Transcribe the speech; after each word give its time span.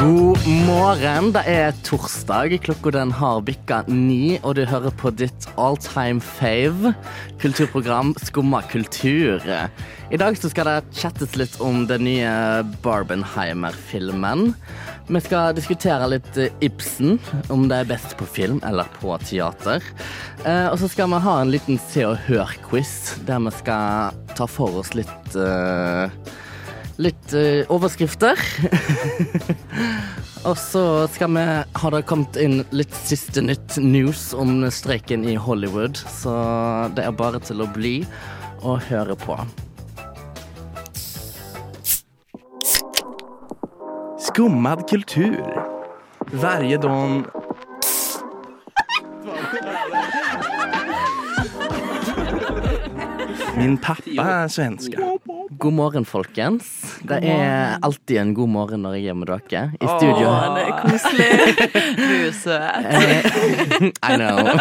God 0.00 0.46
morgen. 0.64 1.26
Det 1.34 1.42
er 1.44 1.74
torsdag. 1.84 2.54
Klokka 2.64 2.88
den 2.94 3.10
har 3.12 3.42
bikka 3.44 3.82
ni, 3.84 4.38
og 4.40 4.54
du 4.56 4.62
hører 4.64 4.94
på 4.96 5.12
ditt 5.12 5.44
all 5.60 5.76
time 5.76 6.24
fave 6.24 6.94
kulturprogram 7.42 8.14
Skumma 8.24 8.62
kultur. 8.72 9.44
I 9.44 10.20
dag 10.22 10.40
skal 10.40 10.70
det 10.70 10.96
chattes 10.96 11.36
litt 11.36 11.60
om 11.60 11.84
den 11.90 12.06
nye 12.08 12.32
Barbenheimer-filmen. 12.80 14.54
Vi 15.12 15.24
skal 15.28 15.52
diskutere 15.58 16.08
litt 16.14 16.42
Ibsen, 16.64 17.18
om 17.52 17.68
det 17.68 17.82
er 17.82 17.92
best 17.92 18.16
på 18.16 18.24
film 18.24 18.64
eller 18.64 18.88
på 19.02 19.20
teater. 19.28 19.84
Eh, 20.46 20.68
og 20.72 20.80
så 20.80 20.88
skal 20.88 21.12
vi 21.12 21.24
ha 21.28 21.40
en 21.42 21.52
liten 21.52 21.76
Se 21.90 22.08
og 22.08 22.16
Hør-quiz, 22.24 23.18
der 23.28 23.44
vi 23.44 23.52
skal 23.60 24.16
ta 24.32 24.48
for 24.48 24.80
oss 24.80 24.96
litt 24.96 25.36
eh, 25.36 26.22
Litt 27.00 27.32
uh, 27.32 27.64
overskrifter. 27.72 28.36
Og 30.48 30.56
så 30.56 30.82
skal 31.12 31.34
vi, 31.36 31.42
ha 31.80 31.90
det 31.92 32.02
kommet 32.08 32.36
inn 32.40 32.62
litt 32.72 32.94
siste 32.96 33.42
nytt 33.44 33.76
news 33.80 34.30
om 34.32 34.62
streiken 34.72 35.26
i 35.28 35.34
Hollywood, 35.36 36.00
så 36.00 36.32
det 36.96 37.04
er 37.04 37.16
bare 37.16 37.42
til 37.44 37.60
å 37.60 37.68
bli 37.74 37.98
og 38.60 38.80
høre 38.88 39.16
på. 39.20 39.36
Skummad 44.30 44.86
kultur. 44.88 45.44
Varje 46.32 46.80
dag... 46.80 47.28
Min 53.60 53.76
pappa 53.76 54.24
er 54.24 54.48
svenske. 54.52 54.96
God 55.60 55.74
morgen, 55.76 56.06
folkens. 56.08 56.68
Det 57.04 57.18
er 57.28 57.76
alltid 57.84 58.16
en 58.22 58.30
god 58.36 58.48
morgen 58.48 58.80
når 58.86 58.96
jeg 58.96 59.12
er 59.12 59.18
med 59.18 59.28
dere. 59.28 59.64
I 59.76 59.90
studio. 59.90 60.30
Åh, 60.30 60.46
det 60.56 60.62
er 60.64 60.72
koselig. 60.80 61.28
Du 62.00 62.14
er 62.16 62.32
søt. 62.32 62.88
Eh, 62.88 63.90
I 64.08 64.16
know. 64.16 64.56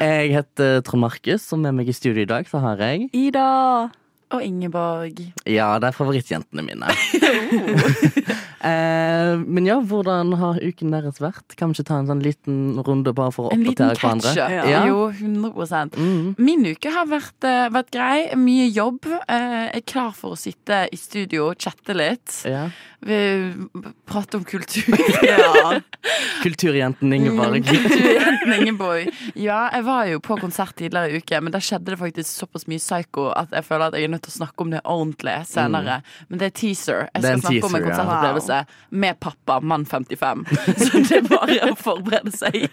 Jeg 0.00 0.32
heter 0.38 0.80
Trond 0.86 1.04
Markus, 1.04 1.50
og 1.52 1.60
med 1.66 1.76
meg 1.76 1.90
i 1.90 1.96
studio 1.96 2.24
i 2.24 2.30
dag 2.30 2.48
så 2.48 2.62
har 2.64 2.80
jeg 2.80 3.08
Ida. 3.12 3.90
Og 4.32 4.42
Ingeborg. 4.42 5.20
Ja, 5.46 5.74
det 5.78 5.90
er 5.90 5.96
favorittjentene 5.96 6.64
mine. 6.64 6.88
eh, 8.70 9.34
men 9.44 9.68
ja, 9.68 9.76
hvordan 9.84 10.32
har 10.40 10.60
uken 10.62 10.94
deres 10.94 11.20
vært? 11.22 11.56
Kan 11.58 11.70
vi 11.70 11.78
ikke 11.78 11.88
ta 11.90 11.98
en 12.00 12.08
sånn 12.08 12.22
liten 12.24 12.80
runde 12.86 13.12
bare 13.16 13.34
for 13.34 13.50
å 13.50 13.54
oppdatere 13.54 13.98
hverandre? 14.00 14.32
catch-up. 14.32 14.70
Ja. 14.70 14.84
Jo, 14.88 15.10
100 15.12 15.52
Mm. 15.94 16.34
Min 16.38 16.64
uke 16.66 16.90
har 16.90 17.06
vært, 17.06 17.44
eh, 17.44 17.68
vært 17.72 17.90
grei. 17.92 18.34
Mye 18.36 18.66
jobb. 18.72 19.06
Eh, 19.28 19.76
er 19.76 19.84
klar 19.86 20.12
for 20.16 20.34
å 20.34 20.38
sitte 20.40 20.84
i 20.92 20.96
studio 20.96 21.50
og 21.50 21.58
chatte 21.60 21.94
litt. 21.94 22.42
ja. 22.48 22.68
Vi 23.04 23.52
prater 24.08 24.38
om 24.38 24.44
kultur. 24.44 24.96
ja. 25.22 25.80
Kulturjenten 26.42 27.12
Ingeborg. 27.12 27.66
Kulturjenten 27.68 28.54
Ingeborg. 28.56 29.10
Ja, 29.36 29.66
jeg 29.74 29.84
var 29.84 30.06
jo 30.08 30.22
på 30.24 30.38
konsert 30.40 30.72
tidligere 30.78 31.12
i 31.12 31.20
uke, 31.20 31.40
men 31.44 31.52
da 31.52 31.60
skjedde 31.60 31.92
det 31.92 31.98
faktisk 32.00 32.30
såpass 32.32 32.64
mye 32.70 32.80
psyko 32.80 33.26
at 33.36 33.52
jeg 33.52 33.66
føler 33.68 33.90
at 33.90 33.98
jeg 33.98 34.08
er 34.08 34.13
nødt 34.14 34.24
til 34.26 34.32
å 34.32 34.36
snakke 34.38 34.64
om 34.64 34.72
det 34.74 34.80
ordentlig 34.84 35.36
senere. 35.50 36.00
Men 36.28 36.40
det 36.40 36.50
er 36.50 36.56
teaser. 36.56 37.06
Jeg 37.14 37.24
skal 37.24 37.40
snakke 37.42 37.54
snakke 37.54 37.68
om 37.68 37.78
en 37.78 37.86
konsertopplevelse 37.88 38.58
ja. 38.60 38.64
med 39.04 39.20
pappa, 39.20 39.58
mann 39.60 39.86
55. 39.86 40.44
Så 40.84 41.02
det 41.08 41.18
er 41.18 41.28
bare 41.28 41.70
å 41.70 41.76
forberede 41.78 42.32
seg. 42.34 42.66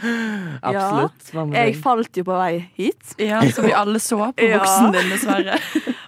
Absolutt. 0.68 1.32
Ja, 1.32 1.46
Jeg 1.62 1.76
falt 1.82 2.16
jo 2.16 2.26
på 2.28 2.38
vei 2.38 2.52
hit. 2.78 3.14
Ja, 3.20 3.42
Som 3.52 3.68
vi 3.68 3.74
alle 3.76 4.00
så 4.02 4.20
på 4.32 4.48
Ja. 4.52 4.60
buksen 4.60 4.92
din, 4.94 5.12
dessverre. 5.12 5.58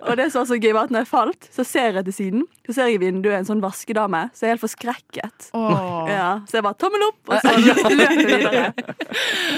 Og 0.05 0.16
det 0.20 0.27
som 0.33 0.42
er 0.42 0.48
så 0.50 0.58
gøy 0.60 0.72
var 0.77 0.84
at 0.88 0.92
når 0.94 1.05
jeg 1.05 1.08
falt, 1.10 1.48
så 1.55 1.64
ser 1.67 1.96
jeg 1.98 2.05
til 2.08 2.14
siden. 2.17 2.42
Så 2.67 2.74
ser 2.77 2.90
jeg 2.90 2.98
i 2.98 3.02
vinduet 3.06 3.39
en 3.39 3.46
sånn 3.48 3.62
vaskedame, 3.64 4.27
så 4.36 4.45
jeg 4.45 4.51
er 4.51 4.55
helt 4.56 4.64
forskrekket. 4.64 5.48
Oh. 5.56 6.05
Ja, 6.11 6.29
så 6.48 6.58
jeg 6.61 6.67
bare 6.67 6.79
tommel 6.80 7.06
opp, 7.08 7.18
og 7.33 7.40
så 7.40 7.55
løper 7.64 7.96
jeg 8.05 8.29
videre. 8.29 8.62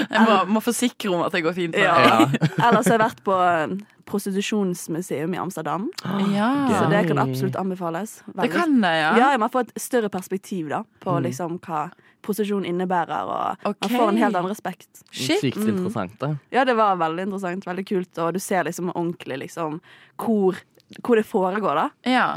Jeg 0.07 0.23
må, 0.29 0.39
må 0.57 0.63
forsikre 0.63 1.11
om 1.13 1.25
at 1.27 1.35
det 1.35 1.43
går 1.45 1.55
fint. 1.57 1.77
Ja. 1.77 1.97
Ja. 2.07 2.17
Ellers 2.69 2.87
har 2.89 2.97
jeg 2.97 3.03
vært 3.03 3.21
på 3.27 3.37
eh, 3.43 3.77
prostitusjonsmuseum 4.07 5.33
i 5.35 5.37
Amsterdam, 5.41 5.89
Ja. 6.33 6.49
så 6.71 6.83
det 6.91 7.05
kan 7.09 7.19
absolutt 7.19 7.55
anbefales. 7.59 8.21
Det 8.37 8.51
kan 8.53 8.79
det, 8.81 8.93
ja. 9.01 9.13
Ja, 9.19 9.37
man 9.37 9.49
får 9.53 9.67
et 9.67 9.81
større 9.81 10.09
perspektiv 10.13 10.69
da, 10.71 10.83
på 11.03 11.17
liksom 11.23 11.59
hva 11.67 11.89
prostitusjon 12.25 12.65
innebærer, 12.67 13.27
og 13.29 13.67
okay. 13.69 13.87
man 13.87 13.93
får 13.93 14.09
en 14.11 14.21
helt 14.21 14.39
annen 14.39 14.51
respekt. 14.51 14.89
Shit. 15.11 15.41
Sykt 15.43 15.61
interessant, 15.61 16.15
da. 16.21 16.33
Ja, 16.53 16.65
det 16.67 16.77
var 16.79 16.97
veldig 16.99 17.27
interessant, 17.29 17.67
veldig 17.67 17.85
kult, 17.87 18.11
og 18.23 18.33
du 18.35 18.41
ser 18.43 18.67
liksom 18.67 18.91
ordentlig 18.93 19.41
liksom 19.45 19.79
hvor, 20.23 20.59
hvor 21.01 21.19
det 21.19 21.27
foregår, 21.27 21.83
da. 21.83 21.87
Ja. 22.09 22.27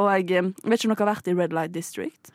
Og 0.00 0.10
jeg 0.14 0.30
eh, 0.38 0.52
vet 0.64 0.78
ikke 0.78 0.90
om 0.90 0.94
dere 0.94 1.04
har 1.04 1.12
vært 1.14 1.32
i 1.32 1.36
Red 1.38 1.56
Light 1.56 1.74
District. 1.76 2.32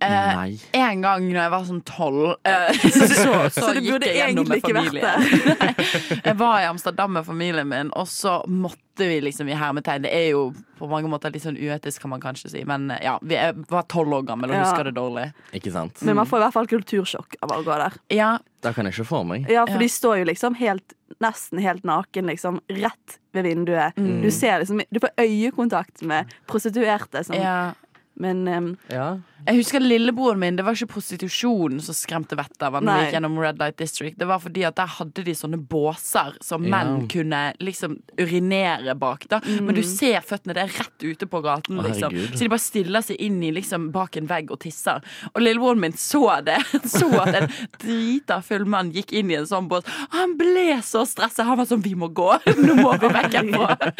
Eh, 0.00 0.34
Nei. 0.36 0.58
en 0.72 1.02
gang 1.04 1.26
når 1.28 1.40
jeg 1.42 1.50
var 1.52 1.64
sånn 1.68 1.82
tolv, 1.84 2.30
eh, 2.48 2.70
så, 2.96 3.06
så, 3.08 3.32
Så 3.52 3.72
det 3.76 3.82
gikk 3.84 3.92
burde 3.92 4.06
jeg 4.08 4.30
egentlig 4.30 4.60
ikke 4.62 4.76
vært 4.76 4.94
det. 4.96 5.16
Nei, 5.60 6.20
jeg 6.24 6.36
var 6.40 6.60
i 6.62 6.68
Amsterdam 6.70 7.12
med 7.18 7.26
familien 7.26 7.68
min, 7.68 7.90
og 7.92 8.08
så 8.08 8.38
måtte 8.48 9.06
vi 9.08 9.18
liksom 9.24 9.48
i 9.48 9.54
hermetegn 9.56 10.02
Det 10.04 10.10
er 10.12 10.26
jo 10.34 10.46
på 10.80 10.88
mange 10.88 11.08
måter 11.12 11.32
litt 11.32 11.44
sånn 11.44 11.56
uetisk, 11.60 12.00
kan 12.02 12.10
man 12.14 12.20
kanskje 12.20 12.50
si, 12.52 12.62
men 12.68 12.90
eh, 12.94 13.02
ja, 13.04 13.18
vi 13.22 13.36
er, 13.36 13.52
var 13.68 13.84
tolv 13.92 14.12
år 14.18 14.24
gammel 14.32 14.50
og 14.52 14.56
Ja. 14.56 14.64
husker 14.64 14.88
det 14.88 14.94
dårlig. 14.96 15.26
Ikke 15.56 15.72
sant? 15.72 16.00
Men 16.04 16.16
man 16.16 16.28
får 16.28 16.40
i 16.40 16.44
hvert 16.46 16.56
fall 16.56 16.70
kultursjokk 16.72 17.36
av 17.44 17.52
å 17.58 17.60
gå 17.66 17.76
der. 17.84 17.98
Ja, 18.16 18.30
Da 18.64 18.72
kan 18.76 18.84
jeg 18.88 18.92
ikke 18.96 19.08
få 19.08 19.22
meg. 19.24 19.46
Ja, 19.48 19.66
for 19.66 19.76
Ja. 19.76 19.84
de 19.84 19.88
står 19.88 20.18
jo 20.20 20.24
liksom 20.32 20.56
helt 20.60 20.96
nesten 21.20 21.60
helt 21.60 21.84
naken, 21.84 22.26
liksom, 22.28 22.60
rett 22.70 23.18
ved 23.36 23.44
vinduet. 23.44 23.96
Du 23.96 24.30
ser 24.32 24.60
liksom 24.64 24.80
Du 24.92 25.00
får 25.00 25.10
øyekontakt 25.20 26.02
med 26.08 26.32
prostituerte 26.48 27.24
som 27.24 27.36
ja. 27.36 27.72
Men 28.20 28.46
um, 28.48 28.76
Ja. 28.92 29.18
Jeg 29.46 29.56
husker 29.56 29.80
lillebroren 29.80 30.38
min, 30.38 30.56
det 30.58 30.64
var 30.66 30.76
ikke 30.76 30.90
prostitusjonen 30.94 31.80
som 31.82 31.94
skremte 31.96 32.36
vettet 32.38 32.62
av 32.66 32.74
han 32.76 32.84
Nei. 32.84 32.96
gikk 33.06 33.14
gjennom 33.16 33.38
Red 33.40 33.58
Light 33.58 33.78
District. 33.80 34.18
Det 34.20 34.26
var 34.28 34.38
fordi 34.42 34.64
at 34.68 34.76
der 34.76 34.90
hadde 34.98 35.24
de 35.24 35.32
sånne 35.34 35.56
båser 35.70 36.34
som 36.44 36.64
Ja. 36.64 36.70
menn 36.84 37.08
kunne 37.08 37.54
liksom 37.60 37.96
urinere 38.20 38.94
bak. 38.98 39.26
da 39.28 39.40
Men 39.46 39.74
du 39.74 39.82
ser 39.82 40.20
føttene, 40.20 40.54
det 40.54 40.62
er 40.66 40.74
rett 40.82 41.02
ute 41.02 41.26
på 41.26 41.40
gaten. 41.42 41.80
Liksom. 41.82 42.12
Så 42.34 42.38
de 42.44 42.48
bare 42.48 42.58
stiller 42.60 43.00
seg 43.02 43.16
inn 43.18 43.42
i 43.42 43.50
liksom 43.50 43.90
bak 43.92 44.16
en 44.16 44.26
vegg 44.26 44.50
og 44.50 44.60
tisser. 44.60 45.00
Og 45.34 45.40
lillebroren 45.42 45.80
min 45.80 45.92
så 45.92 46.44
det. 46.44 46.58
Så 46.84 47.08
at 47.20 47.34
en 47.34 47.48
drita 47.80 48.42
full 48.42 48.64
mann 48.66 48.92
gikk 48.92 49.12
inn 49.12 49.30
i 49.30 49.34
en 49.34 49.46
sånn 49.46 49.68
bås. 49.68 49.84
Han 50.10 50.36
ble 50.36 50.80
så 50.82 51.06
stresset. 51.06 51.46
Han 51.46 51.56
var 51.58 51.64
sånn 51.66 51.82
'Vi 51.82 51.94
må 51.94 52.08
gå! 52.12 52.30
Nå 52.66 52.74
må 52.76 52.92
vi 53.00 53.08
vekk 53.08 53.32
herfra'. 53.40 53.94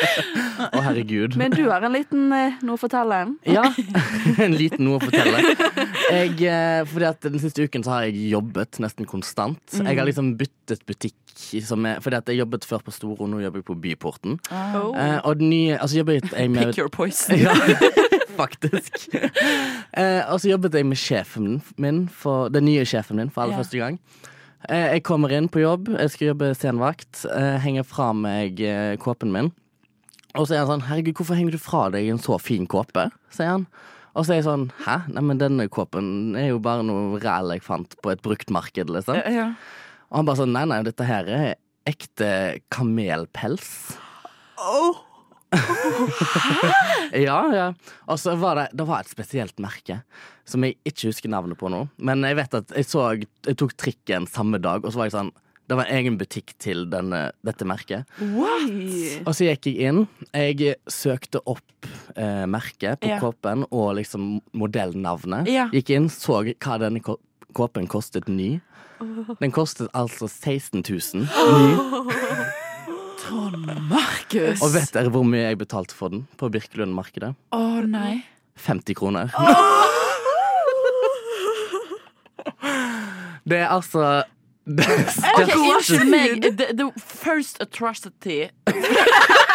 Å, 0.75 0.81
herregud. 0.83 1.37
Men 1.37 1.50
du 1.50 1.65
har 1.71 1.83
en 1.83 1.93
liten 1.93 2.33
eh, 2.33 2.53
noe 2.62 2.77
å 2.77 2.81
fortelle. 2.81 3.37
Ja, 3.47 3.65
en 4.45 4.55
liten 4.56 4.84
noe 4.84 4.99
å 4.99 5.05
fortelle. 5.05 5.30
Jeg, 6.11 6.35
eh, 6.43 6.81
fordi 6.91 7.07
at 7.07 7.27
Den 7.27 7.41
siste 7.43 7.65
uken 7.65 7.85
så 7.87 7.95
har 7.95 8.07
jeg 8.09 8.31
jobbet 8.33 8.81
nesten 8.83 9.07
konstant. 9.09 9.61
Jeg 9.77 9.99
har 9.99 10.09
liksom 10.09 10.35
byttet 10.41 10.85
butikk. 10.89 11.17
Som 11.65 11.87
er, 11.87 12.01
fordi 12.05 12.19
at 12.19 12.29
jeg 12.29 12.41
jobbet 12.43 12.67
før 12.69 12.83
på 12.85 12.93
Storo, 12.93 13.29
nå 13.31 13.39
jobber 13.41 13.63
jeg 13.63 13.67
på 13.69 13.77
Byporten. 13.81 14.37
Oh. 14.51 14.91
Eh, 14.99 15.21
og 15.25 15.39
den 15.41 15.53
nye, 15.53 15.79
altså 15.79 16.01
jobbet 16.03 16.33
jeg 16.35 16.51
med 16.51 16.67
Pick 16.73 16.83
your 16.83 16.91
poison. 16.93 17.39
ja, 17.39 17.55
faktisk. 18.41 19.09
Eh, 19.15 20.21
og 20.27 20.41
så 20.43 20.51
jobbet 20.51 20.75
jeg 20.75 20.87
med 20.91 21.01
sjefen 21.01 21.62
min, 21.81 22.03
for, 22.09 22.51
den 22.53 22.67
nye 22.69 22.85
sjefen 22.85 23.17
min, 23.23 23.31
for 23.31 23.47
aller 23.47 23.57
yeah. 23.57 23.62
første 23.65 23.81
gang. 23.81 24.01
Eh, 24.69 24.97
jeg 24.97 25.05
kommer 25.09 25.33
inn 25.33 25.49
på 25.49 25.62
jobb, 25.62 25.89
jeg 25.95 26.12
skal 26.12 26.33
jobbe 26.33 26.53
senvakt, 26.59 27.25
eh, 27.33 27.57
henger 27.65 27.87
fra 27.89 28.11
meg 28.12 28.61
eh, 28.61 28.97
kåpen 29.01 29.33
min. 29.33 29.53
Og 30.37 30.47
så 30.47 30.55
er 30.55 30.59
han 30.62 30.69
sånn 30.75 30.87
'herregud, 30.87 31.17
hvorfor 31.17 31.39
henger 31.39 31.57
du 31.57 31.59
fra 31.59 31.89
deg 31.91 32.11
en 32.11 32.21
så 32.21 32.39
fin 32.39 32.67
kåpe?' 32.67 33.11
sier 33.33 33.57
han. 33.57 33.67
Og 34.15 34.26
så 34.26 34.34
er 34.34 34.41
jeg 34.41 34.48
sånn 34.48 34.69
'hæ, 34.84 34.97
nei, 35.15 35.22
men 35.22 35.38
denne 35.38 35.69
kåpen 35.69 36.37
er 36.37 36.50
jo 36.50 36.59
bare 36.59 36.82
noe 36.82 37.19
ræl 37.22 37.53
jeg 37.54 37.62
fant 37.62 37.94
på 38.03 38.10
et 38.10 38.22
bruktmarked', 38.22 38.91
liksom. 38.91 39.21
Ja. 39.31 39.54
Og 40.11 40.17
han 40.17 40.26
bare 40.26 40.43
sånn 40.43 40.52
'nei, 40.52 40.64
nei, 40.67 40.82
dette 40.82 41.06
her 41.06 41.29
er 41.29 41.55
ekte 41.87 42.61
kamelpels'. 42.70 43.99
ja, 47.26 47.38
ja. 47.55 47.67
Og 48.06 48.19
så 48.20 48.35
var 48.38 48.58
det, 48.58 48.67
det 48.76 48.87
var 48.87 49.02
et 49.02 49.11
spesielt 49.11 49.58
merke 49.62 50.00
som 50.46 50.64
jeg 50.67 50.76
ikke 50.87 51.11
husker 51.11 51.32
navnet 51.32 51.58
på 51.58 51.70
nå. 51.73 51.85
Men 51.99 52.23
jeg 52.26 52.38
vet 52.38 52.58
at 52.61 52.75
jeg 52.76 52.87
så 52.87 53.06
Jeg 53.46 53.56
tok 53.58 53.75
trikken 53.79 54.29
samme 54.31 54.61
dag, 54.62 54.85
og 54.85 54.93
så 54.93 55.02
var 55.02 55.11
jeg 55.11 55.17
sånn 55.17 55.32
Det 55.70 55.79
var 55.79 55.87
en 55.87 55.99
egen 56.00 56.19
butikk 56.19 56.55
til 56.58 56.87
denne, 56.90 57.31
dette 57.46 57.67
merket. 57.67 58.06
What? 58.19 58.70
Og 59.23 59.35
så 59.38 59.46
gikk 59.46 59.70
jeg 59.70 59.90
inn. 59.90 60.00
Jeg 60.35 60.75
søkte 60.90 61.43
opp 61.46 61.89
eh, 62.17 62.47
merket 62.51 63.01
på 63.03 63.09
Ja. 63.09 63.19
kåpen 63.23 63.65
og 63.71 63.95
liksom 63.99 64.41
modellnavnet. 64.53 65.49
Ja. 65.51 65.69
Gikk 65.73 65.91
inn, 65.97 66.09
så 66.11 66.43
hva 66.47 66.79
denne 66.81 67.01
kåpen 67.03 67.87
kostet 67.91 68.29
ny. 68.29 68.61
Den 69.41 69.51
kostet 69.53 69.89
altså 69.97 70.29
16 70.29 70.83
000 70.85 71.25
ny. 71.25 71.77
Markus! 73.91 74.61
Og 74.62 74.73
vet 74.75 74.91
dere 74.95 75.11
hvor 75.12 75.25
mye 75.25 75.45
jeg 75.51 75.59
betalte 75.61 75.95
for 75.95 76.09
den 76.12 76.25
på 76.41 76.49
Birkelund-markedet? 76.51 77.35
Å 77.55 77.62
nei. 77.87 78.23
50 78.61 78.95
kroner. 78.99 79.31
Det 83.51 83.57
er 83.59 83.71
altså 83.73 84.23
Det 84.69 84.85
største 84.85 85.57
Unnskyld 85.59 86.11
meg. 86.12 86.43
The, 86.59 86.67
the 86.77 86.91
first 87.01 87.61
atrocity 87.61 88.49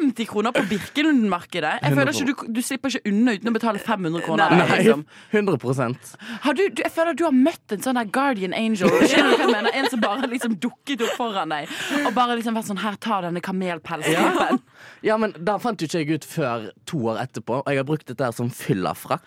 50 0.00 0.28
kroner 0.30 0.54
på 0.54 0.62
Birkelund-markedet. 0.70 1.72
Jeg 1.82 1.96
føler 1.96 2.12
ikke 2.12 2.26
du, 2.30 2.44
du 2.56 2.60
slipper 2.64 2.94
ikke 2.94 3.10
unna 3.12 3.34
uten 3.36 3.50
å 3.50 3.54
betale 3.54 3.82
500 3.82 4.24
kroner. 4.26 4.54
Nei. 4.58 4.78
Liksom. 4.80 5.04
100% 5.34 6.14
Har 6.46 6.58
du, 6.58 6.62
du, 6.68 6.82
jeg 6.84 6.92
føler 6.94 7.18
du 7.18 7.24
har 7.26 7.36
møtt 7.36 7.76
en 7.76 7.84
sånn 7.84 7.98
der 8.00 8.10
guardian 8.14 8.56
angel. 8.56 8.90
Jeg 9.14 9.48
mener? 9.50 9.70
En 9.74 9.88
som 9.92 10.02
bare 10.02 10.28
liksom 10.30 10.56
dukket 10.62 11.02
opp 11.04 11.14
foran 11.18 11.52
deg 11.52 11.70
og 12.04 12.12
bare 12.16 12.36
liksom 12.38 12.56
vært 12.56 12.68
sånn 12.70 12.82
Her, 12.84 12.96
ta 13.00 13.20
denne 13.24 13.40
kamelpelskåpen. 13.44 14.60
Ja, 15.06 15.16
men 15.20 15.34
da 15.38 15.56
fant 15.62 15.80
jo 15.80 15.88
ikke 15.88 16.02
jeg 16.02 16.18
ut 16.20 16.26
før 16.28 16.68
to 16.88 17.00
år 17.12 17.20
etterpå, 17.22 17.60
og 17.62 17.70
jeg 17.70 17.80
har 17.80 17.88
brukt 17.88 18.06
dette 18.10 18.26
her 18.26 18.34
som 18.36 18.50
fyllafrakk. 18.52 19.24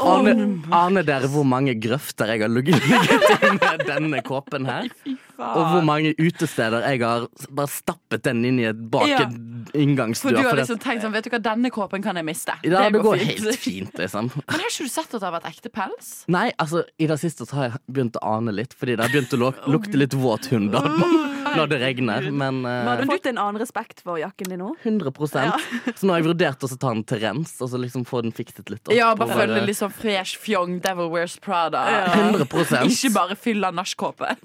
Aner, 0.00 0.38
aner 0.74 1.04
dere 1.06 1.28
hvor 1.30 1.44
mange 1.46 1.74
grøfter 1.78 2.32
jeg 2.32 2.40
har 2.42 2.50
ligget 2.50 2.86
i 2.88 3.50
med 3.60 3.84
denne 3.86 4.22
kåpen 4.26 4.66
her? 4.68 4.88
Og 5.38 5.64
hvor 5.72 5.82
mange 5.86 6.12
utesteder 6.18 6.84
jeg 6.86 7.00
har 7.02 7.24
bare 7.50 7.70
stappet 7.72 8.22
den 8.22 8.44
inn 8.46 8.60
i 8.62 8.68
et 8.70 8.78
bak 8.90 9.08
Ja. 9.08 9.24
inngangsdør. 9.74 10.30
For 10.30 10.36
du 10.36 10.46
har 10.48 10.56
liksom 10.60 10.78
tenkt 10.78 11.02
sånn 11.02 11.12
Vet 11.14 11.24
du 11.26 11.30
hva, 11.32 11.40
denne 11.42 11.70
kåpen 11.74 12.02
kan 12.04 12.14
jeg 12.16 12.24
miste. 12.24 12.54
ja, 12.62 12.88
det 12.90 13.00
går 13.02 13.16
helt 13.18 13.56
fint, 13.58 13.92
liksom. 13.98 14.30
Men 14.48 14.60
har 14.60 14.68
ikke 14.70 14.86
du 14.86 14.92
sett 14.92 15.10
at 15.14 15.20
det 15.20 15.26
har 15.26 15.34
vært 15.40 15.48
ekte 15.50 15.70
pels? 15.74 16.12
Nei, 16.28 16.52
altså, 16.58 16.84
i 16.98 17.06
det 17.10 17.18
siste 17.22 17.46
så 17.48 17.54
har 17.58 17.64
jeg 17.70 17.80
begynt 17.90 18.18
å 18.20 18.22
ane 18.36 18.52
litt, 18.54 18.74
fordi 18.78 18.96
det 18.96 19.06
har 19.06 19.10
begynt 19.14 19.34
å 19.34 19.52
lukte 19.74 19.98
litt 19.98 20.14
våt 20.14 20.46
hund 20.52 20.70
når 21.54 21.68
det 21.70 21.78
regner. 21.82 22.30
Men 22.30 22.62
Men 22.62 22.86
har 22.88 23.02
du 23.02 23.06
fått 23.10 23.26
en 23.30 23.38
annen 23.38 23.60
respekt 23.62 24.00
for 24.06 24.18
jakken 24.18 24.48
din 24.54 24.58
nå? 24.62 24.72
100 24.82 25.12
Så 25.94 26.06
nå 26.06 26.14
har 26.14 26.22
jeg 26.22 26.28
vurdert 26.30 26.62
å 26.66 26.70
ta 26.76 26.92
den 26.94 27.02
til 27.04 27.20
rens, 27.22 27.56
og 27.60 27.70
så 27.70 27.78
liksom 27.82 28.06
få 28.06 28.22
den 28.22 28.32
fikset 28.34 28.70
litt 28.70 28.86
opp. 28.86 28.94
Ja, 28.94 29.14
bare 29.18 29.34
følge 29.34 29.64
litt 29.66 29.78
sånn 29.78 29.92
fresh 29.94 30.38
fjong, 30.38 30.80
Devil 30.84 31.10
Wears 31.10 31.38
Prada. 31.42 31.84
100% 32.14 32.86
Ikke 32.90 33.12
bare 33.14 33.36
fylle 33.38 33.70
nachkåpe. 33.74 34.36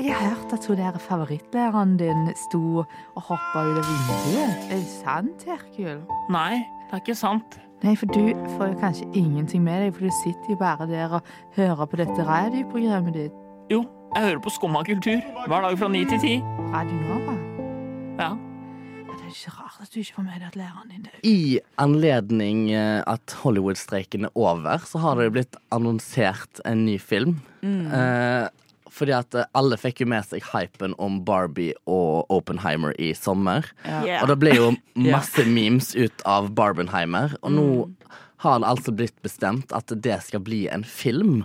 Jeg 0.00 0.14
har 0.16 0.28
hørt 0.28 0.52
at 0.52 0.66
hun 0.66 0.76
der 0.78 0.98
favorittlæreren 0.98 1.96
din 2.00 2.30
sto 2.48 2.60
og 2.80 3.22
hoppa 3.26 3.64
ut 3.68 3.80
av 3.80 3.84
vinduet. 3.84 4.62
Er 4.72 4.78
det 4.78 4.86
sant, 4.88 5.42
Herkul? 5.44 5.98
Nei, 6.32 6.62
det 6.88 6.96
er 6.96 7.02
ikke 7.02 7.16
sant. 7.18 7.58
Nei, 7.84 7.92
for 8.00 8.08
du 8.08 8.30
får 8.56 8.70
jo 8.70 8.78
kanskje 8.80 9.08
ingenting 9.12 9.60
med 9.66 9.82
deg, 9.84 9.90
for 9.92 10.08
du 10.08 10.14
sitter 10.22 10.54
jo 10.54 10.56
bare 10.60 10.86
der 10.88 11.18
og 11.18 11.28
hører 11.56 11.84
på 11.84 12.00
dette 12.00 12.24
radioprogrammet 12.24 13.18
ditt. 13.18 13.34
Jo, 13.72 13.82
jeg 14.14 14.30
hører 14.30 14.40
på 14.46 14.52
Skumma 14.54 14.82
kultur 14.88 15.20
hver 15.20 15.66
dag 15.66 15.76
fra 15.82 15.90
ni 15.92 16.06
til 16.08 16.22
ti. 16.24 16.32
Radio 16.72 16.96
Nova. 17.10 17.36
Ja. 18.22 18.30
Ja, 18.30 19.18
det 19.18 19.26
er 19.26 19.34
ikke 19.34 19.52
rart 19.58 19.84
at 19.84 19.92
du 19.92 20.00
ikke 20.00 20.16
får 20.16 20.26
med 20.30 20.40
deg 20.40 20.46
at 20.48 20.58
læreren 20.62 20.94
din 20.94 21.04
dør. 21.10 21.20
I 21.28 21.60
anledning 21.76 22.64
eh, 22.72 23.02
at 23.04 23.36
Hollywood-streiken 23.42 24.30
er 24.30 24.32
over, 24.32 24.80
så 24.88 25.04
har 25.04 25.20
det 25.20 25.28
jo 25.28 25.36
blitt 25.36 25.60
annonsert 25.76 26.64
en 26.64 26.86
ny 26.88 26.96
film. 26.96 27.36
Eh, 27.60 28.48
fordi 28.90 29.14
at 29.16 29.34
eh, 29.38 29.46
alle 29.56 29.78
fikk 29.80 30.02
jo 30.02 30.08
med 30.10 30.26
seg 30.26 30.42
hypen 30.52 30.94
om 30.98 31.20
Barbie 31.26 31.74
og 31.90 32.26
Oppenheimer 32.34 32.92
i 33.00 33.12
sommer. 33.14 33.66
Yeah. 33.86 34.20
Og 34.24 34.28
det 34.32 34.38
ble 34.42 34.56
jo 34.56 34.70
masse 35.14 35.46
memes 35.46 35.92
ut 35.96 36.24
av 36.28 36.50
Barbenheimer. 36.58 37.36
Og 37.42 37.54
nå 37.56 37.66
har 38.44 38.60
det 38.62 38.70
altså 38.70 38.92
blitt 38.96 39.16
bestemt 39.22 39.72
at 39.76 39.92
det 40.02 40.16
skal 40.26 40.40
bli 40.46 40.64
en 40.72 40.84
film. 40.84 41.42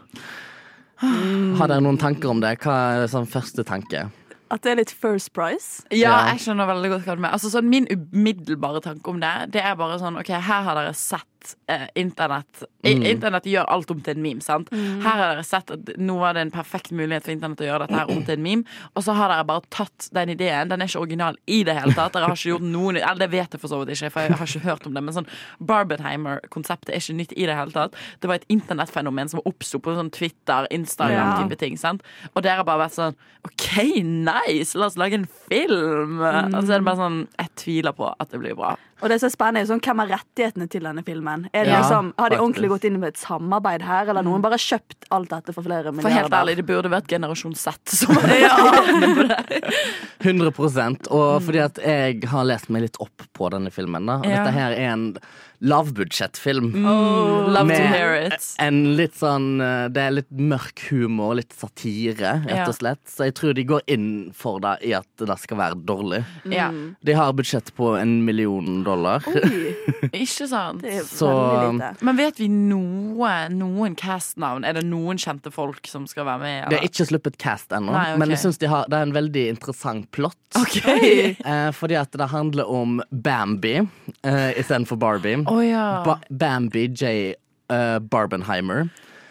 Har 1.04 1.68
dere 1.68 1.84
noen 1.84 2.00
tanker 2.00 2.32
om 2.32 2.40
det? 2.44 2.54
Hva 2.64 2.76
er 3.04 3.10
sånn 3.12 3.28
første 3.28 3.66
tanke? 3.68 4.06
At 4.54 4.62
det 4.64 4.72
er 4.72 4.78
litt 4.80 4.94
First 4.94 5.34
Price. 5.36 5.84
Ja, 5.90 5.98
Ja. 6.14 6.18
jeg 6.32 6.44
skjønner 6.46 6.70
veldig 6.70 6.90
godt 6.94 7.06
hva 7.08 7.16
du 7.18 7.22
mener. 7.24 7.34
Altså, 7.36 7.50
sånn, 7.52 7.68
min 7.68 7.88
umiddelbare 7.92 8.80
tanke 8.86 9.10
om 9.12 9.20
det, 9.20 9.34
det 9.58 9.64
er 9.66 9.76
bare 9.76 9.98
sånn 10.00 10.20
OK, 10.22 10.30
her 10.30 10.64
har 10.70 10.78
dere 10.78 10.94
sett 10.96 11.26
eh, 11.72 11.88
internett 12.00 12.64
mm. 12.86 13.04
Internett 13.06 13.48
gjør 13.50 13.70
alt 13.72 13.92
om 13.94 14.02
til 14.04 14.16
en 14.16 14.24
meme, 14.24 14.44
sant? 14.44 14.72
Her 14.74 15.20
har 15.20 15.34
dere 15.34 15.46
sett 15.46 15.72
at 15.74 15.92
nå 16.02 16.18
var 16.22 16.36
det 16.38 16.46
en 16.46 16.54
perfekt 16.54 16.94
mulighet 16.96 17.26
for 17.28 17.36
internett 17.36 17.64
å 17.64 17.68
gjøre 17.68 17.86
dette 17.86 18.00
her 18.00 18.12
om 18.14 18.24
til 18.26 18.38
en 18.38 18.46
meme, 18.46 18.78
og 18.94 19.06
så 19.06 19.16
har 19.18 19.32
dere 19.34 19.48
bare 19.48 19.66
tatt 19.74 20.10
den 20.16 20.34
ideen. 20.36 20.72
Den 20.72 20.84
er 20.84 20.92
ikke 20.92 21.04
original 21.04 21.40
i 21.46 21.62
det 21.68 21.78
hele 21.78 21.96
tatt. 21.98 22.16
Dere 22.16 22.30
har 22.30 22.38
ikke 22.38 22.54
gjort 22.54 22.68
noen 22.68 23.00
Eller 23.00 23.22
det 23.26 23.32
vet 23.34 23.56
jeg 23.56 23.62
for 23.62 23.72
så 23.72 23.82
vidt 23.82 23.94
ikke, 23.96 24.12
for 24.14 24.26
jeg 24.26 24.40
har 24.40 24.52
ikke 24.52 24.66
hørt 24.66 24.88
om 24.90 24.98
det, 24.98 25.04
men 25.06 25.18
sånn 25.18 25.30
Barbenheimer-konseptet 25.72 26.94
er 26.94 27.04
ikke 27.04 27.18
nytt 27.20 27.36
i 27.36 27.48
det 27.50 27.58
hele 27.58 27.76
tatt. 27.76 27.98
Det 28.22 28.32
var 28.32 28.40
et 28.40 28.50
internettfenomen 28.54 29.32
som 29.32 29.44
oppsto 29.46 29.82
på 29.84 29.96
sånn 29.98 30.12
Twitter, 30.16 30.70
Instagram-type 30.76 31.60
ting. 31.62 31.78
sant? 31.80 32.06
Og 32.34 32.44
dere 32.46 32.62
har 32.62 32.68
bare 32.68 32.86
vært 32.86 32.98
sånn 32.98 33.18
OK, 33.46 34.02
nice! 34.02 34.74
La 34.78 34.90
oss 34.90 34.98
lage 35.00 35.20
en 35.20 35.28
film! 35.50 36.20
Og 36.22 36.60
så 36.62 36.76
er 36.76 36.80
det 36.80 36.86
bare 36.88 37.02
sånn 37.02 37.20
Jeg 37.38 37.52
tviler 37.62 37.96
på 37.96 38.10
at 38.10 38.32
det 38.32 38.42
blir 38.42 38.58
bra. 38.58 38.76
Og 39.04 39.10
det 39.12 39.18
som 39.20 39.28
er 39.28 39.34
spennende 39.34 39.62
er 39.66 39.68
sånn, 39.68 39.82
Hvem 39.84 40.00
har 40.02 40.12
rettighetene 40.14 40.68
til 40.72 40.86
denne 40.88 41.04
filmen? 41.06 41.48
Er 41.52 41.66
det 41.68 41.74
Ja, 41.74 41.82
liksom, 41.82 42.14
har 42.18 42.30
de 42.32 42.38
ordentlig 42.40 42.70
gått 42.72 42.86
inn 42.88 43.00
med 43.02 43.10
et 43.12 43.18
samarbeid 43.20 43.84
her, 43.84 44.04
eller 44.08 44.22
har 44.22 44.28
noen 44.28 44.42
bare 44.46 44.60
kjøpt 44.62 45.10
alt 45.12 45.30
dette 45.34 45.54
for 45.54 45.68
flere 45.68 45.92
milliarder? 45.92 46.02
For 46.08 46.16
helt 46.16 46.38
ærlig, 46.40 46.56
det 46.62 46.66
burde 46.70 46.92
vært 46.94 47.10
Generasjon 47.12 47.56
Z 47.60 47.76
som 47.92 48.16
hadde 48.16 49.36
100 50.26 51.10
Og 51.12 51.44
fordi 51.44 51.60
at 51.64 51.82
jeg 51.84 52.24
har 52.32 52.48
lest 52.48 52.70
meg 52.74 52.88
litt 52.88 53.00
opp 53.04 53.28
på 53.36 53.50
denne 53.54 53.72
filmen. 53.74 54.06
da 54.08 54.20
Og 54.22 54.26
Ja. 54.26 54.44
Dette 54.46 54.54
her 54.56 54.72
er 54.72 54.94
en 54.94 55.18
lavbudsjettfilm. 55.66 56.72
Love 56.84 57.66
Med 57.66 57.78
to 57.78 57.84
hear 57.84 58.16
it. 58.28 58.56
En 58.62 58.96
litt 58.98 59.16
sånn 59.18 59.60
eh, 59.64 59.88
Det 59.94 60.02
er 60.02 60.16
litt 60.20 60.32
mørk 60.32 60.86
humor, 60.92 61.36
litt 61.40 61.54
satire, 61.56 62.38
rett 62.46 62.70
og 62.70 62.76
slett. 62.78 63.02
Så 63.10 63.30
jeg 63.30 63.36
tror 63.40 63.56
de 63.58 63.66
går 63.68 63.86
inn 63.92 64.10
for 64.36 64.62
det 64.64 64.78
i 64.86 64.94
at 64.98 65.10
det 65.22 65.38
skal 65.42 65.60
være 65.62 65.80
dårlig. 65.88 66.22
Mm. 66.46 66.96
De 67.06 67.18
har 67.18 67.34
budsjett 67.38 67.72
på 67.78 67.94
en 68.00 68.18
million 68.26 68.84
dollar. 68.86 69.26
Oi, 69.30 69.74
Ikke 70.24 70.48
sant? 70.50 70.84
det 70.86 71.04
Så-. 71.10 71.74
Men 72.06 72.20
vet 72.20 72.40
vi 72.40 72.50
noe, 72.52 73.34
noen 73.54 73.96
cast-navn? 74.00 74.66
Er 74.68 74.78
det 74.80 74.86
noen 74.88 75.20
kjente 75.22 75.52
folk 75.54 75.88
som 75.90 76.08
skal 76.10 76.28
være 76.30 76.44
med? 76.44 76.56
Det 76.56 76.66
eller? 76.68 76.84
er 76.84 76.90
ikke 76.92 77.10
sluppet 77.10 77.40
cast 77.42 77.74
ennå, 77.76 77.94
okay. 77.96 78.18
men 78.22 78.34
jeg 78.34 78.44
syns 78.44 78.60
de 78.62 78.70
har, 78.72 78.88
det 78.92 79.00
er 79.00 79.10
en 79.10 79.16
veldig 79.16 79.46
interessant 79.56 80.10
plott. 80.16 80.40
Okay. 80.56 81.36
Eh, 81.46 81.70
fordi 81.76 81.98
at 82.00 82.14
det 82.16 82.30
handler 82.32 82.70
om 82.72 83.00
Bambi 83.12 83.76
eh, 83.80 84.52
istedenfor 84.60 85.00
Barbie. 85.00 85.42
Å 85.56 85.64
ja. 85.64 85.88
ba 86.06 86.20
Bambi 86.30 86.90
J. 86.92 87.36
Uh, 87.72 87.98
Barbenheimer. 88.04 88.90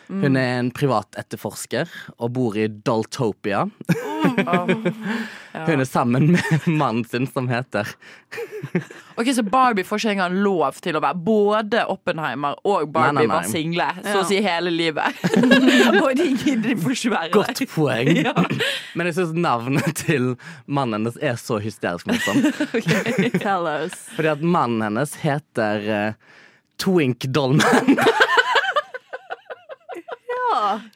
Hun 0.08 0.36
er 0.36 0.58
en 0.58 0.68
privat 0.74 1.16
etterforsker 1.16 1.88
og 2.18 2.34
bor 2.36 2.56
i 2.60 2.66
Daltopia. 2.68 3.64
Hun 5.54 5.80
er 5.80 5.86
sammen 5.86 6.32
med 6.34 6.64
mannen 6.80 7.04
sin, 7.06 7.26
som 7.30 7.46
heter 7.48 7.86
Ok, 9.14 9.28
Så 9.36 9.44
Barbie 9.46 9.84
får 9.86 10.00
ikke 10.02 10.10
engang 10.16 10.34
lov 10.42 10.80
til 10.82 10.96
å 10.98 11.02
være 11.04 11.20
Både 11.22 11.84
Oppenheimer 11.92 12.56
og 12.66 12.88
Barbie 12.90 13.20
Nei, 13.20 13.22
nei, 13.22 13.28
nei. 13.30 13.36
var 13.36 13.46
single, 13.46 13.86
så 14.02 14.16
Ja. 14.16 14.22
å 14.22 14.24
si 14.26 14.40
hele 14.42 14.72
livet. 14.74 15.20
og 16.02 16.10
de 16.18 16.26
gidder 16.32 16.74
de 16.74 16.94
ikke 16.96 17.22
Godt 17.36 17.62
poeng. 17.74 18.10
Ja. 18.24 18.32
Men 18.98 19.06
jeg 19.10 19.14
syns 19.20 19.34
navnet 19.36 19.94
til 20.02 20.32
mannen 20.66 21.00
hennes 21.04 21.18
er 21.22 21.38
så 21.38 21.58
hysterisk 21.62 22.06
morsomt. 22.10 22.50
Tell 23.42 23.66
us. 23.70 23.94
Fordi 24.16 24.32
at 24.34 24.42
mannen 24.42 24.82
hennes 24.88 25.14
heter 25.22 25.86
uh, 25.90 26.38
Twink 26.82 27.26
Dollman. 27.30 27.94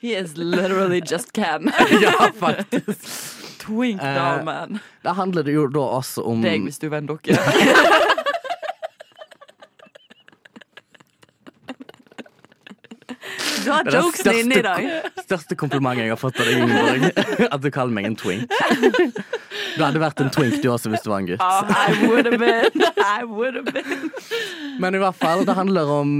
He 0.00 0.14
is 0.14 0.36
literally 0.36 1.00
just 1.04 1.32
Ken. 1.32 1.70
ja, 2.02 2.30
faktisk. 2.38 3.47
Twink 3.68 4.02
da, 4.02 4.28
man. 4.44 4.80
Da 5.04 5.14
handler 5.18 5.46
det 5.46 5.54
jo 5.54 5.68
da 5.72 5.84
også 6.00 6.24
om 6.26 6.42
Deg 6.42 6.64
hvis 6.66 6.80
du 6.82 6.88
vender 6.92 7.20
dere. 7.22 7.38
Du 13.64 13.72
har 13.72 13.84
Det 13.84 13.90
er 13.92 13.98
det 13.98 14.04
jokesene 14.06 14.34
inne 14.40 14.58
i 14.58 14.62
dag. 14.64 14.84
Største 15.26 15.56
komplimentet 15.58 16.06
jeg 16.06 16.12
har 16.14 16.20
fått 16.20 16.38
av 16.40 16.48
deg, 16.48 16.62
Ingeborg. 16.62 17.02
At 17.54 17.64
du 17.64 17.68
kaller 17.74 17.92
meg 17.98 18.06
en 18.08 18.16
twink. 18.16 18.54
Du 19.76 19.82
hadde 19.84 20.00
vært 20.00 20.22
en 20.24 20.30
twink 20.32 20.56
du 20.62 20.70
også 20.72 20.92
hvis 20.92 21.04
du 21.04 21.10
var 21.12 21.20
en 21.24 21.28
gutt. 21.28 21.42
I 21.42 22.06
would 22.06 22.30
have 22.30 22.38
been. 22.40 22.86
I 22.96 23.26
would 23.28 23.58
have 23.58 23.68
been. 23.74 24.08
Men 24.80 24.96
i 24.96 25.02
hvert 25.02 25.18
fall, 25.20 25.44
det 25.48 25.56
handler 25.58 25.90
om 25.98 26.14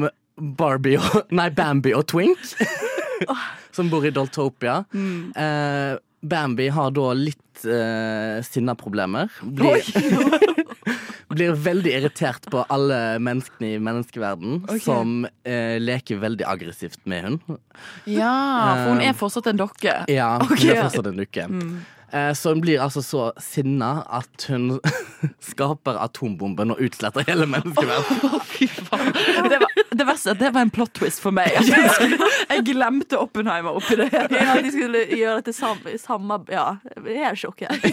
Barbie 0.58 1.00
og 1.00 1.32
Nei, 1.34 1.48
Bambi 1.54 1.94
og 1.96 2.04
Twink. 2.10 2.42
Som 3.76 3.88
bor 3.90 4.04
i 4.06 4.12
Doltopia. 4.14 4.82
Eh, 4.92 5.96
Bambi 6.20 6.68
har 6.74 6.90
da 6.90 7.12
litt 7.14 7.64
eh, 7.64 8.38
sinnaproblemer. 8.46 9.30
Blir, 9.42 9.84
blir 11.34 11.52
veldig 11.52 11.92
irritert 12.00 12.48
på 12.50 12.64
alle 12.72 13.18
menneskene 13.22 13.74
i 13.76 13.82
menneskeverden 13.82 14.64
som 14.82 15.22
uh, 15.28 15.76
leker 15.78 16.18
veldig 16.22 16.46
aggressivt 16.48 17.04
med 17.10 17.28
hun. 17.28 17.38
Ja, 18.10 18.34
for 18.82 18.96
hun 18.96 19.04
er 19.04 19.14
fortsatt 19.18 19.52
en 19.52 19.62
dokke. 19.62 19.94
Ja, 20.10 20.34
hun 20.42 20.56
okay. 20.56 20.74
er 20.74 20.82
fortsatt 20.88 21.12
en 21.12 21.22
dukke. 21.22 21.46
Eh, 21.46 21.97
Så 22.08 22.54
hun 22.54 22.60
blir 22.64 22.80
altså 22.80 23.02
så 23.04 23.22
sinna 23.42 24.02
at 24.08 24.46
hun 24.48 24.78
skaper 25.50 25.98
atombomben 26.00 26.72
og 26.72 26.80
utsletter 26.80 27.26
hele 27.28 27.44
menneskeverden. 27.50 28.40
Fy 28.48 28.68
faen. 28.68 29.12
Det, 29.50 29.58
var, 29.60 29.74
det 29.92 30.06
verste 30.08 30.32
er 30.32 30.36
at 30.38 30.42
det 30.42 30.52
var 30.54 30.66
en 30.66 30.72
plot 30.72 30.94
twist 30.96 31.20
for 31.20 31.34
meg. 31.36 31.52
Jeg, 31.58 31.90
skulle, 31.96 32.30
jeg 32.48 32.64
glemte 32.70 33.20
Oppenheimer 33.20 33.76
oppi 33.76 33.98
det. 34.00 34.08
Ja, 34.14 34.56
de 34.62 34.72
skulle 34.72 35.04
gjøre 35.10 35.36
det 35.40 35.48
til 35.50 35.56
samme, 35.58 35.98
samme 36.00 36.38
Ja, 36.52 36.66
jeg 37.04 37.28
er 37.30 37.38
sjokkert. 37.38 37.84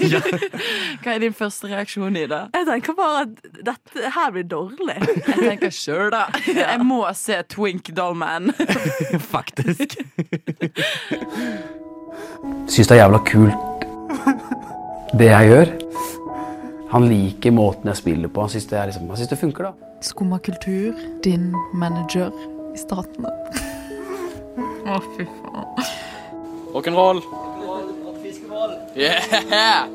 Hva 1.03 1.15
er 1.15 1.23
din 1.25 1.35
første 1.35 1.69
reaksjon 1.71 2.15
i 2.15 2.25
det? 2.31 2.41
Jeg 2.55 2.69
tenker 2.69 2.97
bare 2.97 3.25
at 3.25 3.61
dette 3.71 4.15
her 4.15 4.33
blir 4.35 4.47
dårlig. 4.49 4.97
Jeg 5.01 5.37
tenker 5.41 5.75
sjøl, 5.75 6.09
da. 6.13 6.27
Jeg 6.47 6.79
må 6.85 7.03
se 7.17 7.41
Twink 7.51 7.91
Dollman. 7.95 8.53
Faktisk. 9.35 9.97
syns 12.69 12.87
det 12.87 12.95
er 12.95 13.05
jævla 13.05 13.23
kult 13.27 13.74
det 15.19 15.31
jeg 15.31 15.51
gjør. 15.51 15.73
Han 16.93 17.07
liker 17.09 17.55
måten 17.55 17.89
jeg 17.91 18.01
spiller 18.01 18.31
på. 18.31 18.45
Han 18.45 18.53
syns 18.53 18.69
det, 18.71 18.77
er 18.79 18.91
liksom, 18.91 19.09
det 19.09 19.39
funker, 19.39 19.69
da. 19.69 19.91
Skumma 20.05 20.39
kultur, 20.43 20.93
din 21.25 21.49
manager 21.73 22.31
i 22.75 22.79
Statene. 22.79 23.31
Å, 24.85 25.01
fy 25.15 25.25
faen. 25.25 25.91
Rock'n'roll. 26.75 27.23
Yeah! 28.95 29.87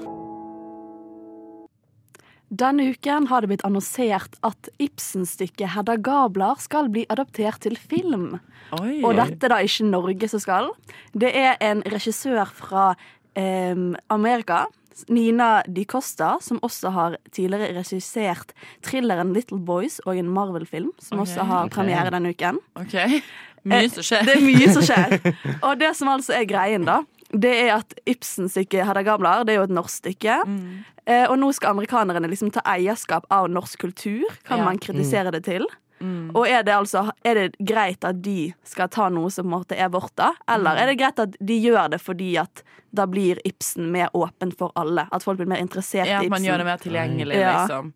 Denne 2.51 2.89
uken 2.91 3.29
har 3.31 3.45
det 3.45 3.53
blitt 3.53 3.63
annonsert 3.65 4.35
at 4.43 4.69
Ibsen-stykket 4.83 5.71
'Hedda 5.71 5.95
Gabler' 6.03 6.59
skal 6.59 6.91
bli 6.91 7.05
adoptert 7.09 7.63
til 7.63 7.79
film. 7.79 8.41
Oi. 8.75 8.99
Og 9.07 9.15
dette 9.15 9.47
er 9.47 9.55
da 9.55 9.61
ikke 9.63 9.87
Norge 9.87 10.29
som 10.29 10.43
skal. 10.43 10.73
Det 11.15 11.31
er 11.31 11.55
en 11.63 11.85
regissør 11.87 12.51
fra 12.51 12.97
em, 13.37 13.95
Amerika, 14.11 14.67
Nina 15.09 15.63
Di 15.67 15.85
Costa, 15.89 16.35
som 16.41 16.59
også 16.63 16.91
har 16.93 17.17
tidligere 17.33 17.73
regissert 17.79 18.53
thrilleren 18.83 19.33
'Little 19.33 19.59
Boys' 19.59 20.01
og 20.07 20.17
en 20.19 20.29
Marvel-film, 20.29 20.91
som 20.99 21.19
okay, 21.21 21.31
også 21.31 21.45
har 21.45 21.69
premiere 21.69 21.71
premiere 21.71 22.11
denne 22.11 22.35
uken. 22.35 22.59
OK. 22.77 23.23
Mye 23.65 23.89
som 23.93 24.03
skjer. 24.03 24.25
Det 24.25 24.37
er 24.37 24.45
mye 24.45 24.69
som 24.73 24.83
skjer. 24.83 25.35
Og 25.67 25.81
det 25.81 25.91
som 25.97 26.09
altså 26.09 26.33
er 26.33 26.47
greien, 26.49 26.85
da, 26.89 27.03
det 27.33 27.53
er 27.69 27.75
at 27.77 27.95
Ibsen-stykket 28.09 28.87
'Hedda 28.87 29.03
Gabler' 29.05 29.45
det 29.45 29.55
er 29.55 29.61
jo 29.61 29.69
et 29.69 29.77
norsk 29.77 30.01
stykke. 30.01 30.39
Mm. 30.47 30.85
Eh, 31.07 31.27
og 31.31 31.39
nå 31.39 31.53
skal 31.53 31.75
amerikanerne 31.75 32.29
liksom 32.29 32.51
ta 32.55 32.63
eierskap 32.65 33.27
av 33.31 33.49
norsk 33.51 33.79
kultur, 33.81 34.25
kan 34.45 34.59
Ja. 34.59 34.65
man 34.65 34.79
kritisere 34.79 35.31
det 35.31 35.45
til. 35.45 35.67
Mm. 36.01 36.31
Og 36.35 36.47
er 36.49 36.63
det 36.65 36.73
altså 36.75 37.11
Er 37.25 37.35
det 37.35 37.57
greit 37.61 38.05
at 38.09 38.23
de 38.23 38.55
skal 38.65 38.89
ta 38.89 39.09
noe 39.13 39.29
som 39.31 39.45
på 39.45 39.53
en 39.53 39.61
måte 39.61 39.77
er 39.77 39.89
vårt, 39.93 40.15
da? 40.17 40.33
Eller 40.49 40.71
Mm. 40.77 40.83
er 40.83 40.87
det 40.87 40.99
greit 40.99 41.19
at 41.19 41.37
de 41.45 41.61
gjør 41.61 41.91
det 41.91 42.01
fordi 42.01 42.37
at 42.41 42.63
da 42.95 43.07
blir 43.07 43.39
Ibsen 43.45 43.91
mer 43.93 44.09
åpen 44.15 44.53
for 44.57 44.73
alle? 44.77 45.07
At 45.13 45.23
folk 45.23 45.39
blir 45.39 45.47
mer 45.47 45.61
interessert 45.61 46.07
Ja, 46.07 46.21
i 46.23 46.25
at 46.25 46.31
man 46.31 46.43
gjør 46.43 46.59
det 46.59 46.67
mer 46.67 46.79
tilgjengelig, 46.79 47.35
Ja. 47.37 47.67
liksom. 47.67 47.93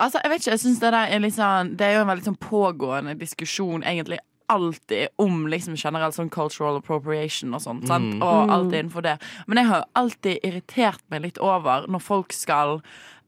Altså, 0.00 0.20
jeg 0.22 0.30
vet 0.30 0.40
ikke, 0.40 0.50
jeg 0.50 0.60
synes 0.60 0.80
det 0.80 0.92
der 0.92 1.06
er 1.06 1.30
sånn 1.30 1.76
Det 1.76 1.86
er 1.86 1.94
jo 1.94 2.00
en 2.00 2.08
veldig 2.08 2.24
sånn 2.24 2.38
pågående 2.38 3.18
diskusjon 3.18 3.82
egentlig 3.82 4.18
alltid 4.50 5.08
om 5.18 5.46
liksom 5.46 5.76
generelt 5.76 6.14
sånn 6.14 6.30
cultural 6.30 6.76
appropriation 6.76 7.54
og 7.54 7.60
sånt? 7.60 7.84
Mm. 7.86 8.22
Og 8.22 8.50
alt 8.50 8.72
innenfor 8.72 9.02
det. 9.02 9.18
Men 9.46 9.58
jeg 9.58 9.66
har 9.66 9.82
jo 9.84 9.90
alltid 9.94 10.40
irritert 10.42 11.02
meg 11.10 11.22
litt 11.22 11.38
over 11.38 11.86
når 11.86 12.02
folk 12.02 12.32
skal 12.32 12.82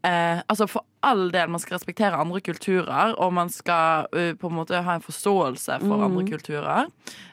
Eh, 0.05 0.41
altså 0.51 0.67
For 0.69 0.83
all 1.03 1.31
del, 1.31 1.49
man 1.51 1.61
skal 1.63 1.77
respektere 1.79 2.19
andre 2.19 2.41
kulturer, 2.41 3.15
og 3.19 3.33
man 3.35 3.49
skal 3.51 4.07
uh, 4.15 4.33
på 4.39 4.49
en 4.51 4.55
måte 4.57 4.83
ha 4.83 4.95
en 4.95 5.03
forståelse 5.03 5.81
for 5.81 5.97
Mm. 5.99 6.05
andre 6.05 6.25
kulturer. 6.29 6.87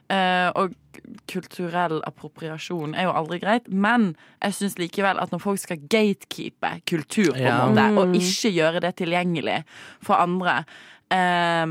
Eh, 0.10 0.50
og 0.56 0.74
kulturell 1.30 2.00
appropriasjon 2.08 2.96
er 2.98 3.04
jo 3.08 3.12
aldri 3.14 3.40
greit, 3.40 3.68
men 3.72 4.16
jeg 4.42 4.54
syns 4.58 4.78
likevel 4.82 5.20
at 5.22 5.32
når 5.32 5.42
folk 5.44 5.60
skal 5.62 5.78
gatekeepe 5.90 6.82
kultur, 6.90 7.34
på 7.34 7.38
en 7.40 7.46
Ja. 7.46 7.68
måte, 7.68 7.98
og 7.98 8.08
Mm. 8.08 8.14
ikke 8.16 8.54
gjøre 8.54 8.82
det 8.82 8.96
tilgjengelig 8.98 9.64
for 10.02 10.16
andre, 10.16 10.66
eh, 11.12 11.66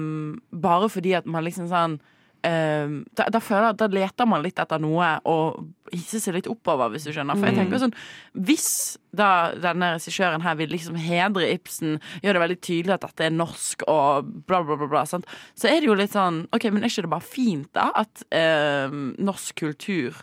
bare 0.52 0.88
fordi 0.88 1.12
at 1.16 1.26
man 1.26 1.44
liksom 1.44 1.68
sånn 1.68 2.00
ehm, 2.46 3.04
da, 3.16 3.24
da 3.32 3.40
føler 3.42 3.64
jeg 3.68 3.74
at 3.74 3.80
da 3.82 3.86
leter 3.92 4.26
man 4.30 4.42
litt 4.44 4.58
etter 4.62 4.78
noe 4.82 5.08
og 5.28 5.66
hisser 5.92 6.20
seg 6.20 6.34
litt 6.36 6.48
oppover, 6.50 6.90
hvis 6.92 7.06
du 7.08 7.12
skjønner. 7.14 7.34
For 7.38 7.48
jeg 7.48 7.54
Mm. 7.56 7.60
tenker 7.62 7.80
sånn 7.80 7.94
Hvis 8.36 8.98
da 9.14 9.52
denne 9.56 9.94
regissøren 9.96 10.42
her 10.44 10.54
vil 10.60 10.68
liksom 10.70 10.96
hedre 11.00 11.48
Ibsen, 11.54 11.98
gjør 12.22 12.32
det 12.36 12.42
veldig 12.44 12.60
tydelig 12.60 12.94
at 12.98 13.06
dette 13.06 13.24
er 13.26 13.30
norsk 13.34 13.82
og 13.88 14.28
bla, 14.46 14.62
bla, 14.62 14.76
bla, 14.76 14.86
bla 14.86 15.04
sant? 15.08 15.26
så 15.56 15.68
er 15.70 15.80
det 15.80 15.88
jo 15.88 15.94
litt 15.98 16.12
sånn 16.12 16.46
OK, 16.52 16.68
men 16.70 16.82
er 16.84 16.88
ikke 16.92 17.06
det 17.08 17.10
bare 17.14 17.24
fint, 17.24 17.70
da? 17.72 17.90
At 17.96 18.22
uh, 18.32 18.92
norsk 19.18 19.54
kultur 19.56 20.20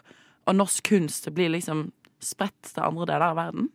og 0.48 0.56
norsk 0.56 0.84
kunst 0.86 1.28
blir 1.34 1.50
liksom 1.50 1.92
spredt 2.22 2.74
til 2.74 2.84
andre 2.86 3.06
deler 3.10 3.32
av 3.34 3.36
verden? 3.42 3.70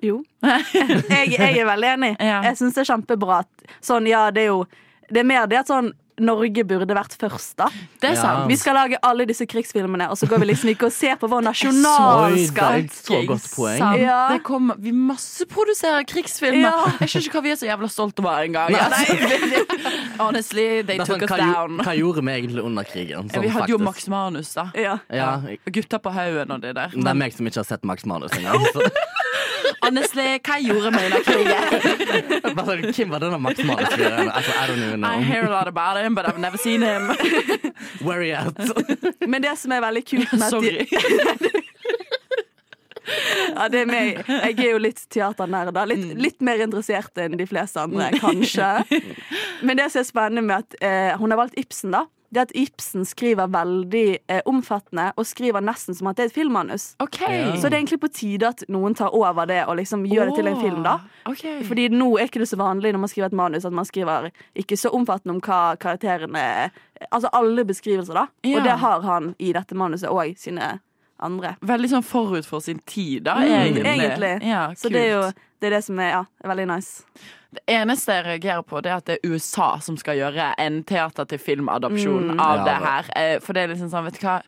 Jo. 0.00 0.22
jeg, 0.42 1.34
jeg 1.36 1.58
er 1.60 1.66
veldig 1.68 1.88
enig. 1.92 2.14
Ja. 2.24 2.40
Jeg 2.48 2.56
syns 2.56 2.72
det 2.78 2.86
er 2.86 2.94
kjempebra 2.94 3.42
at 3.44 3.66
sånn, 3.84 4.06
ja, 4.08 4.30
det 4.32 4.46
er 4.46 4.54
jo 4.54 4.62
Det 5.10 5.20
er 5.20 5.26
mer 5.28 5.44
det 5.50 5.58
at 5.60 5.68
sånn 5.68 5.92
Norge 6.20 6.62
burde 6.68 6.94
vært 6.96 7.14
først, 7.20 7.56
da. 7.58 7.66
Det 8.00 8.10
er 8.10 8.14
Ja. 8.14 8.20
sant. 8.22 8.48
Vi 8.50 8.56
skal 8.60 8.74
lage 8.76 8.98
alle 9.02 9.26
disse 9.26 9.46
krigsfilmene, 9.48 10.08
og 10.10 10.16
så 10.20 10.28
går 10.28 10.38
vi 10.42 10.46
liksom 10.52 10.70
ikke 10.74 10.86
og 10.88 10.92
ser 10.92 11.16
på 11.20 11.28
vår 11.30 11.42
nasjonalskatt. 11.50 12.92
Så, 12.92 13.06
så 13.10 13.20
godt 13.26 13.46
poeng. 13.54 13.84
Ja. 14.00 14.28
Det 14.34 14.42
kom, 14.46 14.72
vi 14.78 14.92
masseproduserer 14.92 16.04
krigsfilmer. 16.08 16.60
Ja. 16.68 16.92
Jeg 17.00 17.08
skjønner 17.14 17.26
ikke 17.28 17.38
hva 17.40 17.44
vi 17.48 17.54
er 17.54 17.60
så 17.60 17.68
jævla 17.70 17.90
stolte 17.90 18.24
over 18.24 18.44
engang. 18.44 18.70
Nei. 18.70 18.80
Altså, 18.80 19.80
honestly, 20.24 20.68
they 20.82 20.98
er 21.00 21.04
took 21.08 21.20
sånn, 21.20 21.26
us 21.26 21.30
hva, 21.30 21.38
down. 21.40 21.78
hva 21.84 21.96
gjorde 21.98 22.24
vi 22.26 22.36
egentlig 22.38 22.64
under 22.64 22.84
krigen? 22.84 23.30
Sånn, 23.32 23.42
vi 23.46 23.52
hadde 23.56 23.70
jo. 23.74 23.78
Max 23.80 24.08
Manus, 24.12 24.52
da. 24.54 24.68
Ja. 24.76 24.98
Ja, 25.10 25.30
Gutta 25.70 25.98
på 26.02 26.12
haugen 26.14 26.50
og 26.54 26.60
det 26.62 26.74
der. 26.76 26.92
det 26.94 27.06
er 27.06 27.14
meg 27.18 27.32
som 27.36 27.46
ikke 27.48 27.62
har 27.62 27.68
sett 27.70 27.84
Max 27.88 28.04
Manus 28.08 28.32
engang. 28.36 28.60
Honestly, 29.82 30.38
hva 30.44 30.58
gjorde 30.60 30.90
vi 30.92 31.04
under 31.08 31.22
krigen? 31.24 31.62
Hvem 32.92 33.10
var 33.10 33.18
denne 33.22 33.38
Max 33.40 33.58
Manus-fyren? 33.64 34.28
Altså, 34.28 34.52
I 34.52 34.66
don't 34.68 34.82
even 34.84 35.04
I 35.04 35.22
hear 35.24 35.44
a 35.46 35.50
lot 35.50 35.68
about 35.68 35.96
him, 36.04 36.14
but 36.14 36.26
I've 36.28 36.38
never 36.38 36.58
seen 36.58 36.82
him. 36.82 37.08
Where 38.04 38.22
he 38.22 38.32
at? 38.32 38.58
Men 39.26 39.42
det 39.42 39.58
som 39.58 39.72
er 39.72 39.80
veldig 39.80 40.04
kult 40.06 40.32
med 40.32 40.50
Sorry. 40.50 40.86
ja, 43.56 43.68
det 43.72 43.80
er 43.80 43.86
meg. 43.88 44.20
Jeg 44.28 44.58
er 44.58 44.70
jo 44.74 44.80
litt 44.82 45.00
teaternerd. 45.12 45.72
Litt, 45.90 46.06
litt 46.20 46.40
mer 46.44 46.60
interessert 46.64 47.16
enn 47.20 47.38
de 47.40 47.46
fleste 47.48 47.80
andre, 47.82 48.10
kanskje. 48.24 48.68
Men 49.64 49.80
det 49.80 49.90
som 49.94 50.00
er 50.04 50.08
spennende 50.08 50.44
med 50.46 50.56
at 50.60 50.70
eh, 50.84 51.12
hun 51.20 51.32
har 51.32 51.38
valgt 51.40 51.58
Ibsen, 51.60 51.90
da, 51.96 52.02
det 52.30 52.42
at 52.46 52.52
Ibsen 52.54 53.04
skriver 53.06 53.50
veldig 53.50 54.06
eh, 54.30 54.42
omfattende, 54.46 55.10
og 55.18 55.26
skriver 55.26 55.64
nesten 55.64 55.96
som 55.98 56.10
at 56.10 56.18
det 56.18 56.24
er 56.24 56.30
et 56.30 56.36
filmmanus. 56.36 56.92
Okay. 57.02 57.40
Ja. 57.40 57.56
Så 57.56 57.68
det 57.68 57.76
er 57.76 57.82
egentlig 57.82 58.00
på 58.04 58.12
tide 58.14 58.50
at 58.52 58.62
noen 58.70 58.94
tar 58.98 59.14
over 59.16 59.48
det 59.50 59.64
og 59.66 59.76
liksom 59.80 60.04
gjør 60.06 60.30
det 60.30 60.36
til 60.38 60.50
en 60.50 60.60
film, 60.62 60.82
da. 60.86 60.98
Okay. 61.30 61.60
Fordi 61.66 61.88
nå 61.92 62.12
er 62.16 62.30
ikke 62.30 62.42
det 62.42 62.50
så 62.50 62.60
vanlig 62.60 62.94
når 62.94 63.04
man 63.04 63.12
skriver 63.12 63.32
et 63.32 63.40
manus 63.42 63.66
at 63.66 63.74
man 63.74 63.88
skriver 63.88 64.30
ikke 64.58 64.78
så 64.78 64.92
omfattende 64.94 65.36
om 65.36 65.42
hva 65.44 65.74
karakterene 65.80 66.70
Altså 67.08 67.30
alle 67.32 67.62
beskrivelser, 67.64 68.12
da. 68.12 68.26
Ja. 68.44 68.58
Og 68.58 68.66
det 68.66 68.74
har 68.82 69.04
han 69.06 69.30
i 69.40 69.54
dette 69.56 69.74
manuset 69.78 70.10
og 70.12 70.34
sine 70.36 70.74
andre. 71.22 71.56
Veldig 71.62 71.90
sånn 71.90 72.04
forut 72.04 72.44
for 72.46 72.60
sin 72.60 72.78
tid, 72.86 73.24
da, 73.24 73.34
Mm, 73.36 73.50
egentlig. 73.50 73.84
egentlig. 73.84 74.42
Ja, 74.48 74.68
Så 74.74 74.88
det 74.90 75.00
er 75.06 75.10
jo 75.14 75.22
det, 75.60 75.66
er 75.66 75.70
det 75.70 75.84
som 75.84 75.98
er, 75.98 76.10
ja, 76.10 76.24
veldig 76.44 76.66
nice. 76.66 77.02
Det 77.52 77.62
eneste 77.66 78.06
jeg 78.14 78.24
reagerer 78.24 78.62
på, 78.64 78.80
det 78.82 78.90
er 78.92 78.96
at 78.96 79.04
det 79.06 79.18
er 79.24 79.28
USA 79.28 79.78
som 79.80 79.96
skal 79.96 80.16
gjøre 80.16 80.54
en 80.58 80.82
teater 80.84 81.24
til 81.26 81.38
film-adopsjon 81.38 82.30
Mm. 82.36 82.40
av 82.40 82.58
Ja, 82.58 82.64
det 82.64 82.80
det- 82.80 82.88
her. 82.88 83.04
Eh, 83.16 83.38
For 83.40 83.52
det 83.52 83.62
er 83.70 83.74
liksom 83.74 83.90
sånn, 83.90 84.04
vet 84.04 84.20
du 84.20 84.26
hva 84.26 84.42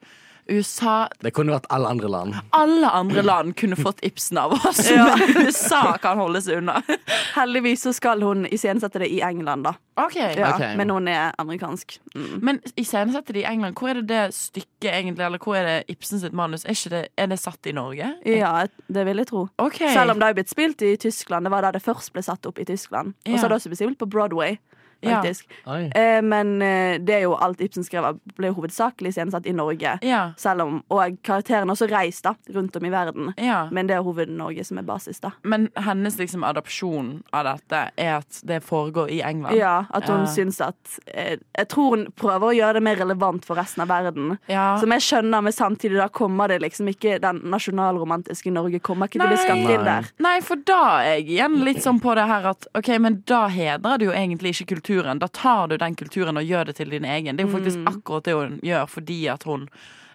USA 0.50 1.08
Det 1.22 1.30
kunne 1.36 1.54
vært 1.54 1.68
alle 1.70 1.88
andre 1.92 2.08
land. 2.10 2.34
Alle 2.56 2.88
andre 2.90 3.22
land 3.22 3.54
kunne 3.56 3.76
fått 3.78 4.00
Ibsen 4.02 4.38
av 4.42 4.52
oss, 4.56 4.80
Ja. 4.90 5.12
men 5.16 5.46
USA 5.46 5.96
kan 6.02 6.18
holde 6.18 6.42
seg 6.42 6.58
unna. 6.62 6.80
Heldigvis 7.38 7.84
så 7.86 7.92
skal 7.96 8.22
hun 8.26 8.46
iscenesette 8.50 9.02
det 9.04 9.08
i 9.14 9.20
England, 9.22 9.68
da. 9.68 9.74
Okay. 10.02 10.34
Ja, 10.38 10.54
okay. 10.54 10.74
Men 10.76 10.90
hun 10.90 11.08
er 11.08 11.34
amerikansk. 11.38 11.98
Mm. 12.16 12.38
Men 12.42 12.60
iscenesette 12.74 13.32
det 13.36 13.44
i 13.44 13.46
England, 13.52 13.78
hvor 13.78 13.92
er 13.92 14.00
det 14.00 14.08
det 14.10 14.22
stykket 14.36 14.90
egentlig, 14.92 15.24
eller 15.26 15.42
hvor 15.42 15.56
er 15.60 15.68
det 15.68 15.78
Ibsen 15.94 16.20
sitt 16.22 16.34
manus? 16.36 16.64
Er, 16.66 16.74
ikke 16.76 16.94
det, 16.96 17.02
er 17.16 17.30
det 17.30 17.38
satt 17.42 17.70
i 17.70 17.76
Norge? 17.76 18.12
Ja, 18.26 18.54
det 18.88 19.06
vil 19.08 19.22
jeg 19.22 19.30
tro. 19.30 19.46
Okay. 19.62 19.92
Selv 19.94 20.14
om 20.16 20.20
det 20.20 20.30
har 20.30 20.36
blitt 20.40 20.52
spilt 20.52 20.82
i 20.82 20.96
Tyskland. 20.96 21.46
Det 21.46 21.52
var 21.54 21.62
da 21.68 21.72
det 21.76 21.84
først 21.84 22.12
ble 22.16 22.24
satt 22.26 22.46
opp 22.50 22.58
i 22.58 22.66
Tyskland. 22.68 23.14
Og 23.28 23.36
så 23.36 23.44
har 23.46 23.52
det 23.54 23.60
også 23.60 23.72
blitt 23.72 23.82
spilt 23.84 24.00
på 24.02 24.10
Broadway. 24.10 24.58
Ja. 25.02 25.16
Faktisk. 25.20 25.46
Ja. 25.66 25.76
Eh, 25.98 26.20
men 26.22 26.62
eh, 26.62 26.98
det 27.02 27.14
er 27.16 27.20
jo 27.26 27.34
alt 27.34 27.60
Ibsen 27.60 27.84
skrev, 27.84 28.18
ble 28.38 28.50
hovedsakelig 28.54 29.08
iscenesatt 29.12 29.46
i 29.46 29.52
Norge. 29.52 29.98
Ja. 30.06 30.32
Selv 30.38 30.62
om, 30.62 30.82
Og 30.90 31.16
karakteren 31.26 31.70
også 31.70 31.88
reist 31.90 32.22
da, 32.24 32.34
rundt 32.54 32.76
om 32.76 32.84
i 32.86 32.90
verden. 32.90 33.32
ja. 33.36 33.68
Men 33.72 33.86
det 33.88 33.96
er 33.96 34.02
Hoved-Norge 34.06 34.64
som 34.64 34.78
er 34.78 34.82
basis. 34.82 35.20
da 35.20 35.30
Men 35.42 35.68
hennes 35.76 36.16
liksom 36.18 36.44
adopsjon 36.44 37.22
av 37.32 37.44
dette 37.44 37.90
er 37.98 38.16
at 38.20 38.40
det 38.44 38.60
foregår 38.62 39.10
i 39.10 39.20
England? 39.22 39.56
Ja, 39.58 39.84
At 39.92 40.04
hun 40.08 40.20
Ja. 40.20 40.26
syns 40.26 40.60
at 40.60 40.98
eh, 41.14 41.36
Jeg 41.58 41.68
tror 41.68 41.96
hun 41.96 42.06
prøver 42.16 42.52
å 42.52 42.54
gjøre 42.56 42.74
det 42.74 42.82
mer 42.82 42.96
relevant 42.96 43.44
for 43.44 43.56
resten 43.56 43.82
av 43.82 43.88
verden. 43.88 44.38
Ja. 44.48 44.76
Som 44.78 44.90
jeg 44.92 45.00
skjønner, 45.00 45.42
men 45.42 45.52
samtidig 45.52 45.96
da 45.98 46.08
kommer 46.08 46.48
det 46.48 46.60
liksom 46.62 46.86
ikke 46.88 47.18
den 47.20 47.40
nasjonalromantiske 47.82 48.52
Norge 48.52 48.80
kommer 48.80 49.06
ikke 49.08 49.18
til 49.18 49.26
å 49.26 49.30
bli 49.32 49.40
skapt 49.40 49.72
inn 49.74 49.84
der. 49.86 50.08
Nei, 50.22 50.40
for 50.44 50.56
da 50.56 50.80
er 51.02 51.16
jeg 51.18 51.26
igjen 51.36 51.58
litt 51.64 51.82
sånn 51.84 52.00
på 52.02 52.14
det 52.14 52.26
her 52.28 52.46
at 52.52 52.66
OK, 52.78 52.88
men 53.02 53.22
da 53.26 53.46
hedrer 53.48 53.98
du 53.98 54.06
jo 54.06 54.12
egentlig 54.12 54.54
ikke 54.54 54.76
kulturen. 54.92 55.18
Da 55.18 55.28
tar 55.28 55.68
du 55.68 55.76
den 55.78 55.94
kulturen 55.96 56.36
og 56.36 56.44
gjør 56.44 56.66
det 56.66 56.76
til 56.76 56.90
din 56.90 57.04
egen. 57.04 57.36
Det 57.36 57.44
er 57.44 57.48
jo 57.50 57.56
faktisk 57.58 57.78
Mm. 57.78 57.88
akkurat 57.88 58.24
det 58.24 58.34
hun 58.34 58.60
gjør 58.62 58.86
fordi 58.88 59.26
at 59.32 59.42
hun 59.44 59.68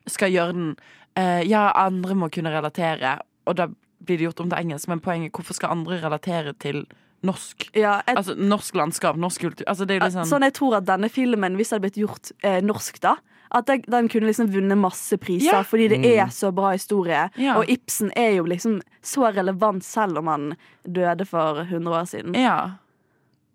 skal 0.08 0.30
gjøre 0.32 0.54
den 0.54 0.76
eh, 1.16 1.42
Ja, 1.48 1.72
andre 1.76 2.14
må 2.16 2.30
kunne 2.32 2.50
relatere. 2.52 3.20
og 3.48 3.56
da 3.56 3.68
blir 4.04 4.18
det 4.18 4.28
gjort 4.28 4.40
om 4.42 4.50
til 4.50 4.60
engelsk, 4.60 4.88
men 4.88 5.00
poenget 5.00 5.32
hvorfor 5.32 5.54
skal 5.56 5.70
andre 5.72 6.00
relatere 6.02 6.54
til 6.60 6.86
norsk? 7.24 7.70
Ja, 7.76 8.02
et, 8.08 8.16
Altså 8.18 8.36
norsk 8.36 8.76
landskap, 8.76 9.16
norsk 9.18 9.42
kultur. 9.42 9.66
Altså, 9.68 9.86
det 9.88 9.96
er 10.02 10.06
liksom 10.06 10.26
Sånn 10.26 10.44
jeg 10.44 10.54
tror 10.54 10.76
at 10.78 10.86
denne 10.86 11.10
filmen, 11.10 11.56
hvis 11.56 11.70
det 11.70 11.82
hadde 11.82 11.82
blitt 11.92 12.08
gjort 12.08 12.32
eh, 12.44 12.62
norsk, 12.62 13.00
da 13.02 13.16
at 13.50 13.66
den, 13.66 13.82
den 13.88 14.10
kunne 14.10 14.28
liksom 14.28 14.52
vunnet 14.52 14.78
masse 14.78 15.18
priser, 15.18 15.54
Ja. 15.54 15.62
fordi 15.64 15.88
det 15.88 16.06
er 16.20 16.26
så 16.28 16.52
bra 16.54 16.72
historie. 16.74 17.30
Ja. 17.38 17.56
Og 17.58 17.64
Ibsen 17.70 18.12
er 18.16 18.36
jo 18.36 18.44
liksom 18.44 18.82
så 19.02 19.34
relevant 19.34 19.84
selv 19.86 20.18
om 20.18 20.28
han 20.28 20.58
døde 20.86 21.26
for 21.26 21.62
100 21.64 21.88
år 21.96 22.06
siden. 22.06 22.36
Ja. 22.36 22.72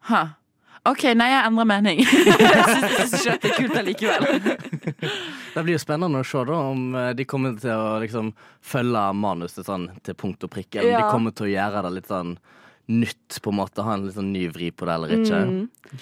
Ha. 0.09 0.29
OK, 0.89 1.03
nei, 1.15 1.29
jeg 1.31 1.47
endrer 1.47 1.67
mening. 1.71 2.01
jeg 2.07 3.05
syns 3.13 3.27
det 3.29 3.51
er 3.53 3.55
kult 3.55 3.77
allikevel. 3.79 4.41
Det 5.55 5.63
blir 5.63 5.77
jo 5.77 5.83
spennende 5.83 6.23
å 6.23 6.27
se 6.27 6.41
da 6.49 6.57
om 6.73 6.95
eh, 6.97 7.11
de 7.15 7.27
kommer 7.29 7.55
til 7.61 7.71
å 7.77 7.99
liksom 8.03 8.31
følge 8.65 9.03
manuset 9.15 9.67
sånn 9.69 9.85
til 10.03 10.17
punkt 10.19 10.43
og 10.47 10.51
prikke. 10.55 10.81
Eller 10.81 10.95
Ja. 10.97 11.03
de 11.05 11.13
kommer 11.13 11.35
til 11.37 11.47
å 11.47 11.53
gjøre 11.53 11.83
det 11.87 11.93
litt 11.99 12.09
sånn 12.11 12.33
nytt, 12.89 13.39
på 13.45 13.53
en 13.53 13.59
måte. 13.61 13.85
Ha 13.85 13.95
en 13.95 14.07
litt 14.09 14.17
sånn 14.17 14.33
ny 14.35 14.47
vri 14.51 14.73
på 14.75 14.89
det 14.89 14.97
eller 14.97 15.15
ikke. 15.21 15.43
Mm. 15.53 16.01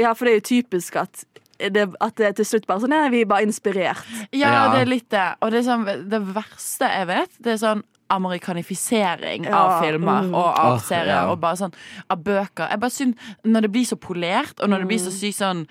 Ja, 0.00 0.14
for 0.14 0.24
det 0.24 0.32
er 0.32 0.38
jo 0.40 0.46
typisk 0.52 0.96
at 1.02 1.24
det, 1.58 1.84
at 2.00 2.16
det 2.18 2.32
til 2.38 2.48
slutt 2.48 2.64
bare 2.66 2.82
sånn 2.82 2.90
Nei, 2.94 3.04
vi 3.12 3.20
er 3.22 3.28
bare 3.30 3.44
inspirert. 3.46 4.06
Ja, 4.34 4.70
det 4.72 4.80
er 4.86 4.88
litt 4.90 5.10
det. 5.12 5.26
Og 5.42 5.52
det, 5.52 5.60
er 5.60 5.68
sånn, 5.68 5.84
det 6.10 6.22
verste 6.32 6.88
jeg 6.90 7.10
vet, 7.10 7.36
det 7.44 7.52
er 7.56 7.60
sånn 7.66 7.84
amerikanifisering 8.12 9.44
Ja, 9.48 9.56
av 9.56 9.82
filmer 9.84 10.22
mm. 10.26 10.34
og 10.34 10.48
av 10.58 10.74
oh, 10.76 10.82
serier 10.84 11.14
ja. 11.14 11.30
og 11.30 11.40
bare 11.42 11.56
sånn 11.60 11.74
av 12.10 12.22
bøker. 12.24 12.68
Jeg 12.70 12.80
bare 12.82 12.90
syns 12.90 13.16
Når 13.44 13.60
det 13.66 13.72
blir 13.72 13.88
så 13.88 13.96
polert, 13.96 14.60
og 14.60 14.68
når 14.70 14.84
det 14.84 14.88
blir 14.92 14.98
så 15.02 15.10
Mm. 15.12 15.18
sykt 15.20 15.38
sånn 15.40 15.66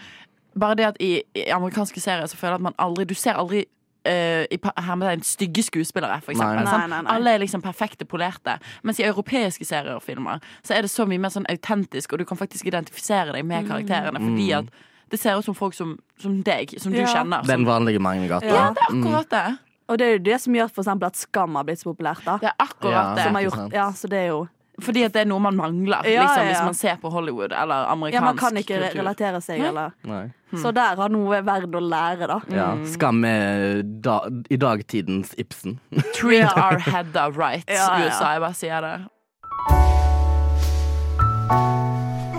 Bare 0.60 0.76
det 0.76 0.86
at 0.86 0.98
i, 1.00 1.22
i 1.36 1.46
amerikanske 1.56 2.02
serier 2.04 2.28
så 2.28 2.36
føler 2.36 2.58
jeg 2.58 2.60
at 2.60 2.68
man 2.70 2.76
aldri 2.80 3.06
Du 3.06 3.14
ser 3.16 3.34
aldri 3.40 3.66
Uh, 4.02 4.48
i 4.50 4.58
hermetegn 4.82 5.22
stygge 5.22 5.62
skuespillere, 5.62 6.16
for 6.26 6.32
eksempel. 6.34 6.64
Nei. 6.66 6.72
Nei, 6.74 6.88
nei, 6.90 7.02
nei. 7.06 7.12
Alle 7.14 7.34
er 7.36 7.42
liksom 7.44 7.62
perfekte 7.62 8.02
polerte. 8.10 8.56
Mens 8.82 8.98
i 8.98 9.04
europeiske 9.06 9.62
serier 9.70 9.94
og 9.94 10.02
filmer 10.02 10.40
så 10.66 10.74
er 10.74 10.82
det 10.82 10.90
så 10.90 11.06
mye 11.06 11.22
mer 11.22 11.30
sånn 11.30 11.46
autentisk, 11.46 12.14
og 12.16 12.18
du 12.18 12.26
kan 12.26 12.40
faktisk 12.40 12.66
identifisere 12.66 13.30
deg 13.36 13.44
Mm. 13.46 13.48
med 13.52 13.68
karakterene 13.70 14.18
fordi 14.24 14.48
at 14.58 14.66
det 15.12 15.20
ser 15.22 15.38
ut 15.38 15.46
som 15.46 15.54
folk 15.54 15.76
som, 15.78 16.00
som 16.18 16.42
deg, 16.42 16.74
som 16.82 16.92
du 16.92 16.98
kjenner. 16.98 17.14
kjenner. 17.14 17.46
Den 17.46 17.62
Som, 17.62 17.66
vanlige 17.70 18.00
Magnegata. 18.02 18.48
ja, 18.50 18.72
det 18.74 18.82
er 18.90 18.90
akkurat 18.90 19.30
det. 19.30 19.58
Og 19.92 19.98
det 20.00 20.08
er 20.08 20.14
jo 20.16 20.24
det 20.24 20.38
som 20.40 20.56
gjør 20.56 20.70
for 20.72 20.86
eksempel 20.86 21.10
at 21.12 21.20
Skam 21.20 21.56
har 21.60 21.66
blitt 21.68 21.82
så 21.84 21.90
populært. 21.92 22.24
da 22.24 22.38
Det 22.40 22.48
er 22.54 22.58
akkurat 22.64 23.18
Ja. 23.18 23.24
som 23.26 23.36
har 23.36 23.42
det. 23.42 23.50
gjort, 23.52 23.74
ja, 23.76 23.88
Så 23.92 24.08
det 24.10 24.20
er 24.24 24.28
jo 24.32 24.48
Fordi 24.82 25.04
at 25.06 25.12
det 25.14 25.22
er 25.22 25.26
noe 25.30 25.40
man 25.44 25.56
mangler 25.60 26.02
Ja, 26.08 26.22
liksom, 26.24 26.38
ja, 26.38 26.44
ja. 26.44 26.52
hvis 26.54 26.64
man 26.66 26.74
ser 26.74 26.96
på 27.02 27.12
Hollywood 27.12 27.52
eller 27.52 27.86
amerikansk 27.92 28.14
Ja, 28.16 28.22
man 28.26 28.38
kan 28.38 28.56
ikke 28.58 28.80
kultur. 28.80 29.02
relatere 29.02 29.42
seg, 29.44 29.60
eller 29.68 29.92
Nei. 30.08 30.32
Så 30.56 30.72
der 30.74 30.96
har 30.96 31.10
noe 31.10 31.42
verdt 31.44 31.76
å 31.76 31.82
lære, 31.84 32.28
da. 32.28 32.40
Ja. 32.50 32.70
Skam 32.86 33.24
er 33.26 33.84
da, 33.84 34.22
i 34.50 34.58
dagtidens 34.58 35.36
Ibsen. 35.38 35.80
Treat 36.16 36.56
our 36.58 36.80
Hedda 36.80 37.30
right, 37.36 37.64
Ja, 37.70 38.00
ja. 38.00 38.06
USA. 38.08 38.32
Jeg 38.34 38.42
bare 38.42 38.54
sier 38.54 38.82
det. 38.82 38.96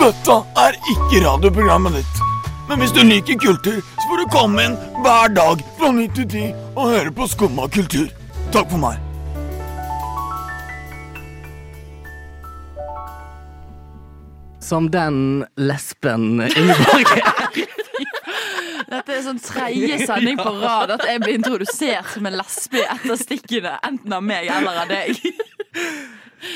Dette 0.03 0.37
er 0.59 0.73
ikke 0.91 1.23
radioprogrammet 1.29 1.93
ditt. 2.01 2.23
Men 2.73 2.81
hvis 2.81 2.93
du 2.97 3.03
liker 3.05 3.35
kultur, 3.37 3.81
så 3.85 4.05
får 4.09 4.21
du 4.23 4.29
komme 4.33 4.63
inn 4.65 4.75
hver 5.05 5.29
dag 5.37 5.61
fra 5.77 5.91
9 5.93 6.07
til 6.17 6.25
10 6.25 6.45
og 6.73 6.87
høre 6.89 7.11
på 7.13 7.27
Skumma 7.29 7.67
kultur. 7.69 8.07
Takk 8.49 8.71
for 8.73 8.81
meg. 8.81 8.97
Som 14.65 14.89
den 14.95 15.45
lesben 15.61 16.41
Ingeborg 16.47 17.13
er. 17.19 17.61
Dette 18.95 19.19
er 19.19 19.21
sånn 19.27 19.45
tredje 19.45 20.01
sending 20.07 20.41
på 20.41 20.57
rad 20.65 20.95
at 20.97 21.05
jeg 21.11 21.21
blir 21.27 21.37
introdusert 21.43 22.09
som 22.15 22.31
en 22.31 22.41
lesbe 22.41 22.87
etter 22.87 23.21
stikkene. 23.21 23.77
Enten 23.85 24.17
av 24.17 24.25
meg 24.25 24.49
eller 24.49 24.81
av 24.87 24.89
deg. 24.89 25.21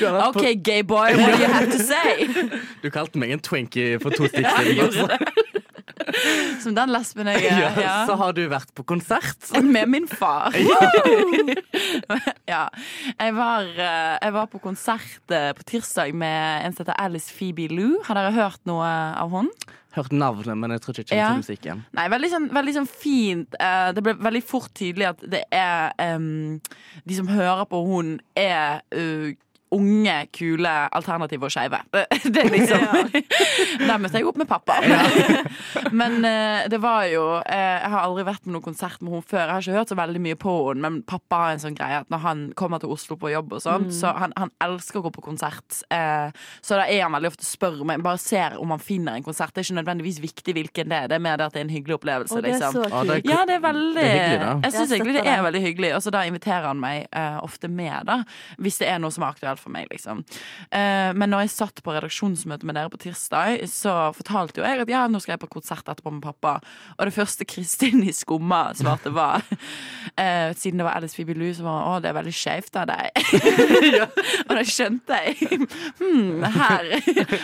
OK, 0.01 0.49
gay 0.65 0.81
boy, 0.81 1.13
what 1.13 1.37
do 1.37 1.45
you 1.45 1.53
have 1.53 1.69
to 1.69 1.77
say? 1.77 2.25
Du 2.81 2.89
kalte 2.89 3.21
meg 3.21 3.37
en 3.37 3.45
twinkie 3.45 4.01
for 4.01 4.09
to 4.17 4.25
stikk 4.33 4.49
siden. 4.57 5.13
Som 6.63 6.75
den 6.77 6.91
lesben 6.93 7.29
jeg 7.31 7.47
er. 7.49 7.79
Ja, 7.81 7.95
så 8.07 8.15
har 8.19 8.35
du 8.37 8.43
vært 8.51 8.71
på 8.77 8.85
konsert. 8.87 9.49
Med 9.63 9.89
min 9.91 10.07
far. 10.09 10.55
ja. 12.53 12.63
Jeg 13.17 13.35
var, 13.37 13.67
eh, 13.67 14.13
jeg 14.21 14.35
var 14.37 14.47
på 14.51 14.61
konsert 14.63 15.33
eh, 15.35 15.51
på 15.57 15.67
tirsdag 15.67 16.13
med 16.15 16.65
en 16.65 16.75
som 16.75 16.85
heter 16.85 16.97
Alice 17.01 17.33
Phoebe 17.33 17.67
Lou. 17.71 17.97
Har 18.07 18.19
dere 18.19 18.33
hørt 18.35 18.63
noe 18.69 18.87
av 18.87 19.33
henne? 19.35 19.73
Hørt 19.97 20.11
navnet, 20.13 20.53
men 20.61 20.75
jeg 20.75 20.81
tror 20.83 20.93
ikke 20.93 21.01
jeg 21.01 21.09
kjenner 21.09 21.23
Ja. 21.23 21.29
til 21.33 21.41
musikken. 21.41 21.79
Nei, 21.97 22.03
veldig 22.13 22.29
sånn, 22.29 22.47
veldig 22.53 22.73
sånn 22.75 22.89
fint. 22.91 23.55
Eh, 23.59 23.87
det 23.97 24.03
ble 24.05 24.13
veldig 24.21 24.43
fort 24.45 24.69
tydelig 24.77 25.07
at 25.09 25.23
det 25.25 25.43
er 25.51 25.95
um, 26.15 26.59
De 27.07 27.17
som 27.17 27.29
hører 27.31 27.65
på 27.65 27.81
hun, 27.87 28.17
er 28.37 28.83
uh, 28.93 29.31
unge, 29.75 30.15
kule, 30.31 30.73
alternative 30.95 31.47
og 31.47 31.51
skeive. 31.51 31.79
Det 32.33 32.43
er 32.43 32.51
liksom 32.51 32.83
Der 33.87 33.99
møtte 33.99 34.19
jeg 34.19 34.27
opp 34.27 34.39
med 34.39 34.47
pappa. 34.49 34.77
men 35.99 36.19
eh, 36.25 36.67
det 36.71 36.79
var 36.83 37.07
jo 37.11 37.23
eh, 37.41 37.77
Jeg 37.83 37.91
har 37.91 38.03
aldri 38.03 38.25
vært 38.27 38.45
på 38.45 38.53
noen 38.53 38.63
konsert 38.63 39.01
med 39.01 39.13
henne 39.13 39.27
før. 39.27 39.43
Jeg 39.43 39.53
har 39.53 39.65
ikke 39.65 39.77
hørt 39.81 39.91
så 39.93 39.99
veldig 39.99 40.21
mye 40.23 40.39
på 40.39 40.55
henne, 40.69 40.83
men 40.85 41.01
pappa 41.07 41.41
har 41.43 41.55
en 41.55 41.63
sånn 41.63 41.77
greie 41.77 42.01
at 42.01 42.11
når 42.13 42.23
han 42.23 42.43
kommer 42.59 42.81
til 42.83 42.93
Oslo 42.95 43.17
på 43.19 43.31
jobb 43.33 43.57
og 43.57 43.63
sånn, 43.63 43.89
så 43.93 44.13
han, 44.17 44.33
han 44.39 44.53
elsker 44.63 45.01
å 45.01 45.07
gå 45.07 45.13
på 45.17 45.25
konsert. 45.25 45.81
Eh, 45.93 46.29
så 46.61 46.79
da 46.79 46.87
er 46.87 47.03
han 47.03 47.15
veldig 47.17 47.33
ofte 47.33 47.47
spør 47.47 47.83
meg 47.87 48.03
Bare 48.05 48.19
ser 48.21 48.55
om 48.61 48.71
han 48.71 48.81
finner 48.81 49.17
en 49.17 49.25
konsert. 49.25 49.53
Det 49.53 49.61
er 49.61 49.67
ikke 49.67 49.79
nødvendigvis 49.81 50.21
viktig 50.23 50.55
hvilken 50.55 50.91
det 50.91 51.01
er. 51.01 51.11
Det 51.11 51.17
er 51.17 51.23
mer 51.23 51.39
det 51.39 51.49
at 51.49 51.57
det 51.57 51.61
er 51.61 51.67
en 51.67 51.73
hyggelig 51.75 51.97
opplevelse. 51.97 52.37
Og 52.37 52.45
det 52.45 52.53
er 52.53 52.59
liksom. 52.61 52.77
så 52.77 52.85
Ja, 52.87 53.03
det 53.03 53.17
er. 53.17 53.23
Ja, 53.27 53.39
det 53.49 53.57
er 53.57 53.63
veldig 53.65 53.95
Det 53.97 54.07
er 54.07 54.23
hyggelig. 54.23 54.49
Jeg 54.63 54.75
syns 54.77 54.95
egentlig 54.95 55.17
det 55.17 55.25
er 55.27 55.43
veldig 55.47 55.63
hyggelig. 55.65 55.91
Og 55.97 56.05
så 56.05 56.13
da 56.13 56.23
inviterer 56.29 56.69
han 56.69 56.81
meg 56.81 57.07
ofte 57.43 57.69
med, 57.71 58.07
da. 58.07 58.21
Hvis 58.61 58.79
det 58.81 58.89
er 58.91 59.01
noe 59.01 59.13
som 59.13 59.25
er 59.25 59.35
aktuelt 59.35 59.56
for 59.59 59.73
meg, 59.73 59.89
liksom. 59.91 60.23
Eh, 60.71 61.11
men 61.17 61.31
når 61.31 61.45
jeg 61.45 61.53
satt 61.55 61.81
på 61.83 61.93
redaksjonsmøte 61.95 62.67
med 62.67 62.77
dere 62.77 62.91
på 62.93 62.99
tirsdag, 63.01 63.63
så 63.71 63.95
fortalte 64.15 64.61
jo 64.61 64.67
jeg 64.67 64.83
at 64.83 64.91
ja, 64.91 65.05
nå 65.11 65.21
skal 65.23 65.35
jeg 65.35 65.43
på 65.43 65.51
konsert 65.57 65.87
etterpå 65.87 66.13
med 66.13 66.23
pappa. 66.25 66.57
Og 66.97 67.07
det 67.07 67.15
første 67.15 67.47
Kristin 67.47 68.03
i 68.07 68.13
Skumma 68.15 68.71
svarte, 68.77 69.11
var 69.13 69.45
eh, 70.21 70.53
Siden 70.57 70.81
det 70.81 70.87
var 70.87 70.97
Alice 70.97 71.17
Phoebe 71.17 71.35
Lou, 71.37 71.49
så 71.55 71.65
var 71.65 71.87
å, 71.87 71.97
det 72.03 72.11
er 72.11 72.17
veldig 72.17 72.35
skeivt 72.35 72.79
av 72.79 72.89
deg. 72.91 73.21
og 74.47 74.53
da 74.57 74.63
skjønte 74.67 75.21
jeg 75.25 75.61
hm, 76.01 76.45
her, 76.57 76.91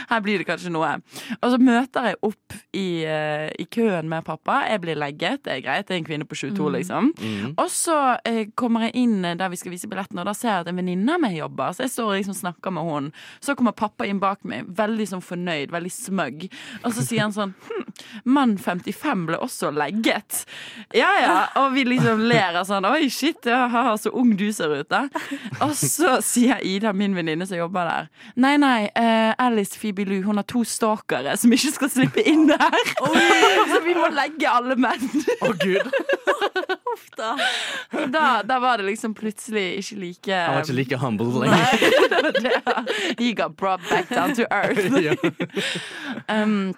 her 0.10 0.23
blir 0.26 0.41
det 0.41 0.47
kanskje 0.49 0.73
noe. 0.73 0.95
Og 1.39 1.47
så 1.54 1.60
møter 1.62 2.12
jeg 2.12 2.19
opp 2.26 2.58
i, 2.73 2.88
eh, 3.08 3.47
i 3.60 3.67
køen 3.71 4.10
med 4.12 4.26
pappa. 4.28 4.63
Jeg 4.69 4.84
blir 4.84 4.99
legget, 4.99 5.43
det 5.45 5.58
er 5.58 5.65
greit, 5.65 5.88
det 5.88 5.97
er 5.97 6.02
en 6.02 6.08
kvinne 6.08 6.28
på 6.30 6.38
22, 6.39 6.69
liksom. 6.78 7.12
Og 7.58 7.67
så 7.71 7.97
eh, 8.28 8.45
kommer 8.60 8.88
jeg 8.88 8.97
inn 9.04 9.21
der 9.23 9.52
vi 9.52 9.60
skal 9.60 9.73
vise 9.73 9.89
billettene, 9.89 10.23
og 10.23 10.30
da 10.30 10.36
ser 10.38 10.52
jeg 10.52 10.65
at 10.65 10.71
en 10.71 10.80
venninne 10.80 11.15
av 11.15 11.21
meg 11.23 11.38
jobber. 11.38 11.73
Så 11.76 11.86
jeg 11.86 11.93
står 11.93 12.03
og 12.04 12.16
liksom 12.18 12.36
snakker 12.38 12.74
med 12.76 12.88
henne. 12.89 13.24
Så 13.44 13.56
kommer 13.60 13.76
pappa 13.78 14.08
inn 14.08 14.22
bak 14.22 14.44
meg, 14.48 14.68
veldig 14.78 15.08
sånn 15.10 15.24
fornøyd, 15.24 15.72
veldig 15.74 15.94
smøgg. 15.94 16.48
Og 16.84 16.96
så 16.96 17.06
sier 17.06 17.26
han 17.26 17.36
sånn 17.36 17.54
hm, 17.68 17.86
Mann 18.34 18.56
55 18.62 19.26
ble 19.30 19.39
også 19.44 19.72
legget. 19.74 20.44
Ja 20.98 21.12
ja. 21.22 21.36
Og 21.62 21.74
vi 21.76 21.86
liksom 21.88 22.24
ler 22.30 22.60
av 22.60 22.68
sånn 22.70 22.88
Oi, 22.89 23.08
shit, 23.13 23.46
ja, 23.50 23.66
haha, 23.72 23.96
så 24.00 24.12
ung 24.18 24.34
du 24.39 24.48
ser 24.56 24.74
ut, 24.74 24.89
da. 24.92 25.06
Og 25.63 25.76
så 25.78 26.18
sier 26.26 26.62
Ida, 26.66 26.94
min 26.94 27.16
venninne 27.18 27.48
som 27.50 27.58
jobber 27.58 27.89
der, 27.89 28.10
nei, 28.39 28.56
nei, 28.62 28.88
uh, 28.98 29.34
Alice 29.42 29.80
Phoebe 29.80 30.06
Lou, 30.10 30.22
hun 30.26 30.42
har 30.42 30.48
to 30.50 30.63
stalkere 30.68 31.36
som 31.39 31.54
ikke 31.56 31.74
skal 31.78 31.92
slippe 31.94 32.26
inn 32.30 32.48
der. 32.50 32.94
så 33.72 33.82
vi 33.86 33.96
må 33.98 34.10
legge 34.13 34.50
alle 34.50 34.78
menn. 34.80 35.10
Å, 35.44 35.54
gud! 35.62 36.82
Da. 37.17 37.34
Da, 38.10 38.25
da 38.47 38.60
var 38.63 38.82
det 38.82 38.88
liksom 38.88 39.13
plutselig 39.17 39.79
ikke 39.82 39.97
like 40.01 40.38
Han 40.38 40.58
var 40.58 40.65
ikke 40.65 40.77
like 40.77 40.99
humble 41.01 41.43
lenger. 41.43 41.67
He 43.19 43.34
got 43.38 43.56
brought 43.58 43.84
back 43.89 44.10
down 44.10 44.36
to 44.36 44.47
earth. 44.51 44.89
Um, 46.29 46.73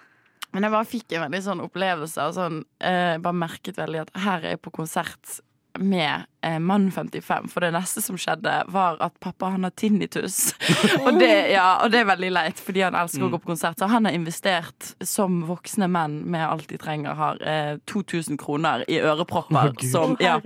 men 0.56 0.64
jeg 0.64 0.72
bare 0.72 0.88
fikk 0.88 1.12
en 1.14 1.26
veldig 1.26 1.42
sånn 1.44 1.60
opplevelse. 1.64 2.24
Og 2.28 2.34
sånn, 2.36 2.62
eh, 2.80 3.16
bare 3.22 3.36
merket 3.36 3.76
veldig 3.78 4.06
at 4.06 4.12
her 4.24 4.40
er 4.44 4.54
jeg 4.56 4.62
på 4.64 4.72
konsert 4.78 5.38
med 5.82 6.24
eh, 6.42 6.58
mann 6.62 6.90
55. 6.92 7.48
For 7.52 7.60
det 7.64 7.72
neste 7.74 8.02
som 8.04 8.16
skjedde, 8.20 8.52
var 8.72 8.96
at 9.04 9.14
pappa 9.20 9.50
han 9.54 9.66
har 9.66 9.74
tinnitus. 9.76 10.54
og, 11.04 11.18
det, 11.20 11.30
ja, 11.52 11.66
og 11.84 11.90
det 11.92 12.00
er 12.02 12.08
veldig 12.10 12.30
leit, 12.32 12.60
fordi 12.62 12.84
han 12.86 12.96
elsker 12.98 13.26
å 13.26 13.30
gå 13.34 13.40
på 13.42 13.50
konsert. 13.52 13.78
Så 13.80 13.88
han 13.90 14.08
har 14.08 14.16
investert, 14.16 14.92
som 15.04 15.42
voksne 15.48 15.88
menn 15.92 16.20
med 16.30 16.44
alt 16.46 16.68
de 16.72 16.78
trenger, 16.80 17.14
har 17.18 17.40
eh, 17.46 17.76
2000 17.90 18.38
kroner 18.40 18.84
i 18.88 19.00
ørepropper. 19.02 19.74
som, 19.90 20.16
ja, 20.20 20.38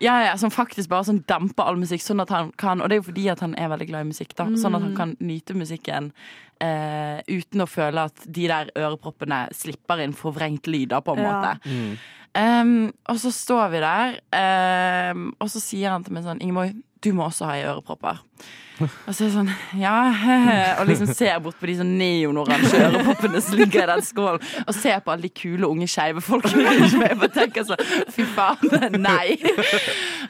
ja, 0.00 0.16
ja, 0.28 0.36
som 0.40 0.50
faktisk 0.54 0.88
bare 0.92 1.08
sånn 1.10 1.22
demper 1.28 1.68
all 1.70 1.80
musikk. 1.80 2.02
Sånn 2.04 2.22
at 2.24 2.32
han 2.34 2.52
kan, 2.60 2.80
og 2.82 2.88
det 2.88 2.98
er 2.98 3.02
jo 3.04 3.10
fordi 3.10 3.28
at 3.32 3.44
han 3.44 3.54
er 3.58 3.72
veldig 3.74 3.90
glad 3.92 4.06
i 4.06 4.12
musikk. 4.14 4.34
da 4.38 4.48
Sånn 4.56 4.74
at 4.78 4.82
han 4.82 4.96
kan 4.96 5.16
nyte 5.22 5.54
musikken 5.58 6.12
eh, 6.62 7.20
uten 7.26 7.64
å 7.64 7.68
føle 7.70 8.04
at 8.08 8.24
de 8.26 8.48
der 8.50 8.70
øreproppene 8.78 9.44
slipper 9.56 10.02
inn 10.04 10.14
forvrengt 10.16 10.68
lyd, 10.70 10.90
da, 10.92 11.00
på 11.00 11.16
en 11.16 11.22
Ja. 11.24 11.32
måte. 11.32 11.98
Um, 12.32 12.92
og 13.12 13.18
så 13.20 13.28
står 13.34 13.68
vi 13.74 13.82
der, 13.82 14.14
um, 15.12 15.26
og 15.36 15.50
så 15.52 15.60
sier 15.60 15.92
han 15.92 16.04
til 16.04 16.16
meg 16.16 16.24
sånn 16.24 16.40
Ingeborg, 16.40 16.78
du 17.04 17.10
må 17.12 17.26
også 17.26 17.48
ha 17.50 17.58
i 17.58 17.64
ørepropper. 17.66 18.22
Og 19.06 19.14
så 19.14 19.24
er 19.24 19.28
jeg 19.28 19.34
sånn 19.34 19.50
Ja, 19.78 19.96
og 20.80 20.88
liksom 20.88 21.10
ser 21.14 21.36
bort 21.44 21.58
på 21.60 21.68
de 21.68 21.76
sånn 21.78 21.92
neonoransje 22.00 22.80
øreproppene 22.86 23.42
som 23.44 23.60
ligger 23.60 23.84
i 23.84 23.90
den 23.92 24.04
skålen, 24.06 24.46
og 24.64 24.74
ser 24.74 25.02
på 25.04 25.12
alle 25.12 25.28
de 25.28 25.30
kule, 25.42 25.68
unge, 25.68 25.86
skeive 25.90 26.22
folkene 26.24 26.72
rundt 26.80 26.96
meg. 26.98 27.14
og 27.20 27.36
tenker 27.36 27.66
sånn 27.68 27.84
Fy 28.10 28.26
faen, 28.32 28.96
nei. 28.96 29.36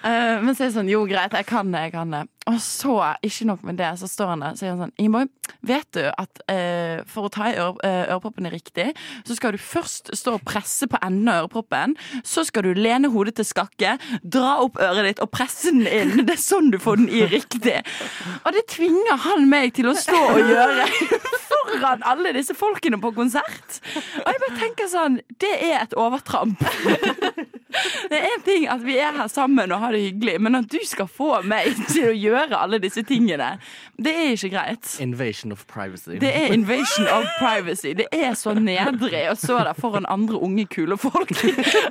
Uh, 0.03 0.37
men 0.45 0.53
så 0.53 0.67
er 0.67 0.69
det 0.69 0.75
sånn 0.77 0.91
Jo, 0.93 1.05
greit, 1.09 1.39
jeg 1.39 1.49
kan 1.49 1.73
det, 1.73 1.87
jeg 1.87 1.95
kan 1.95 2.13
det. 2.19 2.27
Og 2.51 2.59
så, 2.59 2.95
ikke 3.23 3.47
nok 3.47 3.63
med 3.63 3.79
det, 3.79 3.89
så 4.01 4.09
står 4.11 4.33
han 4.33 4.43
der 4.43 4.55
og 4.57 4.59
sier 4.59 4.79
sånn 4.79 4.95
Ingeborg, 4.99 5.31
vet 5.63 5.87
du 5.95 6.03
at 6.11 6.41
eh, 6.51 7.03
for 7.07 7.29
å 7.29 7.31
ta 7.31 7.47
i 7.53 7.55
øre, 7.55 7.77
eh, 7.87 8.09
øreproppene 8.11 8.51
riktig, 8.51 8.89
så 9.29 9.37
skal 9.39 9.55
du 9.55 9.63
først 9.63 10.11
stå 10.19 10.35
og 10.41 10.47
presse 10.49 10.89
på 10.91 10.99
enden 11.07 11.31
av 11.31 11.45
øreproppen. 11.45 11.95
Så 12.27 12.43
skal 12.49 12.67
du 12.67 12.73
lene 12.75 13.13
hodet 13.15 13.37
til 13.39 13.47
skakke, 13.47 13.95
dra 14.27 14.57
opp 14.65 14.81
øret 14.83 15.13
ditt 15.13 15.23
og 15.23 15.31
presse 15.35 15.71
den 15.71 15.87
inn. 15.87 16.25
Det 16.27 16.35
er 16.35 16.43
sånn 16.43 16.73
du 16.75 16.81
får 16.83 17.05
den 17.05 17.13
i 17.15 17.23
riktig. 17.31 17.79
Og 18.43 18.51
det 18.57 18.67
tvinger 18.75 19.23
han 19.29 19.47
meg 19.51 19.77
til 19.79 19.93
å 19.93 19.97
stå 19.99 20.19
og 20.33 20.43
gjøre 20.43 20.91
foran 21.53 22.03
alle 22.11 22.35
disse 22.35 22.59
folkene 22.59 22.99
på 23.03 23.15
konsert. 23.15 23.81
Og 23.95 24.29
jeg 24.29 24.43
bare 24.45 24.59
tenker 24.59 24.91
sånn 24.91 25.21
Det 25.41 25.55
er 25.71 25.83
et 25.85 25.99
overtramp. 25.99 26.63
Det 27.73 28.19
er 28.19 28.27
en 28.29 28.43
ting 28.45 28.67
at 28.69 28.83
vi 28.85 28.99
er 29.01 29.15
her 29.17 29.31
sammen 29.33 29.73
og 29.73 29.81
har 29.81 29.95
det 29.97 30.03
hyggelig, 30.03 30.35
men 30.45 30.59
at 30.59 30.67
du 30.69 30.77
skal 30.85 31.07
få 31.09 31.39
meg 31.49 31.71
til 31.89 32.11
å 32.11 32.13
gjøre 32.13 32.32
alle 32.37 32.79
disse 32.83 33.03
tingene, 33.07 33.59
det 34.01 34.13
er 34.13 34.33
ikke 34.37 34.51
greit. 34.55 34.91
Invasion 35.01 35.53
of 35.53 35.65
privacy. 35.67 36.19
Det 36.21 36.31
er 36.37 36.53
invasion 36.55 37.07
of 37.13 37.25
privacy. 37.39 37.93
Det 37.99 38.07
er 38.13 38.35
så 38.39 38.55
nedrig 38.55 39.25
å 39.31 39.35
stå 39.39 39.59
der 39.67 39.75
foran 39.79 40.07
andre 40.11 40.39
unge, 40.43 40.67
kule 40.73 40.97
folk 41.01 41.31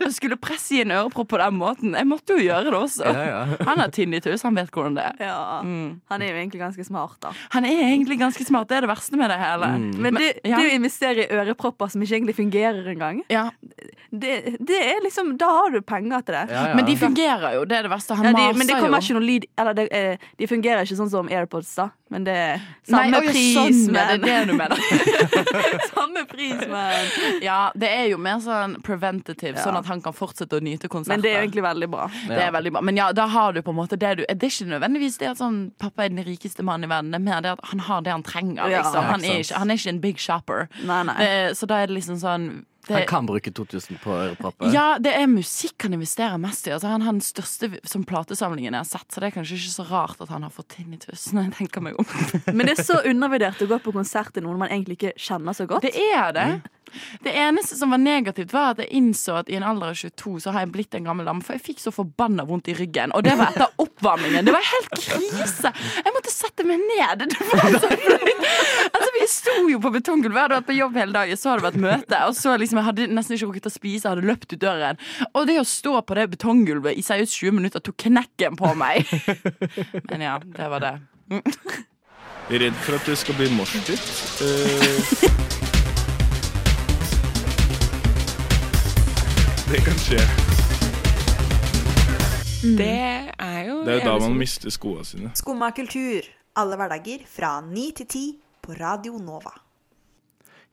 og 0.01 0.09
skulle 0.13 0.37
presse 0.41 0.75
i 0.77 0.81
en 0.85 0.91
ørepropp 0.95 1.29
på 1.33 1.39
den 1.41 1.57
måten. 1.59 1.95
Jeg 1.97 2.07
måtte 2.09 2.37
jo 2.37 2.45
gjøre 2.45 2.71
det 2.71 2.77
også. 2.79 3.05
Ja, 3.11 3.25
ja. 3.27 3.41
Han 3.67 3.79
har 3.83 3.91
tinnitus, 3.93 4.43
han 4.47 4.55
vet 4.57 4.71
hvordan 4.73 4.97
det 4.97 5.05
er. 5.11 5.21
Ja. 5.31 5.37
Han 5.61 6.21
er 6.21 6.31
jo 6.31 6.37
egentlig 6.41 6.61
ganske 6.61 6.85
smart, 6.87 7.17
da. 7.23 7.33
Han 7.55 7.65
er 7.67 7.83
egentlig 7.91 8.19
ganske 8.21 8.45
smart, 8.47 8.69
det 8.69 8.79
er 8.81 8.87
det 8.87 8.91
verste 8.91 9.19
med 9.19 9.29
det 9.31 9.39
hele. 9.41 9.71
Men 10.01 10.17
det, 10.19 10.31
ja. 10.47 10.57
det 10.59 10.69
å 10.71 10.75
investere 10.77 11.25
i 11.25 11.39
ørepropper 11.41 11.91
som 11.93 12.01
ikke 12.03 12.17
egentlig 12.19 12.37
fungerer 12.39 12.87
engang, 12.95 13.23
Ja. 13.31 13.49
det, 14.11 14.57
det 14.59 14.77
er 14.83 14.99
liksom 15.05 15.35
Da 15.39 15.47
har 15.47 15.71
du 15.71 15.81
penger 15.81 16.21
til 16.25 16.35
det. 16.35 16.43
Ja, 16.51 16.65
ja. 16.71 16.75
Men 16.75 16.85
de 16.87 16.95
fungerer 16.99 17.55
jo, 17.55 17.63
det 17.65 17.77
er 17.77 17.87
det 17.87 17.91
verste. 17.93 18.15
Han 18.17 18.25
Ja, 18.25 18.31
de, 18.35 18.43
maser 18.47 18.57
men 18.59 18.67
det 18.67 18.75
kommer 18.79 18.99
jo. 18.99 19.05
ikke 19.05 19.17
noe 19.17 19.27
lyd 19.27 19.45
Eller 19.61 19.77
det, 19.77 19.85
eh, 19.95 20.25
de 20.39 20.47
fungerer 20.47 20.85
ikke 20.85 20.95
sånn 20.99 21.09
som 21.11 21.27
AirPods, 21.31 21.73
da. 21.75 21.89
Men 22.11 22.23
det 22.27 22.33
er 22.35 22.63
samme 22.89 23.11
Nei, 23.11 23.21
pris, 23.27 23.55
sånn, 23.55 23.91
men 23.93 24.21
det 24.23 24.31
er 24.31 24.45
det 24.45 24.47
du 24.51 24.53
mener. 24.59 24.77
Samme 25.93 26.23
pris, 26.27 26.63
men 26.67 27.41
Ja, 27.43 27.71
det 27.75 27.89
er 27.91 28.07
jo 28.11 28.17
mer 28.21 28.39
sånn 28.43 28.77
preventative, 28.83 29.55
Ja. 29.57 29.63
sånn 29.63 29.77
at 29.79 29.87
han 29.91 30.01
kan 30.03 30.13
fortsette 30.15 30.57
å 30.59 30.63
nyte 30.63 30.89
konserter. 30.91 31.15
Men 31.17 31.23
det 31.25 31.31
er 31.35 31.43
egentlig 31.45 31.63
veldig 31.65 31.89
bra. 31.93 32.07
Det 32.27 32.41
er 32.41 32.51
veldig 32.55 32.73
bra. 32.75 32.81
Men 32.81 32.99
ja, 32.99 33.11
da 33.15 33.27
har 33.31 33.53
du 33.55 33.61
på 33.61 33.71
en 33.73 33.79
måte 33.79 33.99
det 33.99 34.11
du 34.19 34.23
Det 34.27 34.43
er 34.47 34.51
ikke 34.51 34.69
nødvendigvis 34.73 35.17
det 35.21 35.29
at 35.31 35.39
sånn 35.41 35.61
pappa 35.79 36.05
er 36.05 36.09
den 36.15 36.23
rikeste 36.27 36.63
mannen 36.67 36.89
i 36.89 36.91
verden. 36.91 37.11
Det 37.13 37.19
er 37.21 37.25
mer 37.27 37.41
det 37.45 37.53
at 37.55 37.63
han 37.71 37.85
har 37.87 38.01
det 38.07 38.11
han 38.15 38.23
trenger. 38.27 38.67
Ja, 38.71 38.81
Liksom. 38.81 39.03
Han, 39.11 39.23
er 39.23 39.39
ikke, 39.43 39.55
han 39.61 39.71
er 39.71 39.79
ikke 39.79 39.89
en 39.95 40.01
big 40.03 40.19
shopper. 40.19 40.67
Nei, 40.87 41.03
nei. 41.07 41.15
Det, 41.21 41.57
så 41.59 41.67
da 41.69 41.81
er 41.83 41.87
det 41.91 41.95
liksom 41.99 42.17
sånn 42.21 42.49
det, 42.87 42.93
Han 42.93 43.07
kan 43.07 43.29
bruke 43.29 43.51
2000 43.51 43.99
på 44.03 44.13
ørepropper. 44.15 44.71
ja, 44.73 44.97
det 45.01 45.13
er 45.13 45.27
musikk 45.29 45.85
han 45.85 45.93
investerer 45.97 46.39
mest 46.41 46.67
i. 46.67 46.73
Altså, 46.75 46.89
han 46.91 47.05
har 47.05 47.13
den 47.13 47.23
største 47.25 47.69
som 47.87 48.03
platesamlingen 48.07 48.73
jeg 48.73 48.79
har 48.79 48.89
sett, 48.89 49.07
så 49.13 49.21
det 49.21 49.29
er 49.29 49.35
kanskje 49.37 49.59
ikke 49.59 49.73
så 49.75 49.87
rart 49.91 50.23
at 50.23 50.33
han 50.33 50.47
har 50.47 50.53
fått 50.53 50.71
tinnitus. 50.77 51.29
Når 51.35 51.49
jeg 51.49 51.55
tenker 51.61 51.85
meg 51.85 51.99
om 52.01 52.07
Men 52.49 52.65
det 52.65 52.79
er 52.79 52.85
så 52.87 53.01
undervurdert 53.05 53.61
å 53.61 53.69
gå 53.69 53.81
på 53.85 53.95
konsert 53.95 54.33
til 54.35 54.45
noen 54.47 54.61
man 54.61 54.73
egentlig 54.73 54.99
ikke 54.99 55.15
kjenner 55.19 55.57
så 55.57 55.67
godt. 55.69 55.85
Det 55.85 55.93
er 56.11 56.33
det. 56.37 56.49
Det 57.23 57.33
eneste 57.37 57.77
som 57.79 57.93
var 57.93 58.01
negativt, 58.01 58.53
var 58.53 58.73
at 58.73 58.81
jeg 58.83 58.91
innså 58.99 59.37
at 59.41 59.51
i 59.51 59.57
en 59.59 59.65
alder 59.67 59.93
av 59.93 59.99
22 59.99 60.39
så 60.43 60.53
har 60.55 60.65
jeg 60.65 60.73
blitt 60.75 60.97
en 60.97 61.07
gammel 61.07 61.27
dame. 61.27 61.43
For 61.45 61.57
jeg 61.57 61.65
fikk 61.65 61.83
så 61.83 61.93
forbanna 61.95 62.45
vondt 62.49 62.71
i 62.71 62.75
ryggen. 62.77 63.13
Og 63.17 63.25
det 63.25 63.35
var 63.39 63.53
etter 63.53 63.71
oppvarmingen. 63.81 64.47
Det 64.47 64.55
var 64.55 64.65
helt 64.71 64.95
krise! 64.97 65.73
Jeg 66.01 66.15
måtte 66.15 66.33
sette 66.33 66.65
meg 66.67 66.81
ned. 66.83 67.25
Det 67.31 67.49
var 67.51 67.77
så 67.77 67.91
flaut. 67.91 68.45
Altså, 68.91 69.09
vi 69.17 69.27
sto 69.31 69.55
jo 69.71 69.79
på 69.83 69.93
betonggulvet. 69.93 70.37
Jeg 70.37 70.47
hadde 70.47 70.59
vært 70.59 70.69
på 70.71 70.77
jobb 70.77 70.99
hele 71.01 71.15
dagen, 71.15 71.39
så 71.39 71.51
hadde 71.51 71.61
det 71.61 71.69
vært 71.69 71.81
møte. 71.85 72.23
Og 72.27 72.37
så 72.37 72.55
liksom, 72.59 72.81
jeg 72.81 72.89
hadde 72.89 73.07
nesten 73.15 73.37
ikke 73.37 73.51
rukket 73.51 73.69
å 73.69 73.73
spise, 73.73 74.03
jeg 74.05 74.15
hadde 74.15 74.27
løpt 74.27 74.55
ut 74.55 74.61
døren. 74.61 75.01
Og 75.31 75.47
det 75.49 75.59
å 75.61 75.67
stå 75.67 75.95
på 76.05 76.17
det 76.17 76.27
betonggulvet 76.35 76.97
i 76.97 77.05
seriøst 77.05 77.37
20 77.39 77.57
minutter 77.59 77.83
tok 77.83 77.99
knekken 78.07 78.59
på 78.59 78.73
meg. 78.79 79.07
Men 80.09 80.27
ja, 80.27 80.35
det 80.41 80.69
var 80.73 80.83
det. 80.83 80.95
Redd 82.51 82.75
for 82.83 82.97
at 82.97 83.07
det 83.07 83.17
skal 83.21 83.37
bli 83.37 83.47
moshpit. 83.55 84.01
Eh, 84.43 85.60
det 89.71 89.79
kan 89.85 89.95
skje. 90.03 90.19
Det 92.61 92.87
er 93.39 93.59
jo 93.69 93.77
Det 93.85 93.93
er 93.93 93.99
jo 94.01 94.03
da 94.03 94.15
man 94.19 94.33
mister 94.37 94.69
skoene 94.73 95.05
sine. 95.07 95.31
Skumma 95.35 95.69
kultur. 95.71 96.27
Alle 96.59 96.75
hverdager 96.75 97.23
fra 97.23 97.61
ni 97.63 97.91
til 97.95 98.07
ti 98.11 98.23
på 98.61 98.75
Radio 98.75 99.15
Nova. 99.17 99.53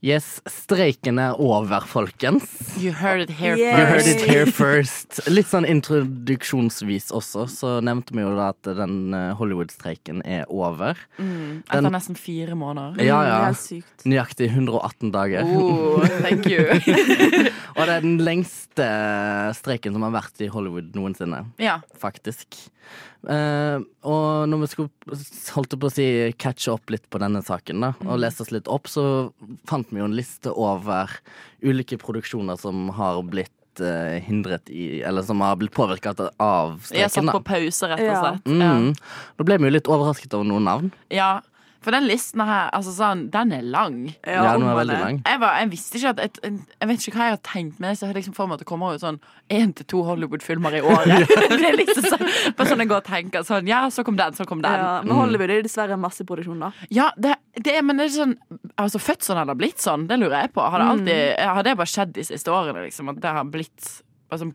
Yes, 0.00 0.38
streiken 0.46 1.16
er 1.18 1.34
over, 1.42 1.82
folkens. 1.90 2.44
You 2.78 2.92
heard 2.94 3.18
it 3.24 3.32
here 3.34 3.56
first. 3.56 3.66
You 3.66 3.86
heard 3.88 4.06
it 4.06 4.20
here 4.30 4.46
first. 4.46 5.16
Litt 5.26 5.48
sånn 5.50 5.66
introduksjonsvis 5.66 7.08
også, 7.18 7.48
så 7.50 7.72
nevnte 7.82 8.14
vi 8.14 8.22
jo 8.22 8.30
da 8.36 8.52
at 8.52 8.70
den 8.78 9.10
eh, 9.18 9.32
Hollywood-streiken 9.40 10.22
er 10.22 10.46
over. 10.54 10.94
Mm, 11.18 11.64
Den- 11.66 11.80
etter 11.80 11.90
nesten 11.96 12.14
fire 12.20 12.54
måneder. 12.54 13.02
Ja, 13.02 13.18
ja. 13.26 13.40
Helt 13.48 13.58
sykt. 13.64 14.06
Nøyaktig 14.06 14.52
118 14.54 15.10
dager. 15.18 15.42
Oh, 15.58 16.06
thank 16.22 16.46
you. 16.46 16.62
Og 17.78 17.82
det 17.82 17.98
er 17.98 18.06
den 18.06 18.18
lengste 18.22 18.86
streiken 19.58 19.98
som 19.98 20.06
har 20.06 20.14
vært 20.14 20.46
i 20.46 20.50
Hollywood 20.50 20.94
noensinne. 20.94 21.42
Ja. 21.58 21.80
Faktisk. 21.98 22.54
Uh, 23.28 23.82
og 24.06 24.46
når 24.48 24.60
vi 24.62 24.66
skulle 24.70 25.16
holdt 25.52 25.74
på 25.82 25.88
å 25.90 25.92
si 25.92 26.04
catche 26.40 26.70
opp 26.72 26.88
litt 26.94 27.04
på 27.10 27.18
denne 27.20 27.42
saken, 27.44 27.82
da, 27.82 27.90
og 28.06 28.20
lese 28.22 28.44
oss 28.44 28.52
litt 28.54 28.70
opp, 28.70 28.86
så 28.88 29.02
fant 29.68 29.87
vi 29.94 30.00
jo 30.02 30.08
en 30.08 30.16
liste 30.16 30.52
over 30.54 31.10
ulike 31.64 31.98
produksjoner 31.98 32.58
som 32.60 32.88
har 32.96 33.22
blitt 33.22 33.80
eh, 33.80 34.18
hindret 34.24 34.68
i 34.70 35.02
Eller 35.06 35.22
som 35.22 35.40
har 35.40 35.56
blitt 35.56 35.72
påvirket 35.76 36.18
av 36.38 36.80
Jeg 36.90 37.06
har 37.06 37.12
satt 37.14 37.30
på 37.34 37.42
pause, 37.46 37.88
rett 37.88 38.00
og 38.00 38.06
Ja. 38.06 38.22
slett. 38.24 38.44
Mm. 38.44 38.94
Da 39.38 39.44
ble 39.44 39.58
vi 39.58 39.64
jo 39.70 39.76
litt 39.76 39.86
overrasket 39.90 40.34
over 40.34 40.44
noen 40.50 40.64
navn. 40.64 40.92
Ja. 41.10 41.40
For 41.84 41.94
den 41.94 42.08
listen 42.08 42.42
her, 42.42 42.72
altså 42.74 42.90
sånn, 42.90 43.20
den 43.30 43.52
er 43.54 43.62
lang. 43.62 43.98
Ja, 44.26 44.42
den 44.56 44.66
er 44.66 44.78
veldig 44.80 44.96
lang. 44.98 45.20
Jeg, 45.22 45.40
var, 45.42 45.58
jeg 45.60 45.70
visste 45.70 46.00
ikke 46.00 46.10
at 46.16 46.22
et, 46.24 46.40
Jeg 46.42 46.88
vet 46.90 47.04
ikke 47.06 47.20
hva 47.20 47.28
jeg 47.28 47.36
har 47.36 47.42
tenkt, 47.46 47.76
men 47.78 47.92
jeg 47.92 48.00
ser 48.00 48.16
liksom 48.18 48.34
for 48.34 48.50
meg 48.50 48.58
at 48.58 48.64
det 48.64 48.68
kommer 48.70 48.96
ut 48.96 49.04
sånn 49.04 49.20
én 49.54 49.74
til 49.78 49.86
to 49.92 50.02
Hollywood-filmer 50.08 50.78
i 50.80 50.82
året. 50.82 51.30
det 51.52 51.68
er 51.70 51.78
liksom 51.78 52.08
sånn, 52.08 52.24
bare 52.58 52.66
sånn 52.72 52.82
jeg 52.82 52.90
går 52.90 53.04
og 53.04 53.08
tenker 53.10 53.46
sånn 53.46 53.70
Ja, 53.70 53.84
så 53.94 54.02
kom 54.06 54.18
den, 54.18 54.34
så 54.34 54.48
kom 54.48 54.64
den. 54.64 54.74
Ja, 54.74 54.98
men 55.04 55.14
Hollywood 55.20 55.54
er 55.54 55.62
dessverre 55.66 56.00
masseproduksjon, 56.02 56.66
da. 56.66 56.72
Ja, 56.94 57.12
det, 57.16 57.36
det 57.62 57.78
men 57.86 58.02
det 58.02 58.08
er 58.08 58.14
sånn 58.16 58.36
Altså, 58.78 59.00
fødselen 59.02 59.40
har 59.40 59.48
det 59.48 59.58
blitt 59.58 59.82
sånn? 59.82 60.06
Det 60.10 60.18
lurer 60.18 60.44
jeg 60.44 60.52
på. 60.54 60.62
Har 60.62 60.82
det 60.82 60.90
alltid 60.92 61.40
Har 61.46 61.64
det 61.66 61.78
bare 61.78 61.90
skjedd 61.90 62.12
de 62.18 62.26
siste 62.26 62.52
årene, 62.54 62.84
liksom? 62.86 63.14
At 63.14 63.22
det 63.22 63.38
har 63.38 63.48
blitt 63.50 63.88
altså, 64.30 64.50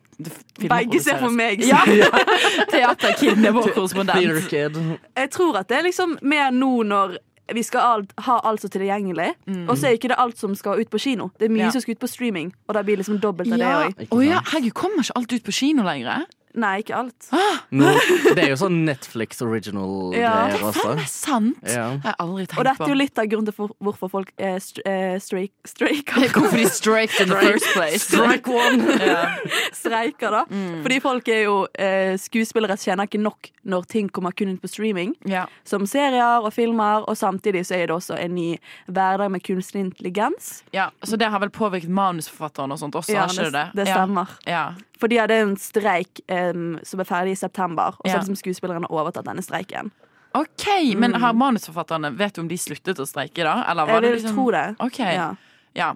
Begge 0.69 0.99
ser 1.03 1.19
for 1.19 1.29
meg. 1.33 1.61
Ja! 1.65 1.81
Teaterkiden 2.73 3.45
er 3.45 3.51
vår 3.55 3.69
korrespondent. 3.75 4.51
Jeg 4.53 5.29
tror 5.33 5.57
at 5.61 5.69
det 5.69 5.77
er 5.77 5.87
liksom 5.89 6.17
mer 6.21 6.51
nå 6.55 6.71
når 6.87 7.17
vi 7.53 7.59
skal 7.65 7.83
alt, 7.83 8.13
ha 8.23 8.37
alt 8.47 8.61
så 8.63 8.69
tilgjengelig, 8.71 9.33
og 9.67 9.75
så 9.77 9.89
er 9.89 9.97
ikke 9.97 10.07
det 10.13 10.15
alt 10.17 10.39
som 10.39 10.53
skal 10.55 10.79
ut 10.79 10.89
på 10.89 10.97
kino. 11.03 11.27
Det 11.37 11.49
er 11.49 11.51
mye 11.51 11.65
Mm. 11.65 11.65
Ja. 11.67 11.71
som 11.75 11.81
skal 11.83 11.91
ut 11.97 11.99
på 11.99 12.07
streaming, 12.07 12.53
og 12.67 12.73
da 12.77 12.81
blir 12.87 12.97
liksom 12.97 13.19
dobbelt 13.19 13.51
av 13.51 13.59
Ja. 13.59 13.83
det 13.89 14.07
òg. 14.07 14.07
Oh, 14.15 14.23
ja, 14.25 14.39
herregud, 14.53 14.73
kommer 14.73 15.03
ikke 15.03 15.11
alt 15.19 15.33
ut 15.33 15.43
på 15.43 15.51
kino 15.51 15.83
lenger? 15.83 16.23
Nei, 16.53 16.83
ikke 16.83 16.93
alt. 16.95 17.29
No, 17.73 17.89
det 18.35 18.43
er 18.43 18.51
jo 18.51 18.57
sånn 18.61 18.83
Netflix 18.85 19.39
original-greier. 19.41 20.21
Ja. 20.23 20.33
også. 20.61 20.91
det 20.93 21.03
er 21.03 21.09
sant! 21.09 21.57
Ja. 21.65 21.85
Jeg 21.95 22.03
har 22.05 22.15
aldri 22.21 22.43
tenkt 22.45 22.59
Og 22.61 22.65
dette 22.67 22.85
er 22.85 22.91
jo 22.93 22.97
litt 22.99 23.17
av 23.21 23.29
grunnen 23.31 23.47
til 23.49 23.55
for, 23.57 23.73
hvorfor 23.81 24.11
folk 24.13 24.29
er 24.37 24.59
st 24.61 24.83
eh, 24.85 25.15
streiker. 25.17 26.27
Hvorfor 26.35 26.57
de 26.59 26.67
streiker 26.69 27.23
in 27.25 27.31
the 27.33 27.39
first 27.41 27.65
place. 27.73 28.03
Strike 28.11 28.49
one! 28.53 28.85
Ja. 29.01 29.23
streiker, 29.73 30.31
da. 30.37 30.43
Mm. 30.49 30.83
Fordi 30.85 30.99
folk 31.03 31.27
er 31.33 31.41
jo 31.47 31.55
eh, 31.73 32.13
Skuespillere 32.21 32.77
tjener 32.77 33.09
ikke 33.09 33.21
nok 33.23 33.49
når 33.73 33.89
ting 33.89 34.09
kommer 34.13 34.35
kun 34.37 34.53
inn 34.53 34.59
på 34.61 34.69
streaming. 34.69 35.15
Ja. 35.29 35.45
Som 35.67 35.87
serier 35.89 36.43
og 36.45 36.51
filmer, 36.53 37.05
og 37.09 37.17
samtidig 37.17 37.65
så 37.67 37.77
er 37.79 37.89
det 37.89 37.95
også 37.97 38.17
en 38.19 38.35
ny 38.37 38.49
hverdag 38.91 39.31
med 39.33 39.43
kunstig 39.45 39.81
intelligens. 39.87 40.61
ja, 40.75 40.89
Så 41.03 41.17
det 41.17 41.29
har 41.33 41.41
vel 41.43 41.49
påvirket 41.53 41.89
manusforfatteren 41.89 42.71
og 42.75 42.79
sånt 42.81 42.95
også, 42.99 43.13
Ja, 43.15 43.25
har 43.25 43.33
ikke 43.33 43.49
det? 43.49 43.65
det, 43.73 43.85
det 43.85 43.87
stemmer. 43.93 44.37
Ja. 44.47 44.65
For 45.03 45.11
de 45.11 45.17
hadde 45.19 45.35
en 45.43 45.57
streik 45.59 46.21
um, 46.31 46.77
som 46.87 47.01
er 47.03 47.07
ferdig 47.09 47.35
i 47.35 47.39
september, 47.41 47.97
og 47.99 48.05
så 48.05 48.13
Ja. 48.13 48.13
har 48.15 48.23
liksom 48.23 48.39
skuespillerne 48.39 48.87
overtatt 48.87 49.27
denne 49.27 49.43
streiken. 49.43 49.91
OK, 50.33 50.95
men 50.95 51.13
har 51.19 51.33
manusforfatterne 51.33 52.15
Vet 52.17 52.33
du 52.35 52.41
om 52.41 52.47
de 52.47 52.55
sluttet 52.57 52.97
å 52.97 53.05
streike, 53.05 53.43
da? 53.43 53.65
Eller 53.69 53.85
var 53.85 53.99
Jeg 53.99 54.01
det 54.01 54.13
liksom 54.15 54.37
tro 54.37 54.51
det. 54.51 54.75
Okay. 54.79 55.13
Ja. 55.13 55.35
Ja. 55.73 55.95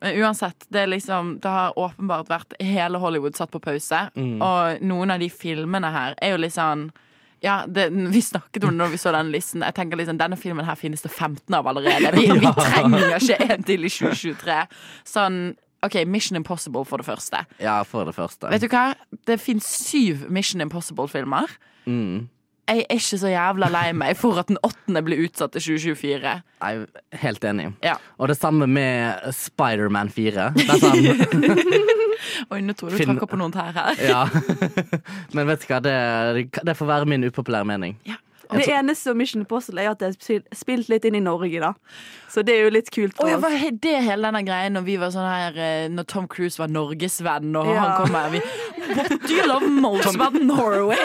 Men 0.00 0.16
uansett, 0.22 0.64
det, 0.68 0.80
er 0.80 0.86
liksom, 0.86 1.38
det 1.42 1.48
har 1.52 1.76
åpenbart 1.78 2.28
vært 2.30 2.56
hele 2.62 2.98
Hollywood 2.98 3.36
satt 3.36 3.50
på 3.50 3.60
pause. 3.60 4.08
Og 4.16 4.80
noen 4.82 5.10
av 5.10 5.20
de 5.20 5.28
filmene 5.28 5.90
her 5.92 6.16
er 6.22 6.34
jo 6.34 6.40
litt 6.46 6.56
sånn 6.56 6.88
ja, 7.44 7.64
det, 7.68 7.90
Vi 7.92 8.22
snakket 8.22 8.64
om 8.64 8.70
det 8.72 8.80
når 8.80 8.94
vi 8.94 8.98
så 8.98 9.12
den 9.12 9.30
listen. 9.30 9.62
Jeg 9.62 9.74
tenker 9.76 10.00
liksom, 10.00 10.16
Denne 10.18 10.38
filmen 10.40 10.64
her 10.64 10.74
finnes 10.74 11.04
det 11.04 11.12
15 11.12 11.54
av 11.54 11.68
allerede. 11.68 12.14
Vi, 12.16 12.30
vi 12.42 12.52
trenger 12.56 13.18
ikke 13.20 13.52
en 13.52 13.66
til 13.68 13.84
i 13.84 13.90
2023. 13.92 14.56
Sånn, 15.04 15.36
OK, 15.86 15.96
Mission 16.10 16.36
Impossible 16.38 16.84
for 16.84 17.00
det 17.02 17.06
første. 17.08 17.44
Ja, 17.62 17.80
for 17.86 18.04
det 18.08 18.14
første. 18.16 18.50
Vet 18.52 18.64
du 18.66 18.68
hva? 18.72 18.88
Det 19.26 19.38
fins 19.42 19.66
syv 19.86 20.26
Mission 20.30 20.60
Impossible-filmer. 20.64 21.46
Mm. 21.86 22.24
jeg 22.66 22.80
er 22.90 22.96
ikke 22.98 23.18
så 23.20 23.28
jævla 23.30 23.68
lei 23.70 23.92
meg 23.94 24.16
for 24.18 24.40
at 24.42 24.48
den 24.50 24.56
åttende 24.66 24.98
blir 25.06 25.20
utsatt 25.22 25.52
til 25.54 25.62
2024. 25.78 26.32
Jeg 26.64 26.80
er 26.82 27.20
helt 27.22 27.44
enig. 27.46 27.68
Ja. 27.86 27.92
Og 28.18 28.26
det 28.32 28.34
samme 28.40 28.66
med 28.66 29.22
Spiderman 29.38 30.10
4. 30.10 30.48
Det 30.56 30.66
er 30.66 30.82
sånn, 30.82 31.76
Oi, 32.52 32.58
nå 32.66 32.74
tror 32.76 32.90
du 32.90 32.98
Finn- 32.98 33.12
tråkker 33.14 33.30
på 33.30 33.38
noen 33.38 33.54
tær 33.54 33.70
her. 33.76 34.02
ja. 34.02 34.24
Men 35.36 35.46
vet 35.48 35.62
du 35.62 35.68
hva, 35.70 35.78
det, 35.84 35.94
det 36.66 36.74
får 36.78 36.90
være 36.90 37.08
min 37.14 37.24
upopulære 37.30 37.68
mening. 37.70 37.94
Det 38.52 38.68
eneste 38.68 39.10
om 39.10 39.16
Mission 39.18 39.42
Impossible 39.42 39.82
er 39.82 39.90
at 39.90 39.98
det 39.98 40.12
er 40.30 40.42
spilt 40.54 40.88
litt 40.88 41.04
inn 41.04 41.14
i 41.18 41.20
Norge, 41.20 41.60
da. 41.60 41.72
Så 42.30 42.42
det 42.44 42.54
er 42.58 42.64
jo 42.66 42.70
litt 42.74 42.90
kult. 42.92 43.14
For 43.16 43.28
ja, 43.30 43.36
oss. 43.36 43.42
var 43.42 43.50
he- 43.56 43.70
det 43.80 44.02
hele 44.04 44.26
denne 44.28 44.42
greien 44.44 44.74
når 44.76 44.84
vi 44.84 44.96
var 45.00 45.10
sånn 45.14 45.24
her 45.30 45.56
eh, 45.56 45.88
Når 45.88 46.04
Tom 46.10 46.26
Cruise 46.28 46.58
var 46.58 46.68
norgesvenn, 46.68 47.54
og 47.56 47.66
Ja. 47.72 47.80
han 47.80 48.06
kom 48.06 48.14
her 48.14 48.30
vi, 48.30 48.40
What 48.96 49.08
do 49.26 49.34
you 49.34 49.46
love 49.46 49.68
most 49.70 50.14
about 50.14 50.34
Norway? 50.34 50.96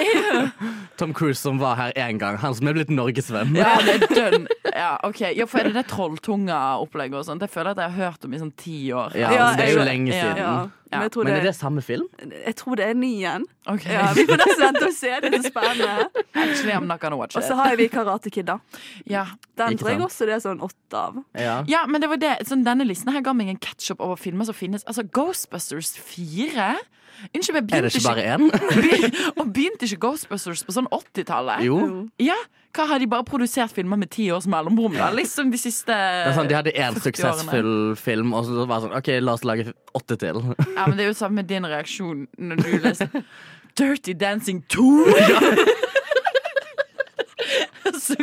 Tom 0.97 1.13
Cruise 1.13 1.39
som 1.41 1.58
var 1.58 1.75
her 1.80 1.91
én 1.97 2.19
gang. 2.21 2.38
Han 2.38 2.54
som 2.54 2.67
er 2.67 2.73
blitt 2.77 2.89
norgesvenn. 2.93 3.56
Ja, 3.58 3.77
det 3.82 3.95
er 4.04 4.15
dønn. 4.32 4.47
Ja, 4.75 4.97
okay. 5.04 5.34
Ja, 5.36 5.45
for 5.49 5.60
er 5.63 5.71
det 5.71 5.73
det 5.80 5.88
trolltunga-opplegget 5.89 7.17
og 7.17 7.25
sånt? 7.25 7.41
Det 7.41 7.49
føler 7.49 7.71
jeg 7.71 7.77
at 7.80 7.82
jeg 7.88 7.95
har 7.95 8.12
hørt 8.12 8.25
om 8.27 8.34
i 8.34 8.41
sånn 8.41 8.54
ti 8.58 8.77
år. 8.93 9.15
Ja, 9.17 9.32
Ja, 9.34 9.47
det 9.58 9.65
er 9.65 9.71
jo 9.73 9.80
jeg- 9.82 9.88
lenge 9.88 10.13
ja. 10.13 10.21
siden. 10.21 10.38
Ja. 10.38 10.69
Men, 10.91 11.10
Men 11.23 11.27
er 11.38 11.41
det 11.45 11.56
samme 11.56 11.82
film? 11.82 12.08
jeg 12.19 12.54
tror 12.60 12.75
det 12.75 12.86
er 12.89 12.93
ny 12.93 13.13
igjen. 13.21 13.45
Okay. 13.65 13.93
Ja, 13.93 14.10
vi 14.13 14.25
får 14.27 14.38
nesten 14.41 14.60
vente 14.65 14.86
og 14.89 14.93
se. 14.93 15.12
Det 15.23 15.34
er 15.34 15.38
så 15.39 15.51
spennende. 15.54 16.10
Actually, 16.36 16.73
I'm 16.75 16.86
not 16.86 16.99
gonna 16.99 17.15
watch 17.15 17.31
Og 17.39 17.46
så 17.48 17.58
har 17.60 17.76
vi 17.80 17.88
Karate 17.91 18.32
Kid, 18.34 18.48
da. 18.50 18.58
Ja. 19.10 19.26
Den 19.60 19.76
Ikke 19.76 19.84
tror 19.86 19.91
jeg 19.94 20.06
også 20.08 20.28
det 20.30 20.38
er 20.38 20.44
sånn 20.44 20.63
åtte 20.65 21.02
av. 21.02 21.20
Ja. 21.38 21.60
ja, 21.70 21.86
men 21.88 22.04
det 22.04 22.10
var 22.12 22.22
det. 22.22 22.34
Sånn, 22.50 22.65
denne 22.67 22.88
listen 22.88 23.12
her 23.13 23.24
ga 23.26 23.34
meg 23.38 23.52
en 23.54 23.62
catch-up 23.62 24.02
over 24.04 24.20
filmer 24.20 24.48
som 24.50 24.58
finnes. 24.58 24.86
Altså, 24.89 25.06
Ghostbusters 25.08 25.94
4? 26.00 26.74
Unnskyld, 27.36 27.54
men 27.54 27.67
Er 27.78 27.86
det 27.86 27.91
begynte 27.91 28.00
ikke 28.00 28.08
bare 28.08 28.24
én? 28.34 29.36
Og 29.39 29.52
begynte 29.54 29.86
ikke 29.86 30.00
Ghostbusters 30.08 30.63
på 30.65 30.74
sånn 30.74 30.88
80-tallet? 30.89 31.62
Jo. 31.67 31.78
Ja, 32.22 32.38
hva 32.74 32.88
Har 32.88 33.02
de 33.04 33.08
bare 33.12 33.26
produsert 33.28 33.74
filmer 33.76 34.00
med 34.00 34.10
ti 34.13 34.30
års 34.32 34.48
mellomrom? 34.50 34.96
da? 34.96 35.12
Liksom 35.13 35.52
de 35.52 35.60
siste 35.60 35.91
Det 35.91 36.32
er 36.32 36.38
sånn, 36.38 36.50
de 36.50 36.58
hadde 36.58 36.74
én 36.74 36.98
suksessfull 37.04 37.74
film, 38.00 38.34
og 38.34 38.48
så 38.48 38.63
var 38.65 38.80
det 38.80 38.88
sånn 38.88 38.98
OK, 38.98 39.12
la 39.22 39.36
oss 39.38 39.46
lage 39.48 39.74
åtte 39.98 40.17
til. 40.22 40.41
Ja, 40.78 40.88
men 40.88 40.98
Det 40.98 41.06
er 41.06 41.12
jo 41.12 41.17
samme 41.20 41.41
med 41.44 41.52
din 41.52 41.67
reaksjon 41.67 42.26
når 42.39 42.63
du 42.63 42.72
leser 42.88 43.12
Dirty 43.78 44.15
Dancing 44.20 44.63
2! 44.72 44.88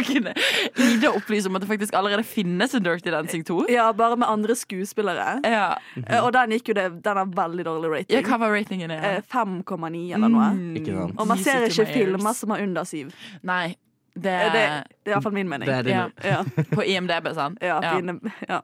Kunne 0.08 0.32
Ida 0.78 1.10
opplyse 1.14 1.46
om 1.50 1.56
at 1.58 1.62
det 1.64 1.68
faktisk 1.70 1.94
allerede 1.98 2.24
finnes 2.26 2.74
en 2.74 2.82
Dirty 2.82 3.10
Dancing 3.14 3.44
2. 3.48 3.58
Ja, 3.72 3.90
bare 3.92 4.16
med 4.16 4.28
andre 4.28 4.54
skuespillere. 4.58 5.40
Ja, 5.44 5.74
Eh, 6.06 6.24
Og 6.24 6.32
den 6.32 6.50
gikk 6.56 6.68
jo 6.68 6.74
det 6.78 6.86
Den 7.04 7.16
har 7.16 7.26
veldig 7.26 7.64
dårlig 7.66 7.88
ja 7.90 7.96
rating. 8.18 8.26
Hva 8.28 8.38
var 8.38 8.50
ratingen? 8.54 8.90
Eh, 8.90 9.02
Ja? 9.02 9.20
5,9 9.32 10.14
eller 10.14 10.28
noe. 10.28 10.48
Ikke 10.78 10.94
sant? 10.96 11.14
Og 11.18 11.26
man 11.28 11.38
ser 11.38 11.66
ikke 11.68 11.86
filmer 11.92 12.32
som 12.34 12.50
har 12.50 12.62
under 12.64 12.84
7. 12.84 13.10
Nei. 13.42 13.76
Det 14.18 14.26
Eh, 14.32 14.46
er, 14.46 14.50
Det, 14.50 14.62
det 15.04 15.10
er 15.12 15.14
iallfall 15.14 15.32
min 15.32 15.48
mening. 15.48 15.66
Det 15.68 15.74
er 15.76 15.82
din, 15.82 15.92
ja, 15.94 16.08
Ja, 16.24 16.42
På 16.74 16.82
IMDb, 16.82 17.28
sant? 17.34 17.58
ja, 17.62 17.78
Ja. 17.82 17.92
fine, 17.96 18.18
ja. 18.48 18.60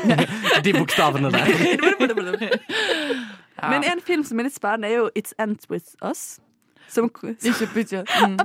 De 0.64 0.72
bokstavene 0.72 1.30
der. 1.32 1.46
Men 3.70 3.84
en 3.84 4.00
film 4.00 4.24
som 4.24 4.38
er 4.38 4.44
litt 4.48 4.54
spennende, 4.54 4.88
er 4.90 4.96
jo 4.98 5.10
It's 5.16 5.32
Ends 5.38 5.68
With 5.70 5.94
Us. 6.02 6.38
Som, 6.94 7.10
Ikke 7.42 7.66
bytte. 7.74 8.04
Mm. 8.24 8.38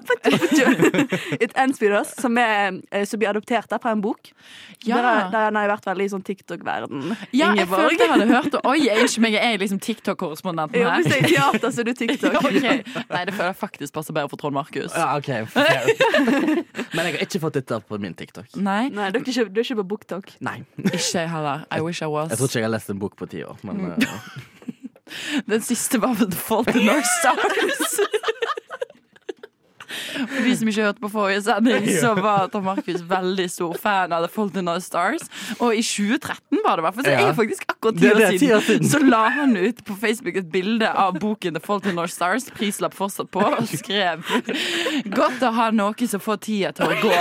It 1.43 1.51
Ends 1.55 1.79
With 1.81 1.93
Us, 1.95 2.09
som, 2.19 2.35
er, 2.41 2.79
eh, 2.91 3.03
som 3.07 3.19
blir 3.21 3.29
adoptert 3.29 3.69
der 3.71 3.79
fra 3.81 3.91
en 3.93 4.01
bok. 4.01 4.31
Ja. 4.83 4.97
Der, 4.97 5.29
der 5.31 5.45
har 5.55 5.65
jeg 5.65 5.69
vært 5.71 5.85
veldig 5.89 6.05
i 6.07 6.11
sånn 6.11 6.23
TikTok-verden. 6.25 7.03
Ja, 7.37 7.51
jeg 7.55 7.67
følte 7.69 8.03
jeg 8.03 8.11
hadde 8.11 8.27
hørt 8.31 8.49
det. 8.55 8.61
Oi, 8.67 8.75
jeg, 8.87 9.03
unnskyld 9.05 9.23
meg, 9.27 9.37
jeg 9.37 9.53
er 9.55 9.61
liksom 9.61 9.79
TikTok-korrespondenten 9.87 10.81
Ja, 10.81 10.89
her. 10.95 11.03
hvis 11.05 11.13
jeg 11.13 11.23
er 11.23 11.31
teater, 11.35 11.71
så 11.75 11.83
er 11.83 11.89
du 11.89 11.93
TikTok. 12.01 12.35
Ja, 12.35 12.43
okay. 12.43 13.05
Nei, 13.13 13.23
det 13.29 13.35
føler 13.37 13.51
jeg 13.53 13.59
faktisk 13.61 13.95
passer 13.99 14.17
bedre 14.17 14.31
for 14.33 14.41
Trond 14.41 14.57
Markus. 14.57 14.95
Ja, 14.97 15.07
OK. 15.19 15.29
Men 15.29 17.05
jeg 17.05 17.15
har 17.15 17.23
ikke 17.27 17.43
fått 17.45 17.59
dette 17.61 17.79
på 17.89 18.01
min 18.01 18.15
TikTok. 18.17 18.49
Nei, 18.59 18.89
Nei, 18.93 19.09
du 19.13 19.19
er 19.21 19.25
ikke, 19.29 19.47
du 19.49 19.61
er 19.61 19.67
ikke 19.67 19.79
på 19.83 19.87
BookTok. 19.95 20.33
Nei. 20.45 20.59
ikke 20.83 21.03
jeg 21.21 21.29
heller. 21.31 21.65
I 21.71 21.81
wish 21.85 22.01
I 22.03 22.09
was. 22.11 22.33
Jeg 22.33 22.41
tror 22.41 22.51
ikke 22.51 22.63
jeg 22.63 22.69
har 22.69 22.75
lest 22.75 22.89
en 22.93 22.99
bok 23.01 23.15
på 23.19 23.29
ti 23.31 23.43
år. 23.45 23.59
Men 23.63 23.79
Mm. 23.79 24.58
Den 25.45 25.61
siste 25.61 26.01
var 26.01 26.15
The 26.15 26.31
Fault 26.31 26.75
in 26.75 26.89
Our 26.89 27.03
Stars. 27.19 27.99
For 29.89 30.43
de 30.45 30.55
som 30.59 30.67
ikke 30.71 30.85
hørte 30.85 31.01
på 31.03 31.09
forrige 31.13 31.41
sending, 31.47 31.87
så 32.01 32.13
var 32.19 32.47
Tom 32.53 32.63
Markus 32.69 33.01
veldig 33.09 33.47
stor 33.51 33.73
fan 33.81 34.13
av 34.13 34.25
The 34.25 34.31
Fault 34.33 34.55
in 34.61 34.67
Our 34.69 34.79
Stars. 34.85 35.25
Og 35.59 35.73
i 35.75 35.81
2013 35.81 36.61
var 36.65 36.75
det 36.79 36.85
hvert 36.85 36.95
fall, 36.99 37.03
så 37.09 37.15
Ja. 37.15 37.27
er 37.29 37.33
faktisk 37.37 37.65
akkurat 37.73 37.97
ti 37.99 38.09
år 38.11 38.23
siden, 38.37 38.61
siden. 38.61 38.89
så 38.89 38.99
la 39.09 39.23
han 39.29 39.55
ut 39.57 39.83
på 39.85 39.95
Facebook 39.99 40.35
et 40.35 40.51
bilde 40.51 40.87
av 40.89 41.19
boken 41.19 41.53
The 41.57 41.63
Fault 41.65 41.85
in 41.85 41.97
Our 41.99 42.07
Stars, 42.07 42.49
prislapp 42.51 42.93
fortsatt 42.93 43.31
på, 43.31 43.41
og 43.43 43.67
skrev 43.67 44.23
Godt 45.09 45.41
å 45.41 45.51
ha 45.53 45.69
noe 45.71 46.07
som 46.07 46.19
får 46.19 46.37
tida 46.45 46.71
til 46.75 46.85
å 46.85 46.95
gå. 47.01 47.13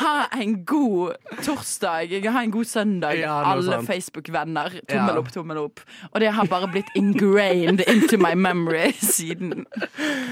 Ha 0.00 0.26
en 0.32 0.54
god 0.64 1.16
torsdag. 1.44 2.12
Ha 2.32 2.42
en 2.42 2.50
god 2.54 2.66
søndag, 2.66 3.18
Ja, 3.20 3.34
alle. 3.52 3.80
Facebook-venner. 3.86 4.80
Tommel 4.88 5.14
Ja. 5.14 5.18
opp, 5.20 5.28
tommel 5.32 5.58
opp. 5.58 5.80
Og 6.14 6.20
det 6.20 6.32
har 6.32 6.46
bare 6.46 6.66
blitt 6.72 6.88
ingrained 6.96 7.80
into 7.86 8.16
my 8.18 8.34
memory 8.34 8.92
siden. 8.92 9.66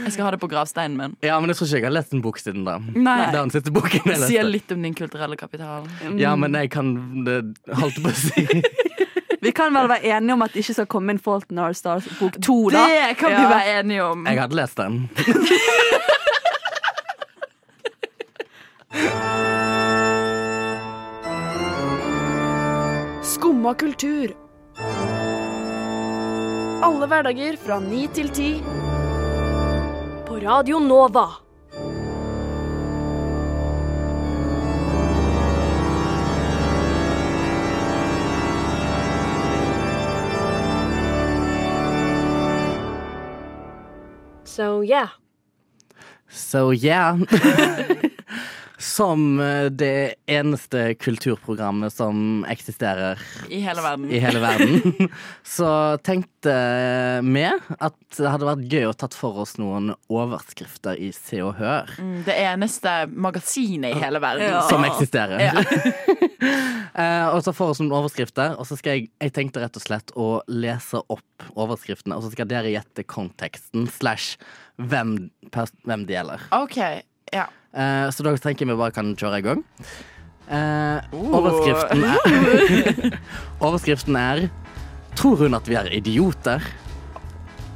Jeg 0.05 0.13
skal 0.13 0.25
ha 0.25 0.31
det 0.31 0.41
på 0.41 0.49
gravsteinen 0.49 0.97
min. 0.99 1.15
ja, 1.25 1.39
men 1.41 1.53
jeg 1.53 1.59
tror 1.61 1.69
ikke 1.71 1.79
jeg 1.81 1.87
har 1.89 1.95
lest 1.97 2.15
en 2.17 2.23
bok 2.25 2.41
siden 2.43 2.67
da. 2.69 2.77
Nei. 2.95 3.19
Den 3.35 3.53
siste 3.55 3.73
boken 3.75 4.13
jeg 4.13 4.21
Sier 4.27 4.47
litt 4.49 4.73
om 4.75 4.85
din 4.85 4.97
kulturelle 4.99 5.39
kapital. 5.41 5.89
Ja, 6.21 6.35
men 6.37 6.57
jeg 6.59 6.71
kan 6.75 6.93
det 7.27 7.41
holdt 7.79 8.03
på 8.05 8.13
å 8.13 8.19
si. 8.19 8.47
Vi 9.41 9.53
kan 9.55 9.71
vel 9.71 9.87
være 9.87 10.03
enige 10.17 10.35
om 10.35 10.41
at 10.43 10.51
det 10.53 10.65
ikke 10.65 10.75
skal 10.81 10.87
komme 10.91 11.15
en 11.15 11.21
Fault 11.23 11.47
in 11.55 11.61
Our 11.63 11.73
Stars 11.79 12.09
bok 12.19 12.35
to, 12.43 12.57
da. 12.75 12.83
Det 12.91 13.13
kan 13.21 13.31
vi 13.31 13.45
være 13.47 13.77
enige 13.79 14.03
om. 14.03 14.25
Jeg 14.27 14.41
hadde 14.41 14.59
lest 14.59 14.81
den. 14.83 14.97
Skumma 23.23 23.75
kultur. 23.75 24.35
Alle 26.83 27.07
hverdager 27.11 27.57
fra 27.61 27.79
ni 27.83 28.07
til 28.15 28.31
ti. 28.35 28.51
Radio 30.39 30.79
Nova. 30.79 31.41
So 44.45 44.83
yeah. 44.83 45.11
So 46.29 46.71
yeah. 46.71 47.19
Som 48.79 49.41
eh, 49.43 49.67
det 49.75 50.15
eneste 50.31 50.93
kulturprogrammet 51.03 51.91
som 51.93 52.45
eksisterer 52.47 53.19
I 53.51 53.59
hele 53.65 53.83
verden. 53.83 54.05
i 54.15 54.21
hele 54.23 54.39
verden, 54.43 55.09
så 55.57 55.71
tenkte 56.07 56.55
vi 57.27 57.43
at 57.49 57.97
det 58.17 58.31
hadde 58.31 58.47
vært 58.47 58.63
gøy 58.71 58.87
å 58.87 58.95
tatt 58.95 59.17
for 59.19 59.41
oss 59.43 59.57
noen 59.59 59.91
overskrifter 60.07 60.95
i 61.03 61.11
Se 61.17 61.41
og 61.43 61.57
Hør. 61.59 61.91
Mm, 61.99 62.21
Det 62.29 62.37
eneste 62.39 62.95
magasinet 63.11 63.97
i 63.97 63.99
hele 64.05 64.23
verden. 64.23 64.47
Ja. 64.47 64.63
Som 64.71 64.87
eksisterer. 64.87 65.43
Ja. 65.43 65.55
Eh, 66.99 67.27
og 67.31 67.43
så 67.45 67.53
får 67.55 67.73
vi 67.77 67.85
noen 67.85 67.93
overskrifter, 67.99 68.55
og 68.59 68.67
så 68.67 68.75
skal 68.79 68.97
jeg 68.97 69.09
Jeg 69.23 69.33
tenkte 69.37 69.61
rett 69.63 69.77
og 69.79 69.83
slett 69.85 70.11
å 70.19 70.27
lese 70.51 70.99
opp 71.13 71.45
overskriftene, 71.55 72.17
og 72.17 72.25
så 72.25 72.31
skal 72.33 72.49
dere 72.51 72.73
gjette 72.73 73.05
konteksten 73.07 73.87
slash 73.91 74.35
hvem, 74.83 75.29
hvem 75.53 76.07
det 76.09 76.17
gjelder. 76.17 76.43
OK. 76.59 76.79
Ja. 77.33 77.47
Eh, 77.75 78.09
så 78.15 78.25
da 78.25 78.33
tenker 78.37 78.65
jeg 78.67 78.73
vi 78.73 78.79
bare 78.81 78.95
kan 78.97 79.15
kjøre 79.19 79.39
i 79.39 79.45
gang. 79.45 79.65
Eh, 80.49 81.01
Oh. 81.13 81.35
overskriften 81.37 82.05
er 82.09 83.19
Overskriften 83.67 84.17
er 84.17 84.47
Tror 85.19 85.37
hun 85.43 85.55
at 85.59 85.67
vi 85.69 85.75
er 85.77 85.89
idioter? 85.93 86.63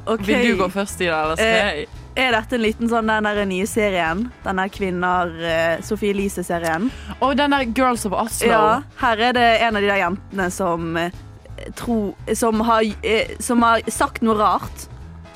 Ok. 0.09 0.23
Vil 0.27 0.47
du 0.55 0.57
gå 0.63 0.67
først, 0.73 1.01
Ida, 1.01 1.19
eller 1.25 1.35
skal 1.37 1.45
Eh, 1.47 1.75
jeg? 1.83 1.87
Er 2.15 2.31
dette 2.35 2.55
en 2.57 2.61
liten 2.61 2.89
sånn 2.91 3.07
den 3.09 3.23
der 3.25 3.45
nye 3.49 3.65
serien? 3.67 4.25
Den 4.43 4.59
der 4.61 4.69
Kvinner 4.73 5.31
eh, 5.41 5.81
Sophie 5.85 6.11
Elise-serien? 6.13 6.89
Og 7.19 7.35
den 7.39 7.51
der 7.55 7.63
Girls 7.73 8.03
of 8.05 8.13
Oslo. 8.13 8.49
Ja. 8.51 8.81
Her 9.01 9.23
er 9.29 9.33
det 9.37 9.45
en 9.65 9.75
av 9.79 9.81
de 9.81 9.89
der 9.89 10.01
jentene 10.03 10.49
som 10.53 10.97
eh, 10.99 11.11
tro, 11.79 12.15
som, 12.37 12.61
har, 12.67 12.83
eh, 13.03 13.33
som 13.43 13.63
har 13.65 13.81
sagt 13.89 14.21
noe 14.25 14.35
rart. 14.39 14.85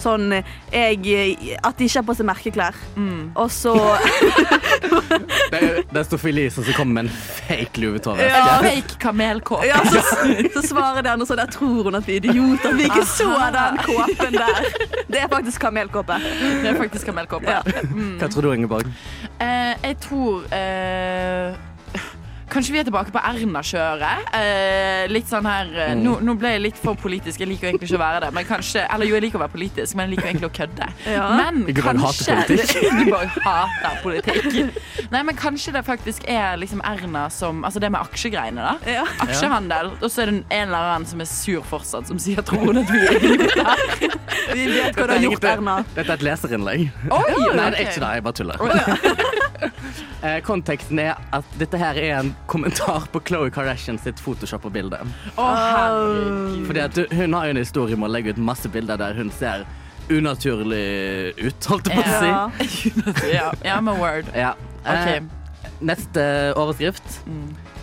Sånn 0.01 0.29
eh, 0.33 0.45
jeg, 0.71 1.57
At 1.65 1.77
de 1.79 1.87
ikke 1.87 2.01
har 2.01 2.07
på 2.07 2.15
seg 2.17 2.27
merkeklær. 2.29 2.77
Mm. 2.95 3.31
Og 3.35 3.51
så 3.53 3.73
Det 5.51 5.59
er, 5.59 5.77
det 5.89 6.01
er 6.03 6.27
Elise 6.27 6.63
som 6.63 6.73
kommer 6.75 7.01
med 7.01 7.07
en 7.07 7.11
fake 7.11 7.81
Louis 7.81 7.97
Vuitton-veske. 7.97 8.41
Ja. 8.41 8.57
Fake 8.63 8.97
kamelkåpe. 9.01 9.67
ja, 9.67 9.79
så, 9.87 10.01
så 10.57 10.63
svarer 10.67 11.05
de 11.05 11.13
andre 11.13 11.27
sånn 11.29 11.41
Jeg 11.41 11.53
tror 11.55 11.87
hun 11.87 11.99
at 11.99 12.07
vi 12.07 12.17
er 12.17 12.27
idioter. 12.27 12.75
Vi 12.77 12.89
ikke 12.89 13.05
så 13.07 13.29
den 13.55 13.79
kåpen 13.85 14.37
der. 14.37 14.69
Det 15.07 15.23
er 15.23 15.31
faktisk 15.31 15.63
kamelkåpe. 15.63 16.19
Det 16.41 16.73
er 16.73 16.77
faktisk 16.81 17.09
kamelkåpe. 17.09 17.57
Ja. 17.57 17.63
Mm. 17.87 18.17
Hva 18.19 18.29
tror 18.33 18.47
du, 18.47 18.51
Ingeborg? 18.53 18.91
Eh, 19.39 19.73
jeg 19.83 19.97
tror 20.03 20.45
eh, 20.53 21.55
Kanskje 22.47 22.71
vi 22.73 22.79
er 22.79 22.85
tilbake 22.87 23.11
på 23.11 23.19
Erna-kjøret. 23.19 24.27
Eh, 24.37 25.07
litt 25.11 25.27
sånn 25.27 25.45
her 25.47 25.67
eh, 25.75 25.93
Mm. 25.97 26.03
nå, 26.03 26.13
nå 26.23 26.33
ble 26.39 26.49
jeg 26.53 26.61
litt 26.63 26.77
for 26.79 26.95
politisk. 26.99 27.39
Jeg 27.41 27.49
liker 27.49 27.67
egentlig 27.69 27.89
ikke 27.89 27.97
å 27.99 28.01
være 28.01 28.21
det. 28.25 28.29
Men 28.33 28.45
kanskje, 28.47 28.85
eller 28.93 29.05
jo, 29.09 29.15
jeg 29.17 29.23
liker 29.25 29.39
å 29.39 29.43
være 29.43 29.53
politisk, 29.55 29.95
men 29.95 30.07
jeg 30.07 30.13
liker 30.15 30.29
egentlig 30.31 30.49
å 30.49 30.55
kødde. 30.55 30.87
Ja. 31.11 31.25
Men 31.35 31.59
hater 31.67 31.81
kanskje 31.83 32.37
politikk. 32.47 32.83
Ingeborg 32.91 33.37
hater 33.45 33.99
politikk. 34.03 34.79
Nei, 35.11 35.21
men 35.27 35.35
kanskje 35.39 35.73
det 35.75 35.83
faktisk 35.87 36.23
er 36.27 36.57
liksom 36.59 36.81
Erna 36.87 37.27
som 37.31 37.63
Altså 37.67 37.79
det 37.83 37.91
med 37.91 38.01
aksjegreiene, 38.01 38.63
da. 38.63 38.91
Ja. 38.91 39.03
Aksjehandel. 39.27 39.91
Og 40.01 40.07
så 40.11 40.23
er 40.23 40.31
det 40.31 40.37
en 40.47 40.67
eller 40.69 40.77
annen 40.95 41.07
som 41.09 41.21
er 41.23 41.29
sur 41.29 41.61
fortsatt, 41.67 42.07
som 42.07 42.19
sier 42.21 42.41
tror 42.47 42.63
hun 42.71 42.81
at 42.83 42.91
vi 42.91 43.03
er 43.03 43.19
idioter. 43.19 44.17
Vi 44.57 44.63
vet 44.71 44.95
hva 44.95 45.07
du 45.09 45.11
har 45.13 45.23
gjort, 45.25 45.43
Erna. 45.49 45.73
Dette 45.95 46.07
er 46.13 46.15
et 46.15 46.23
leserinnlegg. 46.23 46.87
Oi, 47.11 47.23
Nei, 47.57 47.67
det 47.73 47.81
er 47.81 47.89
ikke 47.89 47.99
det. 48.03 48.11
Jeg 48.15 48.23
bare 48.23 48.37
tuller. 48.39 49.33
Eh, 50.25 50.39
Konteksten 50.41 50.97
er 50.99 51.15
at 51.35 51.45
dette 51.59 51.77
her 51.77 51.97
er 52.01 52.15
en 52.19 52.31
kommentar 52.49 53.03
på 53.13 53.19
Khloe 53.27 53.51
Kardashian 53.53 53.99
sitt 54.01 54.17
Photoshop-bilde. 54.23 54.97
Fordi 55.37 56.81
at 56.81 56.97
Hun 57.13 57.35
har 57.37 57.45
jo 57.45 57.53
en 57.53 57.59
historie 57.61 57.95
med 57.99 58.09
å 58.09 58.13
legge 58.15 58.33
ut 58.33 58.39
masse 58.41 58.69
bilder 58.73 58.97
der 58.97 59.13
hun 59.17 59.29
ser 59.31 59.63
unaturlig 60.09 61.35
ut, 61.37 61.67
holdt 61.69 61.89
jeg 61.91 61.99
på 61.99 62.01
å 62.01 62.09
si. 62.17 62.29
Ja. 62.31 62.49
ja, 63.37 63.47
ja, 63.69 63.77
med 63.85 64.01
word. 64.01 64.25
Ja. 64.35 64.55
Ok. 64.87 65.09
Eh, 65.13 65.21
neste 65.85 66.25
overskrift. 66.57 67.19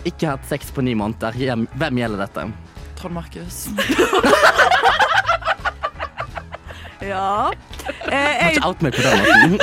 Ikke 0.05 0.33
hatt 0.35 0.45
sex 0.51 0.73
på 0.75 0.83
ni 0.85 0.93
måneder. 0.99 1.31
Hjem- 1.39 1.69
Hvem 1.79 2.01
gjelder 2.03 2.25
dette? 2.27 2.49
Trond 2.99 3.15
Markus. 3.21 3.63
Ja. 7.05 7.51
Eh, 8.05 8.43
Må 8.43 8.51
ikke 8.51 8.67
out 8.67 8.81
meg 8.85 8.95
på 8.95 9.01
den 9.05 9.17
måten. 9.21 9.57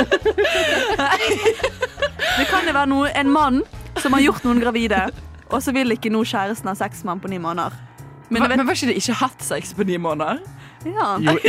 det 2.39 2.47
kan 2.49 2.67
jo 2.67 2.73
være 2.75 2.89
noe, 2.91 3.11
en 3.19 3.31
mann 3.31 3.61
som 4.01 4.15
har 4.15 4.23
gjort 4.25 4.45
noen 4.47 4.61
gravide, 4.63 5.05
og 5.49 5.59
så 5.63 5.73
vil 5.75 5.95
ikke 5.95 6.11
nå 6.13 6.23
kjæresten 6.27 6.71
ha 6.71 6.75
sex 6.77 7.03
med 7.03 7.15
ham 7.15 7.23
på 7.23 7.31
ni 7.31 7.39
måneder. 7.41 7.75
Men, 8.29 8.41
jeg 8.41 8.57
men 8.57 8.65
var 8.67 8.77
ikke 8.77 8.89
det 8.89 8.97
ikke 9.01 9.19
hatt 9.19 9.43
sex 9.45 9.73
på 9.77 9.85
ni 9.87 9.97
måneder? 10.01 10.41
ja. 10.85 11.17
Jo, 11.21 11.37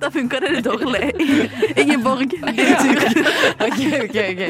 Da 0.00 0.08
funker 0.10 0.40
det 0.40 0.50
litt 0.54 0.64
dårlig. 0.64 1.10
Ingeborg, 1.76 2.30
din 2.30 2.40
tur. 2.82 3.18
Ok, 3.66 3.80
ok, 4.04 4.16
ok. 4.16 4.42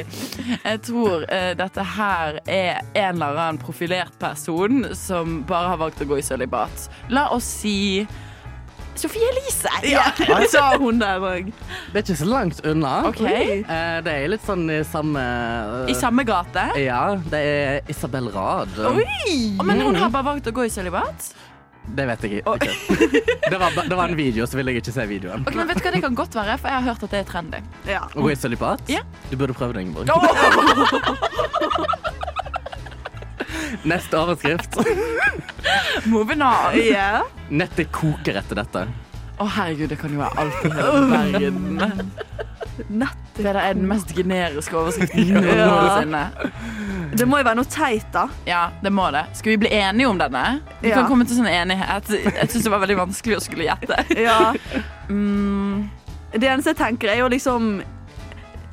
Jeg 0.64 0.80
tror 0.86 1.24
uh, 1.26 1.50
dette 1.58 1.86
her 1.96 2.38
er 2.46 2.80
en 2.94 3.16
eller 3.16 3.40
annen 3.40 3.58
profilert 3.58 4.14
person 4.20 4.84
som 4.94 5.40
bare 5.48 5.72
har 5.72 5.80
valgt 5.80 6.04
å 6.04 6.08
gå 6.10 6.20
i 6.20 6.24
sølibat. 6.26 6.86
La 7.10 7.28
oss 7.34 7.48
si 7.64 8.04
Sofie 8.98 9.22
Elise. 9.30 9.68
Ja, 9.86 10.02
sa 10.50 10.76
hun 10.78 10.98
der 11.00 11.20
òg. 11.24 11.52
Det 11.92 11.96
er 11.96 12.02
ikke 12.02 12.16
så 12.20 12.26
langt 12.28 12.60
unna. 12.66 12.94
Ok. 13.08 13.20
Eh, 13.24 14.00
Det 14.04 14.12
er 14.12 14.28
litt 14.28 14.44
sånn 14.46 14.66
i 14.70 14.80
samme 14.84 15.22
I 15.88 15.94
samme 15.96 16.24
gate. 16.28 16.66
Ja, 16.82 17.14
det 17.30 17.40
er 17.40 17.80
Isabel 17.88 18.28
Rad. 18.34 18.68
Å, 18.76 18.92
Men 19.64 19.80
hun 19.80 19.94
har 19.96 20.10
bare 20.12 20.26
valgt 20.34 20.46
å 20.50 20.52
gå 20.52 20.66
i 20.66 20.72
sølibat? 20.72 21.30
Det 21.90 22.04
vet 22.06 22.22
jeg 22.22 22.42
ikke. 22.44 22.68
Det, 23.50 23.56
var, 23.58 23.70
det 23.88 23.96
var 23.96 24.08
en 24.12 24.16
video, 24.18 24.44
så 24.46 24.54
ville 24.60 24.70
jeg 24.74 24.82
ikke 24.84 24.92
se 24.94 25.06
videoen. 25.10 25.42
Ok, 25.48 25.54
men 25.56 25.66
vet 25.70 25.80
du 25.80 25.82
hva, 25.86 25.92
Det 25.96 26.02
kan 26.04 26.14
godt 26.18 26.34
være, 26.36 26.58
for 26.60 26.68
jeg 26.70 26.76
har 26.76 26.86
hørt 26.92 27.02
at 27.06 27.10
det 27.16 27.20
er 27.22 27.26
trendy. 27.30 27.60
Ja. 27.88 28.02
Å 28.12 28.20
gå 28.20 28.30
i 28.30 28.36
sølibat? 28.38 28.84
Ja. 28.92 29.00
Du 29.30 29.36
burde 29.40 29.56
prøve 29.56 29.72
det, 29.74 29.82
Ingeborg. 29.88 30.06
Neste 33.90 34.18
overskrift. 34.20 34.76
Moving 36.06 36.42
on. 36.44 36.76
Ja. 36.84 37.22
Nettet 37.50 37.90
koker 37.92 38.36
etter 38.40 38.60
dette. 38.60 38.84
Å 39.40 39.46
herregud, 39.56 39.88
det 39.88 39.96
kan 39.98 40.12
jo 40.12 40.20
være 40.20 40.38
alt 40.38 40.64
i 40.64 40.70
hele 40.76 41.06
verden. 41.10 42.10
Det 43.40 43.46
er 43.50 43.74
den 43.74 43.86
mest 43.88 44.12
generiske 44.16 44.76
overskriften 44.76 45.32
noensinne. 45.34 46.22
Det 47.16 47.26
må 47.28 47.40
jo 47.40 47.46
være 47.48 47.58
noe 47.58 47.68
teit, 47.72 48.06
da. 48.14 48.26
Ja, 48.46 48.60
det 48.84 48.92
må 48.94 49.08
det. 49.12 49.24
Skal 49.36 49.54
vi 49.54 49.56
bli 49.64 49.70
enige 49.80 50.06
om 50.08 50.18
denne? 50.20 50.60
Vi 50.82 50.88
Ja. 50.92 51.00
kan 51.00 51.08
komme 51.08 51.26
til 51.26 51.36
sånn 51.40 51.48
enighet. 51.50 52.08
Jeg 52.08 52.48
syns 52.52 52.62
det 52.64 52.70
var 52.70 52.80
veldig 52.84 52.96
vanskelig 53.00 53.36
å 53.36 53.40
skulle 53.42 53.64
gjette. 53.66 53.96
Ja. 54.20 54.52
Mm, 55.08 55.88
Det 56.32 56.46
eneste 56.46 56.70
jeg 56.70 56.76
tenker, 56.78 57.08
er 57.10 57.18
jo 57.24 57.28
liksom 57.28 57.82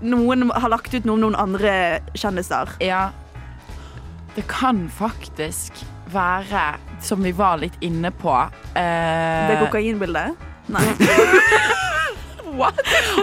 Noen 0.04 0.52
har 0.54 0.70
lagt 0.70 0.94
ut 0.94 1.06
noe 1.06 1.16
om 1.16 1.22
noen 1.22 1.36
andre 1.36 2.02
kjendiser. 2.14 2.70
ja. 2.80 3.10
Det 4.36 4.46
kan 4.48 4.88
faktisk 4.94 5.74
være, 6.14 6.66
som 7.04 7.24
vi 7.24 7.34
var 7.36 7.60
litt 7.62 7.78
inne 7.86 8.12
på 8.16 8.34
eh, 8.38 9.50
Det 9.52 9.60
kokainbildet. 9.66 10.48
Nei. 10.74 10.84
What? 12.58 12.76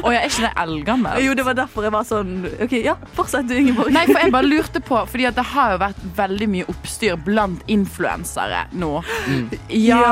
Og 0.02 0.10
jeg 0.12 0.20
er 0.20 0.24
ikke 0.30 0.44
det 0.46 0.52
eldgammelt? 0.64 1.20
Jo, 1.24 1.32
det 1.38 1.44
var 1.46 1.54
derfor 1.58 1.82
jeg 1.86 1.92
var 1.94 2.04
sånn 2.08 2.32
OK, 2.64 2.72
ja, 2.84 2.94
fortsett 3.16 3.46
du, 3.50 3.54
Ingeborg. 3.58 3.90
Nei, 3.94 4.04
for 4.08 4.18
jeg 4.22 4.32
bare 4.34 4.48
lurte 4.48 4.80
på 4.84 4.96
Fordi 5.10 5.24
det 5.34 5.44
har 5.54 5.68
jo 5.74 5.78
vært 5.82 6.00
veldig 6.16 6.48
mye 6.54 6.66
oppstyr 6.70 7.14
blant 7.26 7.60
influensere 7.70 8.60
nå. 8.78 8.92
Ja, 9.68 10.00
Ja. 10.04 10.10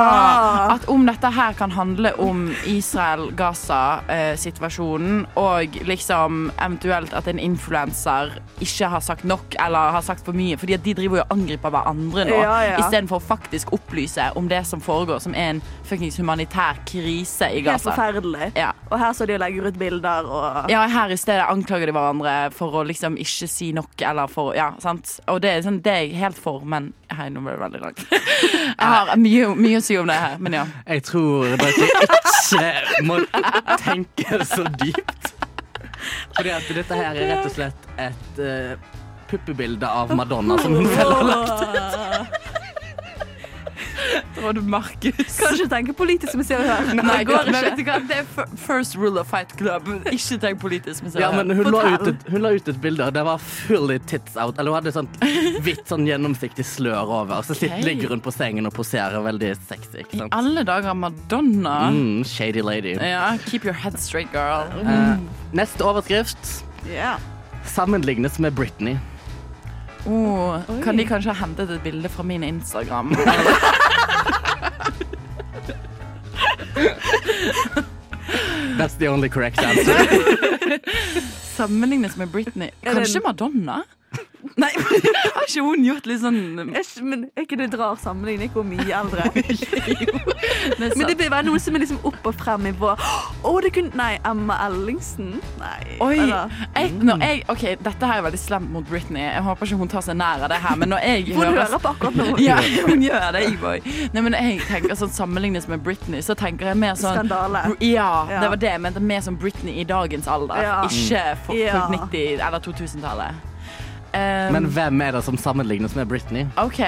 At 0.77 0.85
om 0.91 1.03
dette 1.07 1.29
her 1.35 1.53
kan 1.59 1.71
handle 1.75 2.11
om 2.23 2.39
Israel-Gaza-situasjonen, 2.69 5.25
og 5.39 5.67
liksom 5.87 6.51
eventuelt 6.59 7.13
at 7.17 7.27
en 7.31 7.39
influenser 7.43 8.31
ikke 8.63 8.87
har 8.93 9.01
sagt 9.05 9.25
nok 9.29 9.55
eller 9.63 9.93
har 9.97 10.03
sagt 10.05 10.25
for 10.27 10.33
mye. 10.37 10.57
Fordi 10.61 10.75
at 10.77 10.85
de 10.85 10.95
driver 10.99 11.17
jo 11.21 11.25
og 11.25 11.33
angriper 11.37 11.71
hverandre 11.75 12.23
nå, 12.29 12.37
Ja, 12.43 12.57
ja. 12.73 12.77
istedenfor 12.83 13.17
å 13.21 13.25
faktisk 13.25 13.67
opplyse 13.77 14.25
om 14.39 14.45
det 14.51 14.63
som 14.69 14.81
foregår, 14.83 15.19
som 15.23 15.33
er 15.35 15.47
en 15.57 15.63
fuckings 15.89 16.17
humanitær 16.21 16.75
krise 16.89 17.47
i 17.53 17.61
Gaza. 17.65 17.73
Helt 17.73 17.87
forferdelig. 17.97 18.47
Ja. 18.59 18.71
Og 18.91 18.97
her 19.01 19.12
så 19.17 19.27
de 19.29 19.37
legger 19.41 19.69
ut 19.69 19.79
bilder 19.81 20.29
og 20.29 20.71
Ja, 20.73 20.83
her 20.91 21.13
i 21.13 21.19
stedet 21.21 21.45
anklager 21.51 21.91
de 21.91 21.95
hverandre 21.97 22.35
for 22.55 22.81
å 22.81 22.85
liksom 22.89 23.19
ikke 23.21 23.49
si 23.51 23.73
nok, 23.77 23.95
eller 24.09 24.31
for 24.33 24.57
Ja, 24.57 24.73
sant. 24.83 25.19
Og 25.31 25.43
det 25.45 25.53
er, 25.53 25.63
sånn, 25.67 25.81
det 25.85 25.93
er 25.93 26.05
jeg 26.07 26.19
helt 26.23 26.41
for, 26.41 26.65
men 26.65 26.93
Hei, 27.13 27.29
nå 27.29 27.43
ble 27.45 27.53
det 27.53 27.61
veldig 27.61 27.81
langt. 27.83 27.99
Jeg 28.81 28.89
har 28.89 29.11
mye, 29.21 29.49
mye 29.59 29.81
å 29.83 29.85
si 29.85 29.99
om 30.01 30.09
det 30.09 30.17
her, 30.17 30.39
men 30.41 30.55
ja. 30.57 30.63
Jeg 30.87 31.03
tror 31.05 31.51
dere 31.61 31.89
ikke 31.91 33.05
må 33.05 33.19
tenke 33.83 34.39
så 34.49 34.65
dypt. 34.81 35.35
Fordi 36.39 36.55
at 36.57 36.73
dette 36.73 36.97
her 37.03 37.13
er 37.13 37.29
rett 37.35 37.51
og 37.51 37.53
slett 37.53 37.91
et 38.01 38.41
uh, 38.41 38.73
puppebilde 39.29 39.89
av 39.89 40.15
Madonna 40.17 40.57
som 40.63 40.75
hun 40.77 40.89
selv 40.97 41.19
har 41.19 41.29
lagt 41.29 41.63
ut. 41.69 42.39
Trond 44.43 44.63
Markus. 44.69 45.39
Kan 45.39 45.55
ikke 45.57 45.69
tenke 45.71 45.95
politisk 45.97 46.35
med 46.39 46.47
Se 46.49 46.57
og 46.59 46.67
Hør. 46.67 46.93
Nei, 46.99 47.19
det 47.23 47.29
går 47.31 47.51
ikke. 47.79 47.99
Det 48.09 48.19
er 48.23 48.47
first 48.59 48.97
rule 48.99 49.21
of 49.23 49.31
fight 49.31 49.55
club. 49.59 49.89
Ikke 50.11 50.39
tenk 50.43 50.61
politisk. 50.63 51.05
Men 51.07 51.17
Ja, 51.23 51.31
men 51.35 51.55
hun 51.57 51.71
la, 51.73 51.83
ut 51.95 52.09
et, 52.11 52.27
hun 52.33 52.43
la 52.45 52.53
ut 52.57 52.69
et 52.73 52.81
bilde, 52.83 53.07
og 53.07 53.15
det 53.15 53.25
var 53.27 53.43
fully 53.43 53.99
tits 54.11 54.37
out. 54.37 54.59
Eller 54.59 54.75
hun 54.75 54.81
hadde 54.81 54.95
sånn 54.95 55.11
hvitt 55.65 55.85
sånn 55.91 56.07
gjennomsiktig 56.09 56.67
slør 56.67 57.13
over. 57.23 57.43
Så 57.47 57.57
sitter, 57.59 57.79
Ok. 57.79 57.87
ligger 57.87 58.15
hun 58.17 58.23
på 58.25 58.33
sengen 58.35 58.67
og 58.69 58.75
poserer 58.77 59.23
veldig 59.25 59.53
sexy. 59.69 60.03
Ikke 60.05 60.23
sant? 60.25 60.35
Alle 60.37 60.65
dager 60.69 60.95
Madonna. 60.99 61.77
Mm, 61.95 62.25
shady 62.29 62.63
lady. 62.63 62.97
Ja, 62.99 63.37
keep 63.47 63.65
your 63.65 63.75
head 63.77 63.99
straight, 64.01 64.33
girl. 64.33 64.67
Eh, 64.83 65.17
neste 65.57 65.85
overskrift 65.87 66.65
yeah. 66.89 67.19
sammenlignes 67.65 68.39
med 68.43 68.55
Britney. 68.59 68.99
Oh, 70.07 70.59
kan 70.83 70.97
de 70.99 71.05
kanskje 71.07 71.31
ha 71.33 71.45
hentet 71.47 71.71
et 71.71 71.83
bilde 71.85 72.09
fra 72.11 72.23
min 72.27 72.43
Instagram? 72.43 73.15
That's 78.79 78.95
the 78.99 79.09
only 79.09 79.29
correct 79.29 79.59
answer. 79.63 79.95
Sammenlignes 81.57 82.17
med 82.17 82.29
Britney. 82.29 82.71
Kanskje 82.83 83.21
Madonna? 83.25 83.83
Nei, 84.63 84.69
men 84.77 85.05
har 85.33 85.45
ikke 85.47 85.63
hun 85.65 85.85
gjort 85.87 86.07
litt 86.11 86.21
sånn 86.21 86.39
Er 86.61 86.81
ikke- 86.83 87.05
Men 87.07 87.21
er 87.39 87.45
ikke 87.47 87.57
det 87.61 87.69
rar 87.79 87.95
sammenligning? 87.97 88.51
Hun 88.53 88.67
mye 88.69 88.91
eldre. 88.93 89.23
Men 90.97 91.07
det 91.09 91.15
bør 91.21 91.31
være 91.33 91.47
noe 91.47 91.61
som 91.63 91.77
er 91.79 91.83
liksom 91.85 92.01
opp 92.09 92.27
og 92.29 92.35
frem 92.37 92.67
i 92.69 92.73
vår 92.77 93.01
Å, 93.47 93.53
det 93.65 93.71
kunne 93.77 93.95
Nei, 93.99 94.17
Emma 94.29 94.57
Ellingsen? 94.67 95.31
Nei. 95.61 95.79
Oi, 96.05 96.17
jeg, 96.27 96.91
når 97.07 97.23
jeg, 97.25 97.43
ok, 97.55 97.65
Dette 97.87 98.11
her 98.11 98.21
er 98.21 98.27
veldig 98.27 98.41
slemt 98.43 98.71
mot 98.75 98.87
Britney. 98.89 99.23
Jeg 99.23 99.45
håper 99.47 99.69
ikke 99.71 99.79
hun 99.83 99.93
tar 99.93 100.05
seg 100.07 100.19
nær 100.19 100.43
av 100.47 100.51
det 100.53 100.59
her. 100.65 100.77
Men 100.81 100.93
når 100.95 101.05
jeg 101.07 101.29
Hun 101.37 101.45
hører 101.47 101.79
på 101.87 101.93
akkurat 101.95 102.19
nå. 102.19 102.27
Ja, 102.43 102.59
hun 102.89 103.05
gjør 103.07 103.29
det, 103.37 103.45
Iboy. 103.53 103.81
Nei, 104.15 104.25
men 104.27 104.37
jeg 104.39 104.59
tenker 104.69 104.99
sånn 104.99 105.13
Sammenlignes 105.15 105.69
med 105.71 105.83
Britney, 105.87 106.23
så 106.25 106.37
tenker 106.39 106.73
jeg 106.73 106.81
mer 106.83 106.99
sånn 106.99 107.15
Skandale. 107.17 107.65
Ja, 107.85 108.11
det 108.33 108.51
var 108.57 108.61
det 108.67 108.73
jeg 108.75 108.85
mente. 108.89 109.01
Mer 109.13 109.23
som 109.25 109.39
Britney 109.39 109.79
i 109.83 109.87
dagens 109.89 110.29
alder. 110.31 110.63
Ja. 110.67 110.77
Ikke 110.89 111.25
for, 111.47 111.57
for 111.57 111.97
90- 112.11 112.43
eller 112.43 112.63
2000-tallet. 112.69 113.49
Um, 114.15 114.53
Men 114.53 114.67
hvem 114.75 115.01
er 115.01 115.11
det 115.17 115.23
som 115.25 115.39
sammenlignes 115.41 115.95
med 115.97 116.07
Britney? 116.11 116.47
OK. 116.61 116.81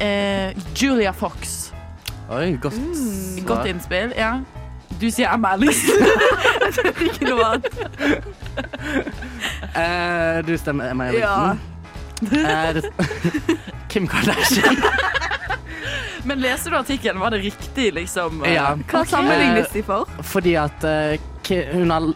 Uh, 0.00 0.52
Julia 0.76 1.12
Fox. 1.16 1.72
Oi, 2.30 2.56
godt 2.60 2.74
Mm. 2.74 2.94
svar. 2.94 3.46
Godt 3.46 3.66
innspill. 3.70 4.12
Ja. 4.16 4.34
Du 5.00 5.10
sier 5.10 5.32
Emma 5.34 5.54
Ellingsen. 5.54 6.06
Ikke 7.06 7.28
noe 7.30 7.44
annet. 7.44 7.72
uh, 9.76 10.42
du 10.48 10.56
stemmer, 10.58 10.90
Emma 10.90 11.08
Ja. 11.12 11.54
Ellingsen. 11.54 11.72
Eh, 12.22 13.56
Kim 13.92 14.06
Kardashian. 14.08 14.76
Men 16.24 16.40
leser 16.40 16.70
du 16.72 16.76
artikkelen? 16.78 17.20
Var 17.20 17.30
det 17.30 17.42
riktig, 17.44 17.90
liksom? 17.94 18.40
Ja. 18.48 18.70
Hva 18.90 19.04
sammenlignes 19.06 19.68
de 19.72 19.82
for? 19.86 20.08
Fordi 20.24 20.54
at 20.58 20.86
hun 21.72 21.90
har 21.92 22.08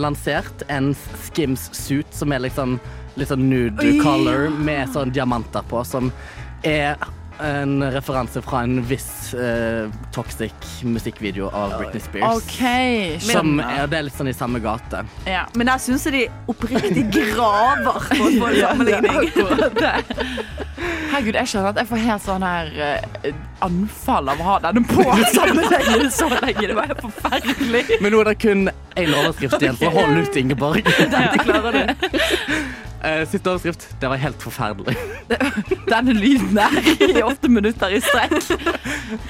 lansert 0.00 0.64
en 0.72 0.94
Skims 1.28 1.68
suit 1.76 2.08
som 2.16 2.32
er 2.32 2.40
liksom 2.48 2.78
litt 3.18 3.30
sånn 3.32 3.48
nude 3.50 3.92
Oi. 3.92 4.00
color 4.02 4.48
med 4.54 4.90
sånn 4.94 5.14
diamanter 5.14 5.66
på, 5.68 5.84
som 5.86 6.12
er 6.66 6.96
en 7.40 7.82
referanse 7.92 8.42
fra 8.42 8.62
en 8.62 8.80
viss 8.82 9.34
uh, 9.34 9.90
toxic 10.12 10.52
musikkvideo 10.82 11.48
av 11.54 11.78
Britney 11.78 12.00
Spears. 12.02 12.36
Okay, 12.42 13.18
Som 13.20 13.60
er, 13.60 13.86
det 13.86 14.00
er 14.00 14.06
litt 14.08 14.16
sånn 14.18 14.30
i 14.30 14.34
samme 14.34 14.60
gate. 14.62 15.04
Ja. 15.28 15.44
Men 15.54 15.70
der 15.70 15.82
syns 15.82 16.06
jeg 16.08 16.16
de 16.16 16.24
oppriktig 16.50 17.06
graver 17.18 18.00
for 18.08 18.24
å 18.26 18.32
få 18.40 18.50
en 18.50 18.58
sammenligning. 18.64 19.30
Herregud, 21.08 21.38
jeg 21.38 21.50
skjønner 21.50 21.70
at 21.70 21.80
jeg 21.82 21.90
får 21.92 22.02
helt 22.04 22.26
sånn 22.26 22.44
her 22.46 22.72
uh, 22.74 23.30
anfall 23.66 24.34
av 24.34 24.42
å 24.42 24.48
ha 24.50 24.58
denne 24.66 24.82
på 24.88 25.06
sammenlignet 25.36 26.12
så 26.14 26.30
lenge. 26.34 26.66
Det 26.66 26.76
var 26.76 26.90
helt 26.90 27.06
forferdelig. 27.06 27.84
Men 28.02 28.14
nå 28.14 28.24
er 28.24 28.32
det 28.32 28.36
kun 28.42 28.66
én 28.98 29.14
overskrift 29.14 29.62
igjen, 29.62 29.78
så 29.78 29.94
hold 29.94 30.18
ut, 30.18 30.42
Ingeborg. 30.42 30.92
Dette 31.14 31.46
klarer 31.46 31.80
du. 31.80 32.87
Eh, 33.04 33.22
Siste 33.30 33.50
overskrift. 33.50 33.84
Det 34.00 34.08
var 34.10 34.16
helt 34.18 34.42
forferdelig. 34.42 34.96
Denne 35.88 36.14
lyden 36.16 36.54
der 36.56 36.78
i 37.06 37.22
åtte 37.22 37.48
minutter 37.48 37.92
i 37.94 38.00
strekk. 38.02 38.34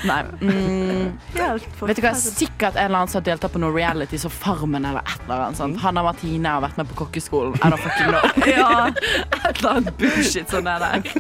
Nei. 0.09 0.23
Mm, 0.41 1.13
vet 1.35 1.99
du 1.99 2.03
hva, 2.05 2.15
Sikkert 2.17 2.79
en 2.79 2.87
eller 2.89 3.03
annen 3.03 3.13
som 3.13 3.21
har 3.21 3.27
deltatt 3.29 3.53
på 3.55 3.61
noe 3.63 3.75
reality 3.77 4.19
som 4.21 4.33
Farmen 4.33 4.89
eller 4.89 5.05
et 5.05 5.25
eller 5.27 5.45
annet. 5.49 5.61
sånt. 5.61 5.81
Hanna 5.85 6.03
Martine 6.07 6.55
har 6.57 6.65
vært 6.65 6.81
med 6.81 6.89
på 6.95 7.01
kokkeskolen. 7.05 7.59
I 7.61 7.71
don't 7.73 7.85
fucking 7.85 8.13
know. 8.13 8.25
Ja. 8.49 8.89
Et 8.89 9.59
eller 9.61 9.71
annet 9.75 9.99
bullshit 10.01 10.49
som 10.51 10.65
det. 10.65 11.13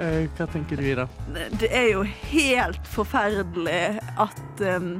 Eh, 0.00 0.24
hva 0.38 0.46
tenker 0.48 0.80
du, 0.80 0.86
Ida? 0.94 1.04
Det 1.60 1.68
er 1.76 1.90
jo 1.92 2.04
helt 2.30 2.86
forferdelig 2.88 3.98
at 4.16 4.62
um, 4.78 4.94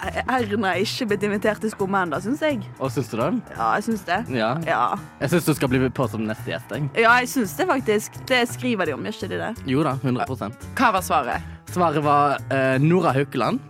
Erna 0.00 0.72
ikke 0.80 1.06
blitt 1.10 1.24
invitert 1.26 1.60
til 1.62 1.72
Skumma 1.72 2.04
ennå, 2.06 2.20
syns 2.24 2.40
jeg. 2.44 2.60
Og 2.78 2.90
syns 2.94 3.10
du 3.12 3.16
det? 3.20 3.28
Ja, 3.56 3.68
jeg 3.76 3.86
syns 3.88 4.04
det. 4.08 4.18
Ja. 4.36 4.50
Ja. 4.66 4.82
Jeg 5.20 5.32
syns 5.34 5.48
du 5.50 5.54
skal 5.58 5.72
bli 5.72 5.82
på 5.92 6.08
som 6.10 6.24
neste 6.28 6.52
gjest. 6.54 6.72
ja, 6.96 7.12
jeg 7.20 7.28
syns 7.28 7.54
det 7.58 7.66
faktisk. 7.68 8.20
Det 8.30 8.42
skriver 8.48 8.88
de 8.88 8.96
om, 8.96 9.04
gjør 9.04 9.18
ikke 9.18 9.30
de 9.32 9.40
det? 9.42 9.50
Jo 9.68 9.84
da, 9.86 9.96
100 10.00 10.52
Hva 10.78 10.92
var 10.96 11.04
svaret? 11.04 11.48
Svaret 11.70 12.02
var 12.04 12.38
eh, 12.50 12.78
Nora 12.82 13.12
Haukeland. 13.14 13.60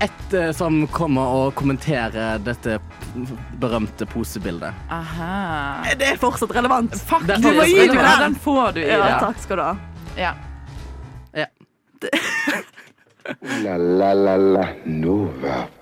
Et 0.00 0.34
eh, 0.34 0.50
som 0.56 0.86
kommer 0.88 1.34
og 1.36 1.54
kommenterer 1.54 2.40
dette 2.44 2.78
berømte 3.60 4.06
posebildet. 4.08 4.72
Aha. 4.90 5.84
Det 5.98 6.14
er 6.14 6.20
fortsatt 6.20 6.54
relevant. 6.56 6.96
Fuck, 7.08 7.26
Det 7.28 7.36
du 7.42 7.50
må 7.52 7.64
gi 7.68 7.76
meg 7.84 7.94
den. 7.94 8.20
Den 8.30 8.38
får 8.40 8.76
du 8.76 8.82
i 8.84 8.88
Ja, 8.90 9.18
takk 9.20 9.40
skal 9.44 9.60
du 9.60 9.66
ha. 9.68 9.74
Ja. 10.18 10.34
Ja. 11.36 11.46
La 13.62 13.76
la 13.78 14.12
la 14.12 14.36
la 14.36 14.74
Nova. 14.86 15.79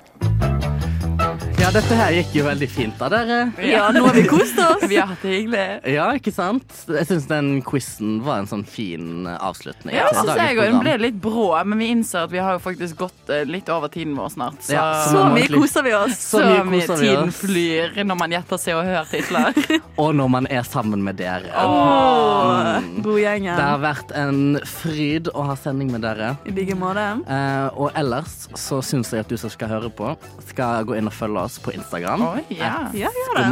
Ja, 1.69 1.73
dette 1.75 1.97
her 1.99 2.15
gikk 2.17 2.31
jo 2.39 2.45
veldig 2.47 2.67
fint, 2.73 3.01
av 3.05 3.11
dere. 3.13 3.39
Ja, 3.61 3.91
nå 3.93 4.01
har 4.07 4.15
vi 4.17 4.23
kost 4.25 4.57
oss. 4.63 4.85
Vi 4.89 4.97
har 4.97 5.11
hatt 5.11 5.21
det 5.21 5.33
hyggelig. 5.35 5.65
Ja, 5.93 6.07
ikke 6.17 6.33
sant? 6.33 6.65
Jeg 6.89 7.05
syns 7.11 7.27
den 7.29 7.49
quizen 7.67 8.23
var 8.25 8.39
en 8.41 8.47
sånn 8.49 8.63
fin 8.65 9.27
eh, 9.29 9.35
avslutning. 9.45 9.93
Ja, 9.93 10.07
så 10.17 10.23
synes 10.25 10.41
jeg 10.41 10.57
òg. 10.57 10.63
Den 10.71 10.79
ble 10.81 10.95
litt 11.03 11.19
brå, 11.21 11.51
men 11.69 11.83
vi 11.83 11.91
innser 11.93 12.25
at 12.25 12.33
vi 12.33 12.41
har 12.41 12.57
jo 12.57 12.63
faktisk 12.65 12.97
gått 13.03 13.33
eh, 13.35 13.43
litt 13.45 13.69
over 13.75 13.93
tiden 13.93 14.15
vår 14.17 14.31
snart. 14.33 14.63
Så, 14.65 14.73
Ja, 14.79 14.87
Så 15.11 15.19
man 15.19 15.35
mye 15.37 15.43
egentlig- 15.45 15.61
koser 15.67 15.85
vi 15.85 15.93
oss. 15.99 16.17
så 16.31 16.41
mye 16.41 16.65
mye 16.71 16.87
koser 16.87 17.03
vi 17.03 17.11
tiden 17.11 17.29
oss. 17.35 17.43
flyr 17.43 18.01
når 18.09 18.19
man 18.23 18.37
gjetter 18.39 18.63
Se 18.65 18.73
og 18.79 18.89
Hør-titler. 18.89 19.61
Og 20.07 20.15
når 20.17 20.33
man 20.39 20.47
er 20.49 20.65
sammen 20.65 21.05
med 21.05 21.21
dere. 21.21 21.53
Åh, 21.53 22.81
god 22.81 23.03
God 23.03 23.13
Det 23.19 23.23
gjengen. 23.27 23.61
har 23.61 23.79
vært 23.85 24.17
en 24.17 24.41
fryd 24.65 25.29
å 25.35 25.45
ha 25.51 25.59
sending 25.59 25.93
med 25.93 26.01
dere. 26.07 26.33
I 26.49 26.55
like 26.57 26.79
måte. 26.81 27.05
Eh, 27.29 27.69
og 27.77 27.93
ellers 27.99 28.47
så 28.57 28.81
syns 28.81 29.13
jeg 29.13 29.27
at 29.27 29.29
du 29.29 29.37
som 29.37 29.53
skal 29.53 29.69
høre 29.77 29.93
på, 29.93 30.15
skal 30.49 30.89
gå 30.89 30.97
inn 30.97 31.11
og 31.11 31.17
følge 31.19 31.45
oss 31.45 31.58
på 31.65 31.73
Instagram. 31.77 32.23
Oh, 32.23 32.39
yeah. 32.53 32.89
At 32.89 32.95
Ja, 32.97 33.09
gjør 33.13 33.35
det. 33.39 33.45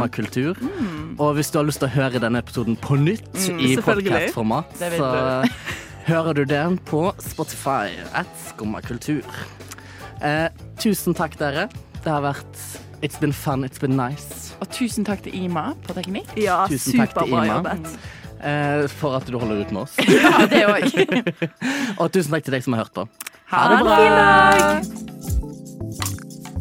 Og 1.19 1.33
hvis 1.37 1.51
du 1.51 1.59
har 1.59 1.65
lyst 1.67 1.79
til 1.83 1.87
å 1.89 1.93
høre 1.95 2.19
denne 2.23 2.39
episoden 2.43 2.75
på 2.81 2.95
nytt 2.99 3.27
i 3.35 3.75
selvfølgelig. 3.75 4.11
podkastformat, 4.11 4.65
så 4.97 5.11
hører 6.11 6.33
du 6.39 6.43
den 6.49 6.77
på 6.87 7.03
Spotify 7.19 7.91
at 8.15 8.29
Skummakultur. 8.49 9.23
Eh, 10.23 10.47
tusen 10.81 11.13
takk, 11.17 11.37
dere. 11.39 11.67
Det 12.03 12.11
har 12.11 12.21
vært 12.25 12.65
It's 13.05 13.19
been 13.21 13.33
fun, 13.33 13.61
it's 13.63 13.77
been 13.79 13.93
nice. 13.97 14.55
Og 14.61 14.69
tusen 14.73 15.05
takk 15.05 15.21
til 15.27 15.35
Ima 15.37 15.73
på 15.85 15.93
teknikk. 15.93 16.31
Ja, 16.39 16.63
Tusen 16.65 16.97
takk 16.97 17.13
til 17.13 17.27
superbra 17.27 17.43
Ima. 17.45 17.57
jobbet. 17.59 17.99
Eh, 18.37 18.87
for 18.87 19.15
at 19.17 19.25
du 19.29 19.37
holder 19.37 19.61
ut 19.65 19.71
med 19.73 19.81
oss. 19.83 19.93
Ja, 20.09 20.45
det 20.49 20.63
òg. 20.65 20.83
Og 22.01 22.09
tusen 22.13 22.33
takk 22.33 22.43
til 22.47 22.53
deg 22.57 22.65
som 22.65 22.73
har 22.77 22.85
hørt 22.87 22.93
på. 22.97 23.05
Ha 23.53 23.61
det 23.69 23.77
bra. 23.85 23.97